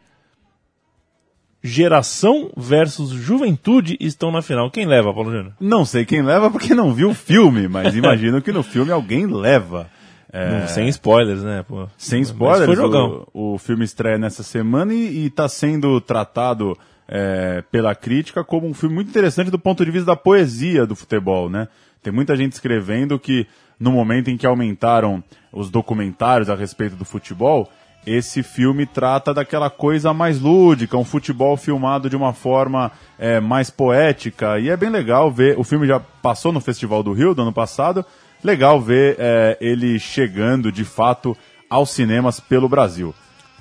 Geração 1.62 2.50
versus 2.54 3.10
juventude 3.10 3.96
estão 3.98 4.30
na 4.30 4.42
final. 4.42 4.70
Quem 4.70 4.84
leva, 4.84 5.14
Paulo 5.14 5.30
Júnior? 5.30 5.54
Não 5.58 5.86
sei 5.86 6.04
quem 6.04 6.20
leva 6.20 6.50
porque 6.50 6.74
não 6.74 6.92
viu 6.92 7.10
o 7.10 7.14
filme, 7.14 7.66
mas 7.68 7.96
imagino 7.96 8.42
que 8.42 8.52
no 8.52 8.62
filme 8.62 8.92
alguém 8.92 9.26
leva. 9.26 9.88
É... 10.36 10.66
Sem 10.66 10.88
spoilers, 10.88 11.44
né? 11.44 11.64
Pô. 11.66 11.86
Sem 11.96 12.20
spoilers, 12.22 12.66
foi 12.66 12.74
jogão. 12.74 13.24
O, 13.32 13.54
o 13.54 13.58
filme 13.58 13.84
estreia 13.84 14.18
nessa 14.18 14.42
semana 14.42 14.92
e 14.92 15.26
está 15.26 15.48
sendo 15.48 16.00
tratado 16.00 16.76
é, 17.06 17.62
pela 17.70 17.94
crítica 17.94 18.42
como 18.42 18.66
um 18.66 18.74
filme 18.74 18.96
muito 18.96 19.10
interessante 19.10 19.48
do 19.48 19.60
ponto 19.60 19.84
de 19.84 19.92
vista 19.92 20.06
da 20.06 20.16
poesia 20.16 20.84
do 20.84 20.96
futebol, 20.96 21.48
né? 21.48 21.68
Tem 22.02 22.12
muita 22.12 22.34
gente 22.36 22.52
escrevendo 22.52 23.16
que 23.16 23.46
no 23.78 23.92
momento 23.92 24.28
em 24.28 24.36
que 24.36 24.44
aumentaram 24.44 25.22
os 25.52 25.70
documentários 25.70 26.50
a 26.50 26.56
respeito 26.56 26.96
do 26.96 27.04
futebol, 27.04 27.70
esse 28.04 28.42
filme 28.42 28.86
trata 28.86 29.32
daquela 29.32 29.70
coisa 29.70 30.12
mais 30.12 30.40
lúdica, 30.40 30.98
um 30.98 31.04
futebol 31.04 31.56
filmado 31.56 32.10
de 32.10 32.16
uma 32.16 32.32
forma 32.32 32.90
é, 33.16 33.38
mais 33.38 33.70
poética. 33.70 34.58
E 34.58 34.68
é 34.68 34.76
bem 34.76 34.90
legal 34.90 35.30
ver. 35.30 35.58
O 35.58 35.62
filme 35.64 35.86
já 35.86 36.00
passou 36.00 36.52
no 36.52 36.60
Festival 36.60 37.04
do 37.04 37.12
Rio 37.12 37.34
do 37.34 37.42
ano 37.42 37.52
passado. 37.52 38.04
Legal 38.44 38.80
ver 38.80 39.16
é, 39.18 39.58
ele 39.60 39.98
chegando 39.98 40.70
de 40.70 40.84
fato 40.84 41.36
aos 41.68 41.90
cinemas 41.90 42.38
pelo 42.38 42.68
Brasil. 42.68 43.14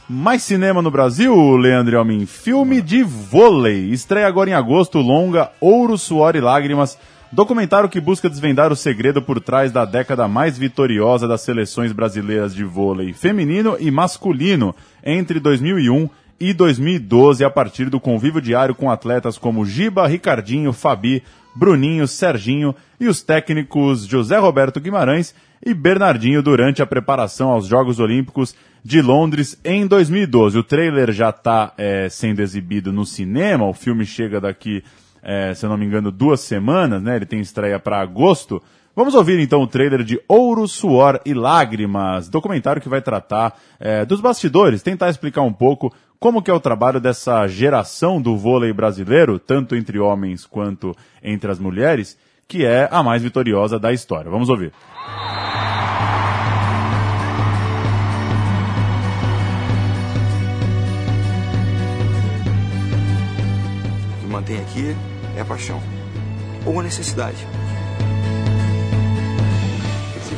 Mais 0.07 0.43
cinema 0.43 0.81
no 0.81 0.91
Brasil, 0.91 1.33
Leandro 1.55 1.97
Almin. 1.97 2.25
Filme 2.25 2.81
de 2.81 3.01
vôlei. 3.01 3.89
Estreia 3.89 4.27
agora 4.27 4.49
em 4.49 4.53
agosto, 4.53 4.99
longa 4.99 5.49
Ouro, 5.61 5.97
Suor 5.97 6.35
e 6.35 6.41
Lágrimas 6.41 6.97
Documentário 7.33 7.89
que 7.89 7.99
busca 7.99 8.29
desvendar 8.29 8.71
o 8.71 8.75
segredo 8.75 9.19
por 9.19 9.41
trás 9.41 9.71
da 9.71 9.85
década 9.85 10.27
mais 10.27 10.55
vitoriosa 10.55 11.27
das 11.27 11.41
seleções 11.41 11.91
brasileiras 11.91 12.53
de 12.53 12.63
vôlei 12.63 13.11
feminino 13.11 13.75
e 13.79 13.89
masculino 13.89 14.75
entre 15.03 15.39
2001 15.39 16.07
e 16.39 16.53
2012, 16.53 17.43
a 17.43 17.49
partir 17.49 17.89
do 17.89 17.99
convívio 17.99 18.39
diário 18.39 18.75
com 18.75 18.91
atletas 18.91 19.35
como 19.35 19.65
Giba, 19.65 20.05
Ricardinho, 20.05 20.71
Fabi, 20.71 21.23
Bruninho, 21.55 22.07
Serginho 22.07 22.75
e 22.99 23.07
os 23.07 23.21
técnicos 23.21 24.05
José 24.05 24.37
Roberto 24.37 24.79
Guimarães 24.79 25.33
e 25.65 25.73
Bernardinho 25.73 26.41
durante 26.41 26.81
a 26.81 26.85
preparação 26.85 27.49
aos 27.49 27.67
Jogos 27.67 27.99
Olímpicos 27.99 28.55
de 28.83 29.01
Londres 29.01 29.59
em 29.63 29.87
2012. 29.87 30.57
O 30.57 30.63
trailer 30.63 31.11
já 31.11 31.29
está 31.29 31.73
é, 31.77 32.09
sendo 32.09 32.41
exibido 32.41 32.91
no 32.91 33.05
cinema, 33.05 33.67
o 33.67 33.73
filme 33.73 34.05
chega 34.05 34.41
daqui 34.41 34.83
é, 35.23 35.53
se 35.53 35.65
eu 35.65 35.69
não 35.69 35.77
me 35.77 35.85
engano, 35.85 36.11
duas 36.11 36.41
semanas, 36.41 37.01
né? 37.01 37.15
Ele 37.15 37.25
tem 37.25 37.39
estreia 37.39 37.79
para 37.79 38.01
agosto. 38.01 38.61
Vamos 38.95 39.15
ouvir 39.15 39.39
então 39.39 39.61
o 39.61 39.67
trailer 39.67 40.03
de 40.03 40.21
Ouro, 40.27 40.67
Suor 40.67 41.19
e 41.25 41.33
Lágrimas, 41.33 42.29
documentário 42.29 42.81
que 42.81 42.89
vai 42.89 43.01
tratar 43.01 43.57
é, 43.79 44.05
dos 44.05 44.19
bastidores, 44.19 44.83
tentar 44.83 45.09
explicar 45.09 45.41
um 45.41 45.53
pouco 45.53 45.91
como 46.19 46.41
que 46.41 46.49
é 46.49 46.53
o 46.53 46.59
trabalho 46.59 46.99
dessa 46.99 47.47
geração 47.47 48.21
do 48.21 48.37
vôlei 48.37 48.71
brasileiro, 48.71 49.39
tanto 49.39 49.75
entre 49.75 49.99
homens 49.99 50.45
quanto 50.45 50.95
entre 51.21 51.51
as 51.51 51.59
mulheres, 51.59 52.17
que 52.47 52.65
é 52.65 52.87
a 52.91 53.01
mais 53.03 53.21
vitoriosa 53.21 53.79
da 53.79 53.91
história. 53.91 54.29
Vamos 54.29 54.49
ouvir. 54.49 54.71
O 64.17 64.21
que 64.21 64.27
mantém 64.27 64.59
aqui 64.59 64.95
é 65.35 65.41
a 65.41 65.45
paixão 65.45 65.81
ou 66.65 66.79
a 66.79 66.83
necessidade. 66.83 67.45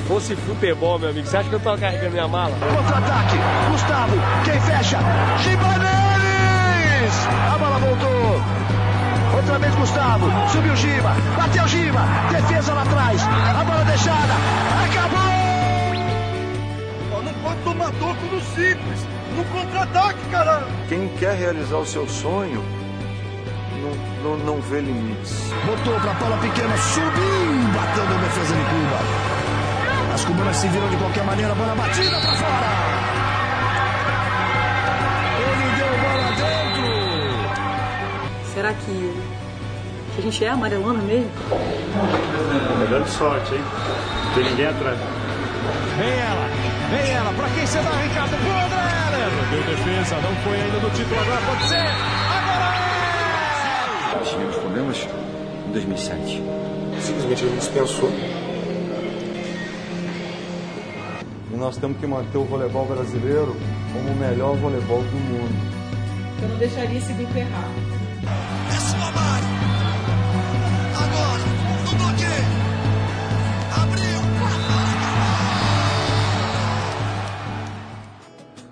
Se 0.06 0.10
fosse 0.10 0.36
futebol, 0.36 1.00
meu 1.00 1.10
amigo, 1.10 1.26
você 1.26 1.36
acha 1.36 1.50
que 1.50 1.56
eu 1.56 1.60
tô 1.60 1.76
carregando 1.76 2.12
minha 2.12 2.28
mala? 2.28 2.56
Contra-ataque, 2.60 3.38
Gustavo, 3.72 4.14
quem 4.44 4.62
fecha? 4.62 5.00
Gibaneres! 5.40 7.28
A 7.52 7.58
bola 7.58 7.80
voltou. 7.80 8.40
Outra 9.36 9.58
vez 9.58 9.74
Gustavo, 9.74 10.28
subiu 10.52 10.76
Giba, 10.76 11.10
bateu 11.36 11.68
Giba, 11.68 12.02
defesa 12.32 12.74
lá 12.76 12.84
atrás, 12.84 13.20
a 13.24 13.64
bola 13.64 13.84
deixada, 13.84 14.34
acabou! 14.86 15.26
não 17.24 17.34
pode 17.42 17.60
tomar 17.64 17.92
toco 17.94 18.26
no 18.32 18.40
simples, 18.42 19.08
no 19.36 19.44
contra-ataque, 19.46 20.20
caramba! 20.30 20.68
Quem 20.88 21.08
quer 21.18 21.36
realizar 21.36 21.78
o 21.78 21.86
seu 21.86 22.08
sonho 22.08 22.64
não, 23.82 24.38
não, 24.38 24.46
não 24.46 24.62
vê 24.62 24.82
limites. 24.82 25.52
Botou 25.66 26.00
pra 26.00 26.14
Paula 26.14 26.38
Pequena, 26.38 26.78
subiu, 26.78 27.74
bateu 27.74 28.04
na 28.04 28.22
defesa 28.22 28.54
de 28.54 28.64
Cuba. 28.66 29.45
As 30.16 30.24
cubanas 30.24 30.56
se 30.56 30.68
viram 30.70 30.88
de 30.88 30.96
qualquer 30.96 31.26
maneira, 31.26 31.54
bola 31.54 31.76
batida 31.76 32.10
pra 32.10 32.32
fora. 32.38 32.68
Ele 35.42 35.76
deu 35.76 35.92
bola 36.00 36.32
dentro. 36.38 36.88
Será 38.54 38.72
que, 38.74 39.14
que 40.16 40.20
a 40.20 40.22
gente 40.22 40.46
é 40.46 40.50
amarelona 40.52 41.02
mesmo? 41.02 41.30
Melhor 42.80 43.02
de 43.04 43.10
sorte, 43.10 43.56
hein? 43.56 43.62
Não 44.24 44.34
tem 44.36 44.44
ninguém 44.46 44.68
atrás. 44.68 44.98
Vem 45.98 46.14
ela, 46.14 46.48
vem 46.92 47.12
ela, 47.12 47.34
pra 47.34 47.50
quem 47.50 47.68
você 47.68 47.80
dá, 47.80 47.92
Ricardo? 47.92 48.38
Pro 48.38 48.52
André! 48.52 48.96
Deu 49.52 49.64
defesa, 49.64 50.16
não 50.16 50.34
foi 50.46 50.62
ainda 50.62 50.80
no 50.80 50.90
título, 50.92 51.20
agora 51.20 51.42
pode 51.46 51.68
ser! 51.68 51.90
Agora 54.12 54.22
é! 54.22 54.30
tivemos 54.30 54.56
problemas 54.56 55.08
em 55.68 55.72
2007. 55.74 56.42
Simplesmente 57.02 57.44
a 57.44 57.48
gente 57.50 57.60
dispensou. 57.60 58.45
E 61.56 61.58
nós 61.58 61.78
temos 61.78 61.98
que 62.00 62.06
manter 62.06 62.38
o 62.38 62.44
voleibol 62.44 62.86
brasileiro 62.86 63.56
como 63.94 64.10
o 64.10 64.16
melhor 64.18 64.58
voleibol 64.58 65.02
do 65.02 65.16
mundo. 65.16 65.56
Eu 66.42 66.50
não 66.50 66.58
deixaria 66.58 66.98
esse 66.98 67.14
bico 67.14 67.38
errar. 67.38 67.72
É 68.68 68.80
sua 68.82 69.10
Mário. 69.14 69.48
Agora, 70.98 71.46
no 71.86 71.96
bloqueio. 71.96 72.46
Abriu. 73.72 74.20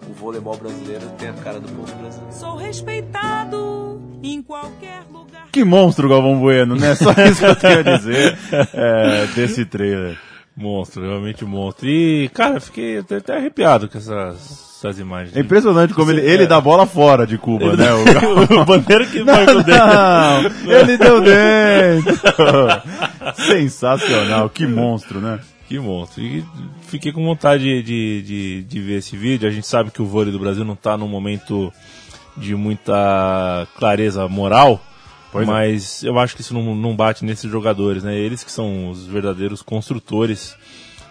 O 0.09 0.13
voleibol 0.15 0.57
brasileiro 0.57 1.09
tem 1.17 1.29
a 1.29 1.34
cara 1.36 1.61
do 1.61 1.69
povo 1.69 1.95
brasileiro. 1.95 2.34
Sou 2.34 2.57
respeitado 2.57 4.01
em 4.21 4.41
qualquer 4.41 5.03
lugar. 5.09 5.47
Que 5.53 5.63
monstro, 5.63 6.09
Galvão 6.09 6.38
Bueno, 6.38 6.75
né? 6.75 6.95
Só 6.95 7.11
isso 7.11 7.39
que 7.39 7.45
eu 7.45 7.55
tenho 7.55 7.79
a 7.79 7.97
dizer 7.97 8.38
é, 8.73 9.27
desse 9.27 9.63
trailer. 9.63 10.17
Monstro, 10.55 11.01
realmente 11.01 11.43
monstro. 11.43 11.87
E, 11.89 12.29
cara, 12.33 12.59
fiquei 12.59 12.99
até, 12.99 13.35
arrepiado 13.37 13.89
com 13.89 13.97
essas, 13.97 14.75
essas 14.77 14.99
imagens. 14.99 15.35
É 15.35 15.39
impressionante 15.39 15.93
como 15.95 16.11
ele, 16.11 16.21
ele 16.21 16.45
dá 16.45 16.61
bola 16.61 16.85
fora 16.85 17.25
de 17.25 17.39
Cuba, 17.39 17.65
Ele 17.65 17.77
né? 17.77 17.85
dá- 17.87 18.61
o 18.61 18.65
bandeira 18.65 19.03
que 19.07 19.23
vai 19.23 19.45
com 19.45 19.51
o 19.53 19.63
dedo. 19.63 19.77
Não, 19.79 20.71
ele 20.71 20.97
deu 20.97 21.21
dentro. 21.21 22.13
Sensacional, 23.47 24.49
que 24.49 24.65
monstro, 24.67 25.19
né? 25.19 25.39
Que 25.67 25.79
monstro. 25.79 26.21
E 26.21 26.43
fiquei 26.83 27.11
com 27.11 27.23
vontade 27.25 27.63
de, 27.63 27.81
de, 27.81 28.21
de, 28.21 28.63
de 28.63 28.79
ver 28.79 28.97
esse 28.99 29.17
vídeo. 29.17 29.47
A 29.47 29.51
gente 29.51 29.65
sabe 29.65 29.89
que 29.91 30.01
o 30.01 30.05
vôlei 30.05 30.31
do 30.31 30.39
Brasil 30.39 30.63
não 30.63 30.73
está 30.75 30.95
num 30.97 31.07
momento 31.07 31.73
de 32.37 32.55
muita 32.55 33.67
clareza 33.77 34.27
moral. 34.27 34.79
Pois 35.34 35.45
é. 35.47 35.51
mas 35.51 36.03
eu 36.03 36.17
acho 36.17 36.36
que 36.36 36.41
isso 36.41 36.53
não, 36.53 36.73
não 36.73 36.95
bate 36.95 37.25
nesses 37.25 37.51
jogadores, 37.51 38.03
né? 38.03 38.15
Eles 38.15 38.43
que 38.43 38.51
são 38.51 38.89
os 38.89 39.05
verdadeiros 39.05 39.61
construtores 39.61 40.55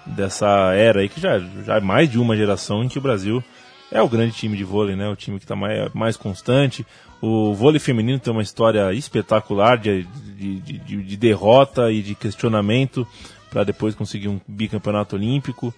dessa 0.06 0.72
era 0.74 1.00
aí, 1.00 1.08
que 1.08 1.20
já, 1.20 1.38
já 1.66 1.76
é 1.76 1.80
mais 1.80 2.10
de 2.10 2.18
uma 2.18 2.36
geração 2.36 2.82
em 2.82 2.88
que 2.88 2.98
o 2.98 3.02
Brasil 3.02 3.42
é 3.90 4.00
o 4.00 4.08
grande 4.08 4.32
time 4.34 4.56
de 4.56 4.64
vôlei, 4.64 4.96
né? 4.96 5.08
O 5.08 5.14
time 5.16 5.38
que 5.38 5.44
está 5.44 5.54
mais, 5.54 5.92
mais 5.92 6.16
constante. 6.16 6.86
O 7.20 7.52
vôlei 7.52 7.78
feminino 7.78 8.18
tem 8.18 8.32
uma 8.32 8.42
história 8.42 8.92
espetacular 8.94 9.76
de, 9.78 10.04
de, 10.36 10.60
de- 10.60 11.02
de 11.02 11.16
derrota 11.16 11.90
e 11.92 12.02
de 12.02 12.14
questionamento 12.14 13.06
para 13.50 13.64
depois 13.64 13.94
conseguir 13.94 14.28
um 14.28 14.40
bicampeonato 14.48 15.14
olímpico. 15.14 15.74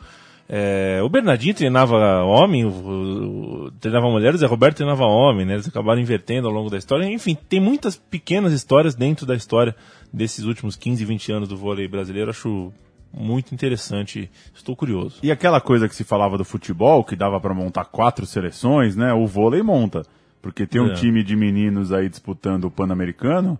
É, 0.48 1.00
o 1.02 1.08
Bernardinho 1.08 1.54
treinava 1.54 2.22
homem, 2.22 2.64
o, 2.66 2.68
o- 2.68 3.70
treinava 3.80 4.10
mulher, 4.10 4.34
o 4.34 4.36
Zé 4.38 4.46
Roberto 4.46 4.76
treinava 4.76 5.04
homem, 5.04 5.46
né? 5.46 5.54
Eles 5.54 5.66
acabaram 5.68 6.00
invertendo 6.00 6.46
ao 6.46 6.52
longo 6.52 6.68
da 6.68 6.76
história. 6.76 7.06
Enfim, 7.06 7.34
tem 7.48 7.60
muitas 7.60 7.96
pequenas 7.96 8.52
histórias 8.52 8.94
dentro 8.94 9.24
da 9.24 9.34
história 9.34 9.74
desses 10.12 10.44
últimos 10.44 10.76
15, 10.76 11.04
20 11.04 11.32
anos 11.32 11.48
do 11.48 11.56
vôlei 11.56 11.88
brasileiro. 11.88 12.30
Acho 12.30 12.72
muito 13.12 13.54
interessante. 13.54 14.30
Estou 14.54 14.76
curioso. 14.76 15.16
E 15.22 15.30
aquela 15.32 15.60
coisa 15.62 15.88
que 15.88 15.94
se 15.96 16.04
falava 16.04 16.36
do 16.36 16.44
futebol, 16.44 17.02
que 17.04 17.16
dava 17.16 17.40
pra 17.40 17.54
montar 17.54 17.86
quatro 17.86 18.26
seleções, 18.26 18.94
né? 18.96 19.12
O 19.14 19.26
vôlei 19.26 19.62
monta. 19.62 20.02
Porque 20.42 20.66
tem 20.66 20.78
um 20.80 20.90
É. 20.90 20.94
time 20.94 21.22
de 21.24 21.34
meninos 21.34 21.90
aí 21.90 22.06
disputando 22.06 22.64
o 22.66 22.70
Pan-Americano, 22.70 23.58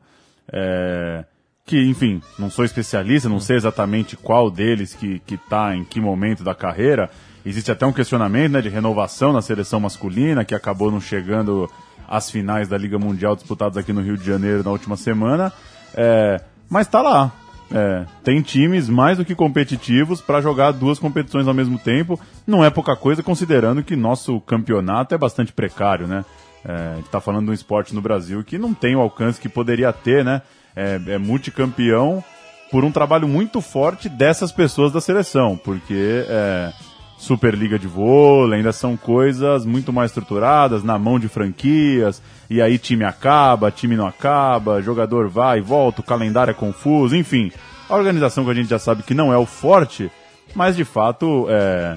é, 0.52 1.24
que, 1.66 1.82
enfim, 1.82 2.20
não 2.38 2.50
sou 2.50 2.64
especialista, 2.64 3.28
não 3.28 3.40
sei 3.40 3.56
exatamente 3.56 4.16
qual 4.16 4.50
deles 4.50 4.94
que, 4.94 5.18
que 5.20 5.36
tá 5.36 5.74
em 5.74 5.82
que 5.82 6.00
momento 6.00 6.44
da 6.44 6.54
carreira. 6.54 7.10
Existe 7.44 7.70
até 7.70 7.86
um 7.86 7.92
questionamento 7.92 8.52
né, 8.52 8.60
de 8.60 8.68
renovação 8.68 9.32
na 9.32 9.40
seleção 9.40 9.80
masculina, 9.80 10.44
que 10.44 10.54
acabou 10.54 10.90
não 10.90 11.00
chegando 11.00 11.70
às 12.06 12.30
finais 12.30 12.68
da 12.68 12.76
Liga 12.76 12.98
Mundial 12.98 13.34
disputadas 13.34 13.78
aqui 13.78 13.92
no 13.92 14.02
Rio 14.02 14.18
de 14.18 14.24
Janeiro 14.24 14.62
na 14.62 14.70
última 14.70 14.96
semana. 14.96 15.52
É, 15.94 16.40
mas 16.68 16.86
tá 16.86 17.00
lá. 17.00 17.32
É, 17.72 18.04
tem 18.22 18.42
times 18.42 18.88
mais 18.88 19.16
do 19.16 19.24
que 19.24 19.34
competitivos 19.34 20.20
para 20.20 20.42
jogar 20.42 20.70
duas 20.72 20.98
competições 20.98 21.48
ao 21.48 21.54
mesmo 21.54 21.78
tempo. 21.78 22.20
Não 22.46 22.62
é 22.62 22.68
pouca 22.68 22.94
coisa, 22.94 23.22
considerando 23.22 23.82
que 23.82 23.96
nosso 23.96 24.38
campeonato 24.42 25.14
é 25.14 25.18
bastante 25.18 25.52
precário, 25.52 26.06
né? 26.06 26.24
É, 26.62 26.92
a 26.92 26.96
gente 26.96 27.08
tá 27.08 27.20
falando 27.20 27.46
de 27.46 27.50
um 27.50 27.54
esporte 27.54 27.94
no 27.94 28.02
Brasil 28.02 28.44
que 28.44 28.58
não 28.58 28.74
tem 28.74 28.94
o 28.94 29.00
alcance 29.00 29.40
que 29.40 29.48
poderia 29.48 29.92
ter, 29.92 30.24
né? 30.24 30.42
É, 30.76 31.00
é 31.06 31.18
multicampeão 31.18 32.22
por 32.70 32.84
um 32.84 32.90
trabalho 32.90 33.28
muito 33.28 33.60
forte 33.60 34.08
dessas 34.08 34.50
pessoas 34.50 34.92
da 34.92 35.00
seleção, 35.00 35.56
porque 35.56 36.24
é, 36.28 36.72
Superliga 37.16 37.78
de 37.78 37.86
vôlei 37.86 38.58
ainda 38.58 38.72
são 38.72 38.96
coisas 38.96 39.64
muito 39.64 39.92
mais 39.92 40.10
estruturadas, 40.10 40.82
na 40.82 40.98
mão 40.98 41.18
de 41.18 41.28
franquias, 41.28 42.20
e 42.50 42.60
aí 42.60 42.76
time 42.76 43.04
acaba, 43.04 43.70
time 43.70 43.96
não 43.96 44.06
acaba, 44.06 44.82
jogador 44.82 45.28
vai 45.28 45.58
e 45.58 45.62
volta, 45.62 46.00
o 46.00 46.04
calendário 46.04 46.50
é 46.50 46.54
confuso, 46.54 47.16
enfim. 47.16 47.52
A 47.88 47.96
organização 47.96 48.44
que 48.44 48.50
a 48.50 48.54
gente 48.54 48.68
já 48.68 48.78
sabe 48.78 49.02
que 49.02 49.14
não 49.14 49.32
é 49.32 49.38
o 49.38 49.46
forte, 49.46 50.10
mas 50.54 50.76
de 50.76 50.84
fato 50.84 51.46
é, 51.48 51.96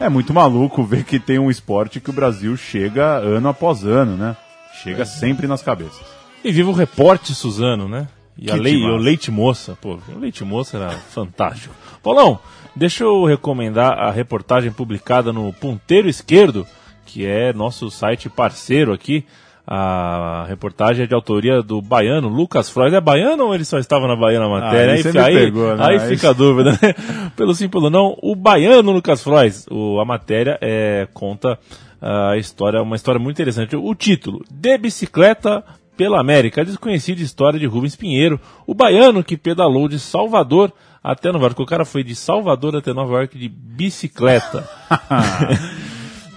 é 0.00 0.08
muito 0.08 0.32
maluco 0.32 0.82
ver 0.82 1.04
que 1.04 1.20
tem 1.20 1.38
um 1.38 1.50
esporte 1.50 2.00
que 2.00 2.10
o 2.10 2.14
Brasil 2.14 2.56
chega 2.56 3.18
ano 3.18 3.48
após 3.48 3.84
ano, 3.84 4.16
né? 4.16 4.36
Chega 4.82 5.04
sempre 5.04 5.46
nas 5.46 5.62
cabeças. 5.62 6.02
E 6.42 6.50
viva 6.50 6.70
o 6.70 6.74
repórter 6.74 7.34
Suzano, 7.34 7.88
né? 7.88 8.08
E 8.36 8.50
a 8.50 8.54
lei, 8.56 8.82
o 8.82 8.96
Leite 8.96 9.30
Moça, 9.30 9.76
pô, 9.80 9.98
o 10.14 10.18
Leite 10.18 10.44
Moça 10.44 10.76
era 10.76 10.90
fantástico. 10.90 11.74
Paulão, 12.02 12.38
deixa 12.74 13.04
eu 13.04 13.24
recomendar 13.24 13.92
a 13.98 14.10
reportagem 14.10 14.72
publicada 14.72 15.32
no 15.32 15.52
Ponteiro 15.52 16.08
Esquerdo, 16.08 16.66
que 17.06 17.24
é 17.24 17.52
nosso 17.52 17.90
site 17.90 18.28
parceiro 18.28 18.92
aqui. 18.92 19.24
A 19.66 20.44
reportagem 20.46 21.04
é 21.04 21.06
de 21.06 21.14
autoria 21.14 21.62
do 21.62 21.80
baiano 21.80 22.28
Lucas 22.28 22.68
Freud. 22.68 22.94
É 22.94 23.00
baiano 23.00 23.44
ou 23.46 23.54
ele 23.54 23.64
só 23.64 23.78
estava 23.78 24.06
na 24.06 24.14
Bahia 24.14 24.38
na 24.38 24.48
matéria? 24.48 24.92
aí 24.92 24.98
aí 24.98 25.02
fica- 25.02 25.24
aí, 25.24 25.34
pegou, 25.34 25.74
né? 25.76 25.86
aí 25.86 26.00
fica 26.00 26.30
a 26.30 26.32
dúvida, 26.34 26.72
né? 26.72 26.94
Pelo 27.34 27.54
simples 27.54 27.90
não, 27.90 28.14
o 28.20 28.36
baiano 28.36 28.92
Lucas 28.92 29.22
Freud. 29.22 29.54
O, 29.70 29.98
a 30.00 30.04
matéria 30.04 30.58
é, 30.60 31.08
conta 31.14 31.58
a 31.98 32.36
história, 32.36 32.82
uma 32.82 32.94
história 32.96 33.18
muito 33.18 33.36
interessante. 33.36 33.74
O 33.74 33.94
título: 33.94 34.44
De 34.50 34.76
bicicleta 34.76 35.64
pela 35.96 36.20
América, 36.20 36.60
a 36.60 36.64
desconhecida 36.64 37.22
história 37.22 37.58
de 37.58 37.66
Rubens 37.66 37.96
Pinheiro, 37.96 38.40
o 38.66 38.74
baiano 38.74 39.22
que 39.22 39.36
pedalou 39.36 39.88
de 39.88 39.98
Salvador 39.98 40.72
até 41.02 41.30
Nova 41.30 41.46
York. 41.46 41.62
O 41.62 41.66
cara 41.66 41.84
foi 41.84 42.02
de 42.02 42.14
Salvador 42.14 42.76
até 42.76 42.92
Nova 42.92 43.18
York 43.18 43.38
de 43.38 43.48
bicicleta. 43.48 44.68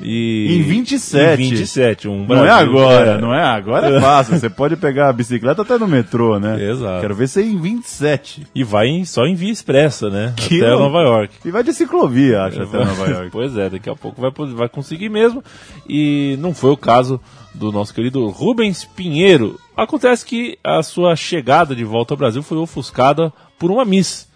E- 0.02 0.58
Em 0.60 0.62
27. 0.62 1.42
Em 1.44 1.50
27, 1.50 2.08
um 2.08 2.26
Não 2.26 2.36
é 2.38 2.42
Brasil- 2.42 2.70
agora, 2.70 3.10
é. 3.12 3.18
não 3.22 3.34
é 3.34 3.44
agora, 3.44 3.98
é 3.98 4.02
fácil. 4.02 4.38
Você 4.38 4.50
pode 4.50 4.76
pegar 4.76 5.10
a 5.10 5.14
bicicleta 5.14 5.64
até 5.64 5.78
no 5.78 5.88
metrô, 5.88 6.40
né? 6.40 6.64
Exato. 6.64 7.02
Quero 7.02 7.16
ver 7.16 7.28
você 7.28 7.42
em 7.44 7.60
27. 7.60 8.46
E 8.54 8.64
vai 8.64 8.88
em- 8.88 9.06
só 9.06 9.26
em 9.26 9.34
via 9.36 9.52
expressa, 9.52 10.10
né? 10.10 10.34
Que 10.36 10.62
até. 10.64 10.70
Nova 10.72 11.02
York. 11.02 11.34
E 11.46 11.50
vai 11.52 11.64
de 11.64 11.74
ciclovia, 11.74 12.44
acho, 12.44 12.62
até 12.62 12.78
Nova 12.78 13.06
York. 13.10 13.30
pois 13.32 13.58
é, 13.58 13.70
daqui 13.70 13.90
a 13.90 13.96
pouco 13.96 14.22
vai, 14.22 14.32
vai 14.54 14.70
conseguir 14.70 15.10
mesmo. 15.10 15.44
E 15.90 16.38
não 16.40 16.54
foi 16.54 16.72
o 16.72 16.78
caso 16.78 17.20
do 17.56 17.72
nosso 17.72 17.94
querido 17.94 18.28
Rubens 18.28 18.86
Pinheiro. 18.86 19.60
Acontece 19.76 20.24
que 20.26 20.58
a 20.64 20.84
sua 20.84 21.16
chegada 21.16 21.76
de 21.76 21.84
volta 21.84 22.14
ao 22.14 22.18
Brasil 22.18 22.44
foi 22.44 22.58
ofuscada 22.60 23.34
por 23.58 23.72
uma 23.72 23.84
Miss. 23.84 24.27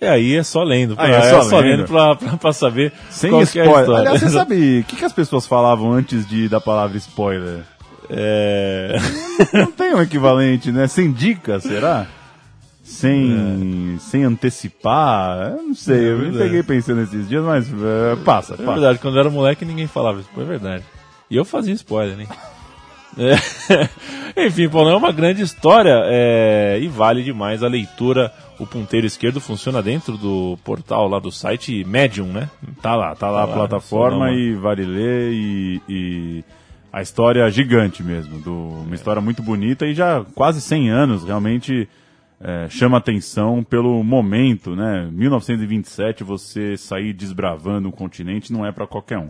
E 0.00 0.06
aí 0.06 0.36
é 0.36 0.42
só 0.42 0.62
lendo. 0.62 0.94
Aí 0.96 1.10
pra- 1.10 1.18
é 1.18 1.42
só 1.42 1.58
lendo. 1.60 1.76
lendo 1.78 1.84
pra, 1.86 2.16
pra, 2.16 2.36
pra 2.36 2.52
saber 2.52 2.92
Sem 3.10 3.34
é 3.38 3.42
spoiler. 3.42 3.80
história. 3.80 3.98
Aliás, 4.00 4.20
você 4.20 4.30
sabe 4.30 4.80
o 4.80 4.84
que, 4.84 4.96
que 4.96 5.04
as 5.04 5.12
pessoas 5.12 5.46
falavam 5.46 5.92
antes 5.92 6.26
de 6.26 6.48
da 6.48 6.60
palavra 6.60 6.96
spoiler? 6.96 7.60
É... 8.08 8.96
Não 9.52 9.70
tem 9.70 9.94
um 9.94 10.00
equivalente, 10.02 10.72
né? 10.72 10.86
Sem 10.88 11.12
dica, 11.12 11.60
será? 11.60 12.06
Sem, 12.82 13.96
sem 14.00 14.24
antecipar? 14.24 15.52
Eu 15.58 15.62
não 15.62 15.74
sei, 15.76 16.08
É 16.08 16.10
eu 16.12 16.18
me 16.18 16.36
peguei 16.36 16.62
pensando 16.62 17.02
esses 17.02 17.28
dias, 17.28 17.44
mas 17.44 17.68
é, 17.68 18.16
passa, 18.24 18.54
É 18.54 18.56
passa. 18.56 18.72
verdade, 18.72 18.98
quando 18.98 19.14
eu 19.14 19.20
era 19.20 19.30
moleque 19.30 19.64
ninguém 19.64 19.86
falava 19.86 20.18
isso, 20.20 20.28
é 20.36 20.44
verdade. 20.44 20.82
E 21.30 21.36
eu 21.36 21.44
fazia 21.44 21.72
spoiler, 21.74 22.16
né? 22.16 22.26
É. 23.18 23.34
Enfim, 24.46 24.68
Paulo, 24.68 24.90
é 24.90 24.96
uma 24.96 25.12
grande 25.12 25.42
história 25.42 26.02
é, 26.04 26.78
e 26.80 26.88
vale 26.88 27.22
demais 27.22 27.62
a 27.62 27.68
leitura. 27.68 28.32
O 28.58 28.66
ponteiro 28.66 29.06
esquerdo 29.06 29.40
funciona 29.40 29.82
dentro 29.82 30.16
do 30.18 30.58
portal 30.62 31.08
lá 31.08 31.18
do 31.18 31.32
site 31.32 31.82
Medium, 31.84 32.26
né? 32.26 32.50
Tá 32.82 32.94
lá, 32.94 33.14
tá 33.14 33.30
lá 33.30 33.44
a 33.44 33.46
Tá 33.46 33.50
lá, 33.52 33.56
plataforma 33.56 34.26
uma- 34.26 34.32
e 34.32 34.54
vale 34.54 34.84
ler 34.84 35.32
e, 35.32 35.80
e 35.88 36.44
a 36.92 37.00
história 37.00 37.42
é 37.42 37.50
gigante 37.50 38.02
mesmo, 38.02 38.38
do, 38.38 38.52
uma 38.84 38.94
história 38.94 39.22
muito 39.22 39.42
bonita 39.42 39.86
e 39.86 39.94
já 39.94 40.24
quase 40.34 40.60
100 40.60 40.90
anos, 40.90 41.24
realmente 41.24 41.88
é, 42.42 42.66
chama 42.68 42.98
atenção 42.98 43.64
pelo 43.64 44.02
momento, 44.04 44.76
né? 44.76 45.08
1927, 45.10 46.22
você 46.22 46.76
sair 46.76 47.12
desbravando 47.14 47.88
um 47.88 47.92
continente 47.92 48.52
não 48.52 48.64
é 48.66 48.70
para 48.72 48.86
qualquer 48.86 49.18
um. 49.18 49.28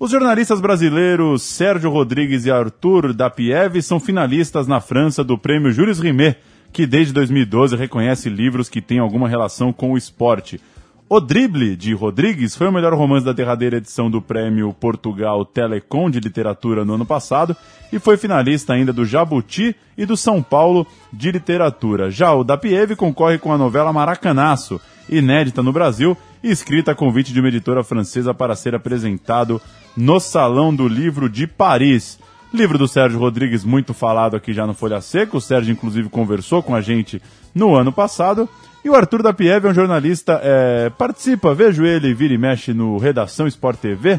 Os 0.00 0.10
jornalistas 0.10 0.62
brasileiros 0.62 1.42
Sérgio 1.42 1.90
Rodrigues 1.90 2.46
e 2.46 2.50
Arthur 2.50 3.12
Dapiev 3.12 3.82
são 3.82 4.00
finalistas 4.00 4.66
na 4.66 4.80
França 4.80 5.22
do 5.22 5.36
prêmio 5.36 5.70
Jules 5.70 6.00
Rimet, 6.00 6.38
que 6.72 6.86
desde 6.86 7.12
2012 7.12 7.76
reconhece 7.76 8.30
livros 8.30 8.70
que 8.70 8.80
têm 8.80 8.98
alguma 8.98 9.28
relação 9.28 9.74
com 9.74 9.92
o 9.92 9.98
esporte. 9.98 10.58
O 11.06 11.20
Drible, 11.20 11.76
de 11.76 11.92
Rodrigues, 11.92 12.56
foi 12.56 12.68
o 12.68 12.72
melhor 12.72 12.94
romance 12.94 13.26
da 13.26 13.32
derradeira 13.32 13.76
edição 13.76 14.10
do 14.10 14.22
prêmio 14.22 14.72
Portugal 14.72 15.44
Telecom 15.44 16.08
de 16.08 16.18
Literatura 16.18 16.82
no 16.82 16.94
ano 16.94 17.04
passado 17.04 17.54
e 17.92 17.98
foi 17.98 18.16
finalista 18.16 18.72
ainda 18.72 18.94
do 18.94 19.04
Jabuti 19.04 19.76
e 19.98 20.06
do 20.06 20.16
São 20.16 20.42
Paulo 20.42 20.86
de 21.12 21.30
Literatura. 21.30 22.10
Já 22.10 22.32
o 22.32 22.42
Dapiev 22.42 22.96
concorre 22.96 23.36
com 23.36 23.52
a 23.52 23.58
novela 23.58 23.92
Maracanaço, 23.92 24.80
inédita 25.10 25.62
no 25.62 25.74
Brasil 25.74 26.16
e 26.42 26.50
escrita 26.50 26.92
a 26.92 26.94
convite 26.94 27.34
de 27.34 27.40
uma 27.40 27.48
editora 27.48 27.84
francesa 27.84 28.32
para 28.32 28.56
ser 28.56 28.74
apresentado 28.74 29.60
no 30.00 30.18
Salão 30.18 30.74
do 30.74 30.88
Livro 30.88 31.28
de 31.28 31.46
Paris. 31.46 32.18
Livro 32.52 32.78
do 32.78 32.88
Sérgio 32.88 33.20
Rodrigues, 33.20 33.64
muito 33.64 33.94
falado 33.94 34.34
aqui 34.34 34.52
já 34.52 34.66
no 34.66 34.74
Folha 34.74 35.00
Seca. 35.00 35.36
O 35.36 35.40
Sérgio, 35.40 35.70
inclusive, 35.70 36.08
conversou 36.08 36.62
com 36.62 36.74
a 36.74 36.80
gente 36.80 37.22
no 37.54 37.76
ano 37.76 37.92
passado. 37.92 38.48
E 38.82 38.88
o 38.88 38.94
Arthur 38.94 39.22
da 39.22 39.32
Pieve 39.32 39.68
é 39.68 39.70
um 39.70 39.74
jornalista, 39.74 40.40
é, 40.42 40.88
participa, 40.88 41.54
vejo 41.54 41.84
ele 41.84 42.14
vira 42.14 42.32
e 42.32 42.38
mexe 42.38 42.72
no 42.72 42.96
Redação 42.96 43.46
Sport 43.46 43.78
TV. 43.78 44.18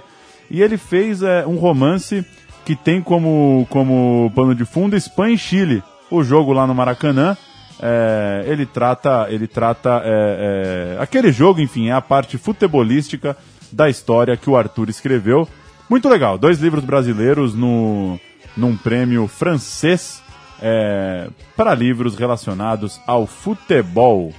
E 0.52 0.62
ele 0.62 0.78
fez 0.78 1.24
é, 1.24 1.46
um 1.48 1.56
romance 1.56 2.24
que 2.64 2.76
tem 2.76 3.02
como, 3.02 3.66
como 3.70 4.32
pano 4.36 4.54
de 4.54 4.66
fundo 4.66 4.96
Espanha 4.96 5.34
e 5.34 5.38
Chile. 5.38 5.84
O 6.12 6.24
jogo 6.24 6.54
lá 6.54 6.68
no 6.68 6.76
Maracanã. 6.76 7.36
É, 7.82 8.44
ele 8.46 8.68
trata, 8.68 9.26
ele 9.30 9.48
trata 9.48 10.04
é, 10.06 10.96
é, 11.00 11.02
aquele 11.02 11.32
jogo, 11.32 11.60
enfim, 11.60 11.88
é 11.88 11.92
a 11.92 12.02
parte 12.02 12.38
futebolística 12.38 13.36
da 13.72 13.90
história 13.90 14.38
que 14.38 14.48
o 14.48 14.56
Arthur 14.56 14.88
escreveu. 14.88 15.48
Muito 15.92 16.08
legal, 16.08 16.38
dois 16.38 16.62
livros 16.62 16.86
brasileiros 16.86 17.54
no, 17.54 18.18
num 18.56 18.78
prêmio 18.78 19.28
francês 19.28 20.24
é, 20.62 21.28
para 21.58 21.76
livros 21.76 22.16
relacionados 22.16 22.98
ao 23.06 23.28
futebol. 23.28 24.34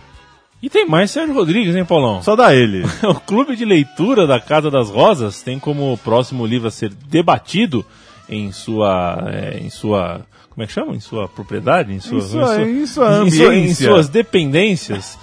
E 0.62 0.70
tem 0.70 0.88
mais 0.88 1.10
Sérgio 1.10 1.34
Rodrigues, 1.34 1.76
hein, 1.76 1.84
Paulão? 1.84 2.22
Só 2.22 2.34
dá 2.34 2.54
ele. 2.54 2.84
o 3.04 3.20
Clube 3.20 3.54
de 3.54 3.66
Leitura 3.66 4.26
da 4.26 4.40
Casa 4.40 4.70
das 4.70 4.88
Rosas 4.88 5.42
tem 5.42 5.58
como 5.58 5.98
próximo 5.98 6.46
livro 6.46 6.68
a 6.68 6.70
ser 6.70 6.88
debatido 6.88 7.84
em 8.30 8.50
sua, 8.50 9.22
é, 9.26 9.58
em 9.58 9.68
sua, 9.68 10.22
como 10.54 10.62
é 10.62 10.66
que 10.66 10.72
chama? 10.72 10.94
Em 10.94 11.00
sua 11.00 11.26
propriedade, 11.28 11.92
em 11.92 12.00
sua, 12.00 12.20
sua- 12.20 12.62
em 12.68 12.86
sua 12.86 13.24
em, 13.26 13.30
sua- 13.30 13.54
em 13.56 13.74
suas 13.74 14.08
dependências, 14.08 15.18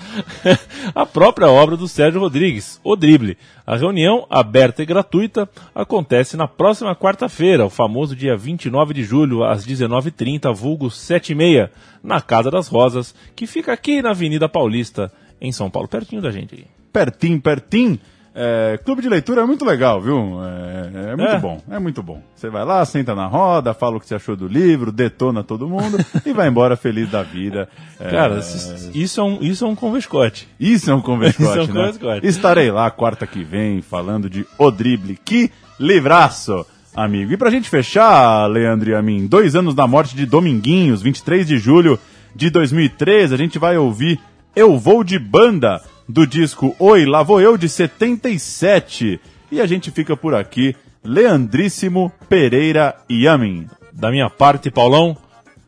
a 0.95 1.05
própria 1.05 1.47
obra 1.49 1.77
do 1.77 1.87
Sérgio 1.87 2.19
Rodrigues, 2.19 2.79
O 2.83 2.95
Drible. 2.95 3.37
A 3.65 3.75
reunião, 3.75 4.25
aberta 4.29 4.81
e 4.81 4.85
gratuita, 4.85 5.47
acontece 5.75 6.35
na 6.35 6.47
próxima 6.47 6.95
quarta-feira, 6.95 7.65
o 7.65 7.69
famoso 7.69 8.15
dia 8.15 8.35
29 8.35 8.93
de 8.95 9.03
julho, 9.03 9.43
às 9.43 9.65
19h30, 9.65 10.51
vulgo 10.53 10.87
7h30, 10.87 11.69
na 12.03 12.19
Casa 12.21 12.49
das 12.49 12.67
Rosas, 12.67 13.13
que 13.35 13.45
fica 13.45 13.71
aqui 13.71 14.01
na 14.01 14.09
Avenida 14.09 14.49
Paulista, 14.49 15.11
em 15.39 15.51
São 15.51 15.69
Paulo, 15.69 15.87
pertinho 15.87 16.21
da 16.21 16.31
gente 16.31 16.55
aí. 16.55 16.65
Pertim, 16.91 17.39
pertim. 17.39 17.99
É, 18.33 18.79
clube 18.85 19.01
de 19.01 19.09
leitura 19.09 19.41
é 19.41 19.45
muito 19.45 19.65
legal, 19.65 19.99
viu? 19.99 20.39
É, 20.43 21.11
é 21.11 21.15
muito 21.15 21.31
É. 21.31 21.39
bom, 21.39 21.61
é 21.69 21.79
muito 21.79 22.03
bom. 22.03 22.21
Você 22.35 22.49
vai 22.49 22.63
lá, 22.63 22.85
senta 22.85 23.15
na 23.15 23.25
roda, 23.25 23.73
fala 23.73 23.97
o 23.97 23.99
que 23.99 24.05
você 24.07 24.15
achou 24.15 24.35
do 24.35 24.47
livro, 24.47 24.91
detona 24.91 25.43
todo 25.43 25.67
mundo 25.67 25.97
e 26.25 26.31
vai 26.31 26.47
embora 26.47 26.77
feliz 26.77 27.09
da 27.09 27.23
vida. 27.23 27.67
É, 27.99 28.09
Cara, 28.11 28.37
isso- 28.37 29.19
é 29.19 29.23
um, 29.23 29.39
isso 29.41 29.65
é 29.65 29.67
um 29.67 29.75
convescote. 29.75 30.47
Isso 30.59 30.89
é 30.91 30.93
um 30.95 31.01
converscote, 31.01 31.49
Isso 31.49 31.59
é 31.59 31.63
um 31.63 31.67
né? 31.67 31.73
converscote. 31.73 32.27
Estarei 32.27 32.71
lá 32.71 32.89
quarta 32.91 33.25
que 33.27 33.43
vem 33.43 33.81
falando 33.81 34.29
de 34.29 34.45
O 34.57 34.69
Drible. 34.71 35.17
Que 35.25 35.51
livraço, 35.79 36.65
amigo. 36.95 37.33
E 37.33 37.37
pra 37.37 37.49
gente 37.49 37.67
fechar, 37.67 38.45
Leandro 38.47 38.89
e 38.91 38.95
a 38.95 39.01
mim, 39.01 39.25
dois 39.27 39.55
anos 39.55 39.73
da 39.73 39.87
morte 39.87 40.15
de 40.15 40.25
Dominguinhos, 40.25 41.01
23 41.01 41.47
de 41.47 41.57
julho 41.57 41.99
de 42.35 42.49
2003. 42.49 43.33
A 43.33 43.37
gente 43.37 43.57
vai 43.57 43.75
ouvir 43.77 44.19
Eu 44.55 44.77
Vou 44.77 45.03
de 45.03 45.17
Banda, 45.19 45.81
do 46.09 46.25
disco 46.25 46.75
Oi, 46.79 47.05
Lá 47.05 47.21
Vou 47.21 47.39
Eu, 47.39 47.55
de 47.55 47.69
77. 47.69 49.21
E 49.51 49.61
a 49.61 49.67
gente 49.67 49.91
fica 49.91 50.17
por 50.17 50.33
aqui. 50.33 50.75
Leandríssimo 51.03 52.11
Pereira 52.27 52.95
Yamin. 53.09 53.67
Da 53.93 54.09
minha 54.09 54.29
parte, 54.29 54.71
Paulão, 54.71 55.15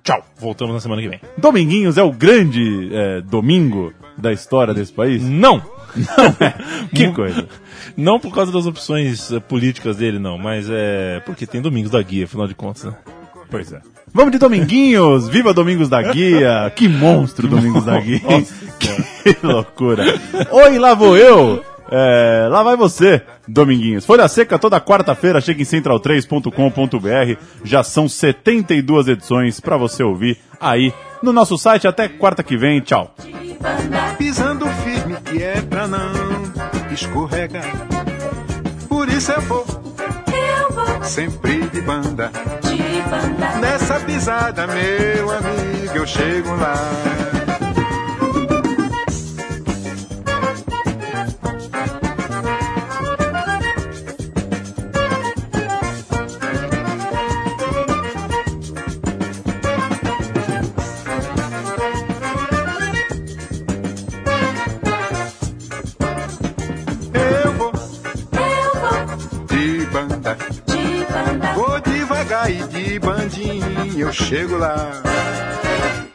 tchau. 0.04 0.26
Voltamos 0.40 0.74
na 0.74 0.80
semana 0.80 1.02
que 1.02 1.08
vem. 1.08 1.22
Dominguinhos 1.38 1.98
é 1.98 2.04
o 2.04 2.12
grande 2.12 2.90
é, 2.92 3.22
domingo 3.22 3.94
da 4.18 4.34
história 4.34 4.74
desse 4.74 4.92
país? 4.92 5.22
Não! 5.22 5.62
Não 5.96 6.26
é. 6.40 6.54
Que 6.94 7.12
coisa. 7.12 7.48
Não 7.96 8.20
por 8.20 8.34
causa 8.34 8.52
das 8.52 8.66
opções 8.66 9.32
eh, 9.32 9.40
políticas 9.40 9.98
dele, 9.98 10.20
não, 10.20 10.38
mas 10.38 10.68
é 10.70 11.22
porque 11.26 11.46
tem 11.46 11.62
Domingos 11.62 11.92
da 11.92 12.02
Guia, 12.02 12.26
afinal 12.26 12.48
de 12.48 12.56
contas, 12.56 12.86
né? 12.86 12.96
Pois 13.52 13.72
é. 13.74 13.82
Vamos 14.14 14.32
de 14.32 14.38
Dominguinhos! 14.38 15.28
Viva 15.28 15.54
Domingos 15.54 15.90
da 15.90 16.02
Guia! 16.02 16.72
Que 16.74 16.88
monstro 16.88 17.48
Domingos 17.50 17.84
da 17.84 18.00
Guia! 18.00 18.22
que 18.80 19.38
loucura! 19.46 20.04
Oi, 20.50 20.80
lá 20.80 20.94
vou 20.94 21.18
eu! 21.18 21.64
É, 21.94 22.48
lá 22.50 22.64
vai 22.64 22.78
você, 22.78 23.22
Dominguinhos. 23.46 24.06
Folha 24.06 24.26
Seca 24.30 24.58
toda 24.58 24.80
quarta-feira, 24.80 25.42
chega 25.42 25.62
em 25.62 25.66
central3.com.br. 25.66 27.42
Já 27.66 27.84
são 27.84 28.08
72 28.08 29.10
edições 29.10 29.60
para 29.60 29.76
você 29.76 30.02
ouvir 30.02 30.38
aí 30.60 30.94
no 31.22 31.34
nosso 31.34 31.58
site. 31.58 31.90
Até 31.90 32.08
quarta 32.08 32.44
que 32.44 32.56
vem. 32.56 32.80
Tchau. 32.80 33.14
Pisando 34.18 34.66
firme 34.68 35.18
que 35.26 35.44
é 35.44 35.62
pra 35.62 35.86
não 35.86 36.14
escorregar. 36.92 37.66
Por 38.88 39.10
isso 39.10 39.32
eu 39.34 39.42
vou, 39.42 39.66
sempre 41.04 41.68
de 41.70 41.82
banda. 41.82 42.32
de 42.62 43.02
banda. 43.10 43.60
Nessa 43.60 44.00
pisada, 44.00 44.68
meu 44.68 45.32
amigo, 45.32 45.96
eu 45.96 46.08
chego 46.08 46.50
lá. 46.56 47.41
E 72.50 72.64
de 72.68 73.00
bandinho 73.00 74.00
eu 74.00 74.12
chego 74.14 74.58
lá. 74.58 75.02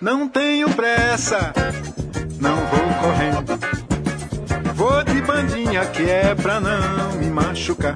Não 0.01 0.29
tenho 0.29 0.69
pressa, 0.71 1.53
não 2.41 2.57
vou 2.67 2.95
correndo. 3.01 3.59
Vou 4.75 5.03
de 5.05 5.21
bandinha 5.23 5.85
que 5.87 6.09
é 6.11 6.35
pra 6.35 6.61
não 6.61 7.13
me 7.13 7.31
machucar. 7.31 7.95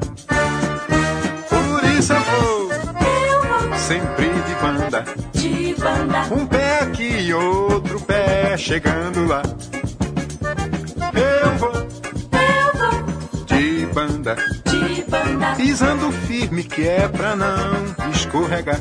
Por 1.49 1.85
isso 1.99 2.13
eu 2.13 2.21
vou 2.21 2.71
Eu 2.73 3.69
vou 3.69 3.79
sempre 3.79 4.29
de 4.29 4.55
banda. 4.61 5.05
de 5.33 5.75
banda. 5.79 6.35
Um 6.35 6.47
pé 6.47 6.81
aqui 6.81 7.21
e 7.27 7.35
outro 7.35 8.01
pé 8.01 8.57
chegando 8.57 9.27
lá. 9.27 9.43
Eu 11.15 11.53
vou 11.59 11.73
Eu 11.75 12.79
vou 12.79 13.47
de 13.47 13.87
banda. 13.87 14.37
Banda. 15.09 15.55
Pisando 15.57 16.13
firme 16.13 16.65
que 16.65 16.87
é 16.87 17.09
pra 17.09 17.37
não 17.37 18.11
escorregar. 18.13 18.81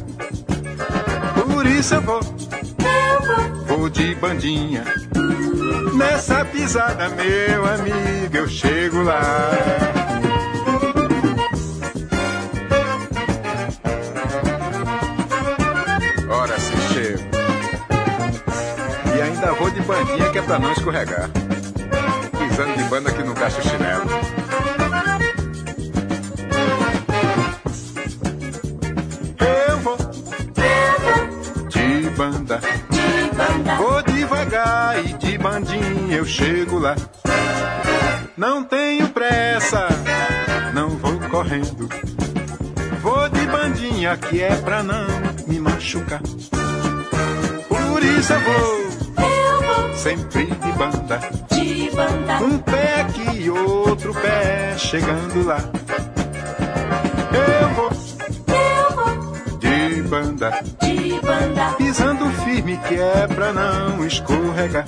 Por 1.34 1.66
isso 1.66 1.96
eu 1.96 2.02
vou, 2.02 2.20
Eu 2.20 3.68
vou 3.68 3.80
vou 3.80 3.90
de 3.90 4.16
bandinha. 4.16 4.84
Nessa 5.96 6.46
pisada, 6.46 7.10
meu 7.10 7.66
amigo, 7.66 8.38
eu 8.38 8.48
chego 8.48 9.04
lá. 9.04 9.52
Ora 16.30 16.60
se 16.60 16.94
chego. 16.94 17.24
E 19.16 19.22
ainda 19.22 19.54
vou 19.54 19.70
de 19.70 19.82
bandinha 19.82 20.30
que 20.30 20.38
é 20.38 20.42
pra 20.42 20.60
não 20.60 20.72
escorregar. 20.72 21.30
Pisando 22.38 22.78
de 22.78 22.84
banda 22.86 23.12
que 23.12 23.24
não 23.24 23.34
o 23.34 23.64
chinelo. 23.64 24.39
Chego 36.30 36.78
lá. 36.80 36.96
Não 38.38 38.64
tenho 38.64 39.10
pressa, 39.10 39.88
não 40.74 40.90
vou 40.90 41.20
correndo. 41.30 41.90
Vou 43.02 43.30
de 43.30 43.46
bandinha 43.48 44.16
que 44.18 44.42
é 44.42 44.56
pra 44.56 44.84
não 44.84 45.08
me 45.48 45.60
machucar. 45.60 46.22
Por 47.68 48.04
isso 48.04 48.34
eu 48.34 48.42
vou 48.42 49.26
Eu 49.26 49.62
vou 49.88 49.94
sempre 49.96 50.46
de 50.46 50.72
banda. 50.74 51.20
de 51.52 51.90
banda. 51.92 52.44
Um 52.44 52.58
pé 52.60 53.02
aqui 53.02 53.42
e 53.42 53.50
outro 53.50 54.14
pé 54.14 54.76
chegando 54.78 55.44
lá. 55.46 55.60
Eu 57.34 57.70
vou 57.76 57.90
Eu 58.48 58.96
vou 58.96 59.58
de 59.60 60.02
banda. 60.04 60.52
de 60.82 61.20
banda. 61.22 61.74
pisando 61.78 62.30
firme 62.44 62.78
que 62.88 62.96
é 62.96 63.28
pra 63.28 63.52
não 63.52 64.06
escorregar. 64.06 64.86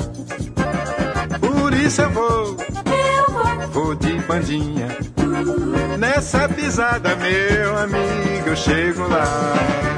Eu 1.98 2.10
vou, 2.10 2.58
Eu 2.88 3.34
vou 3.34 3.68
vou 3.68 3.96
de 3.96 4.14
bandinha. 4.22 4.88
Nessa 6.00 6.48
pisada, 6.48 7.16
meu 7.18 7.78
amigo, 7.78 8.48
eu 8.48 8.56
chego 8.56 9.08
lá. 9.08 9.91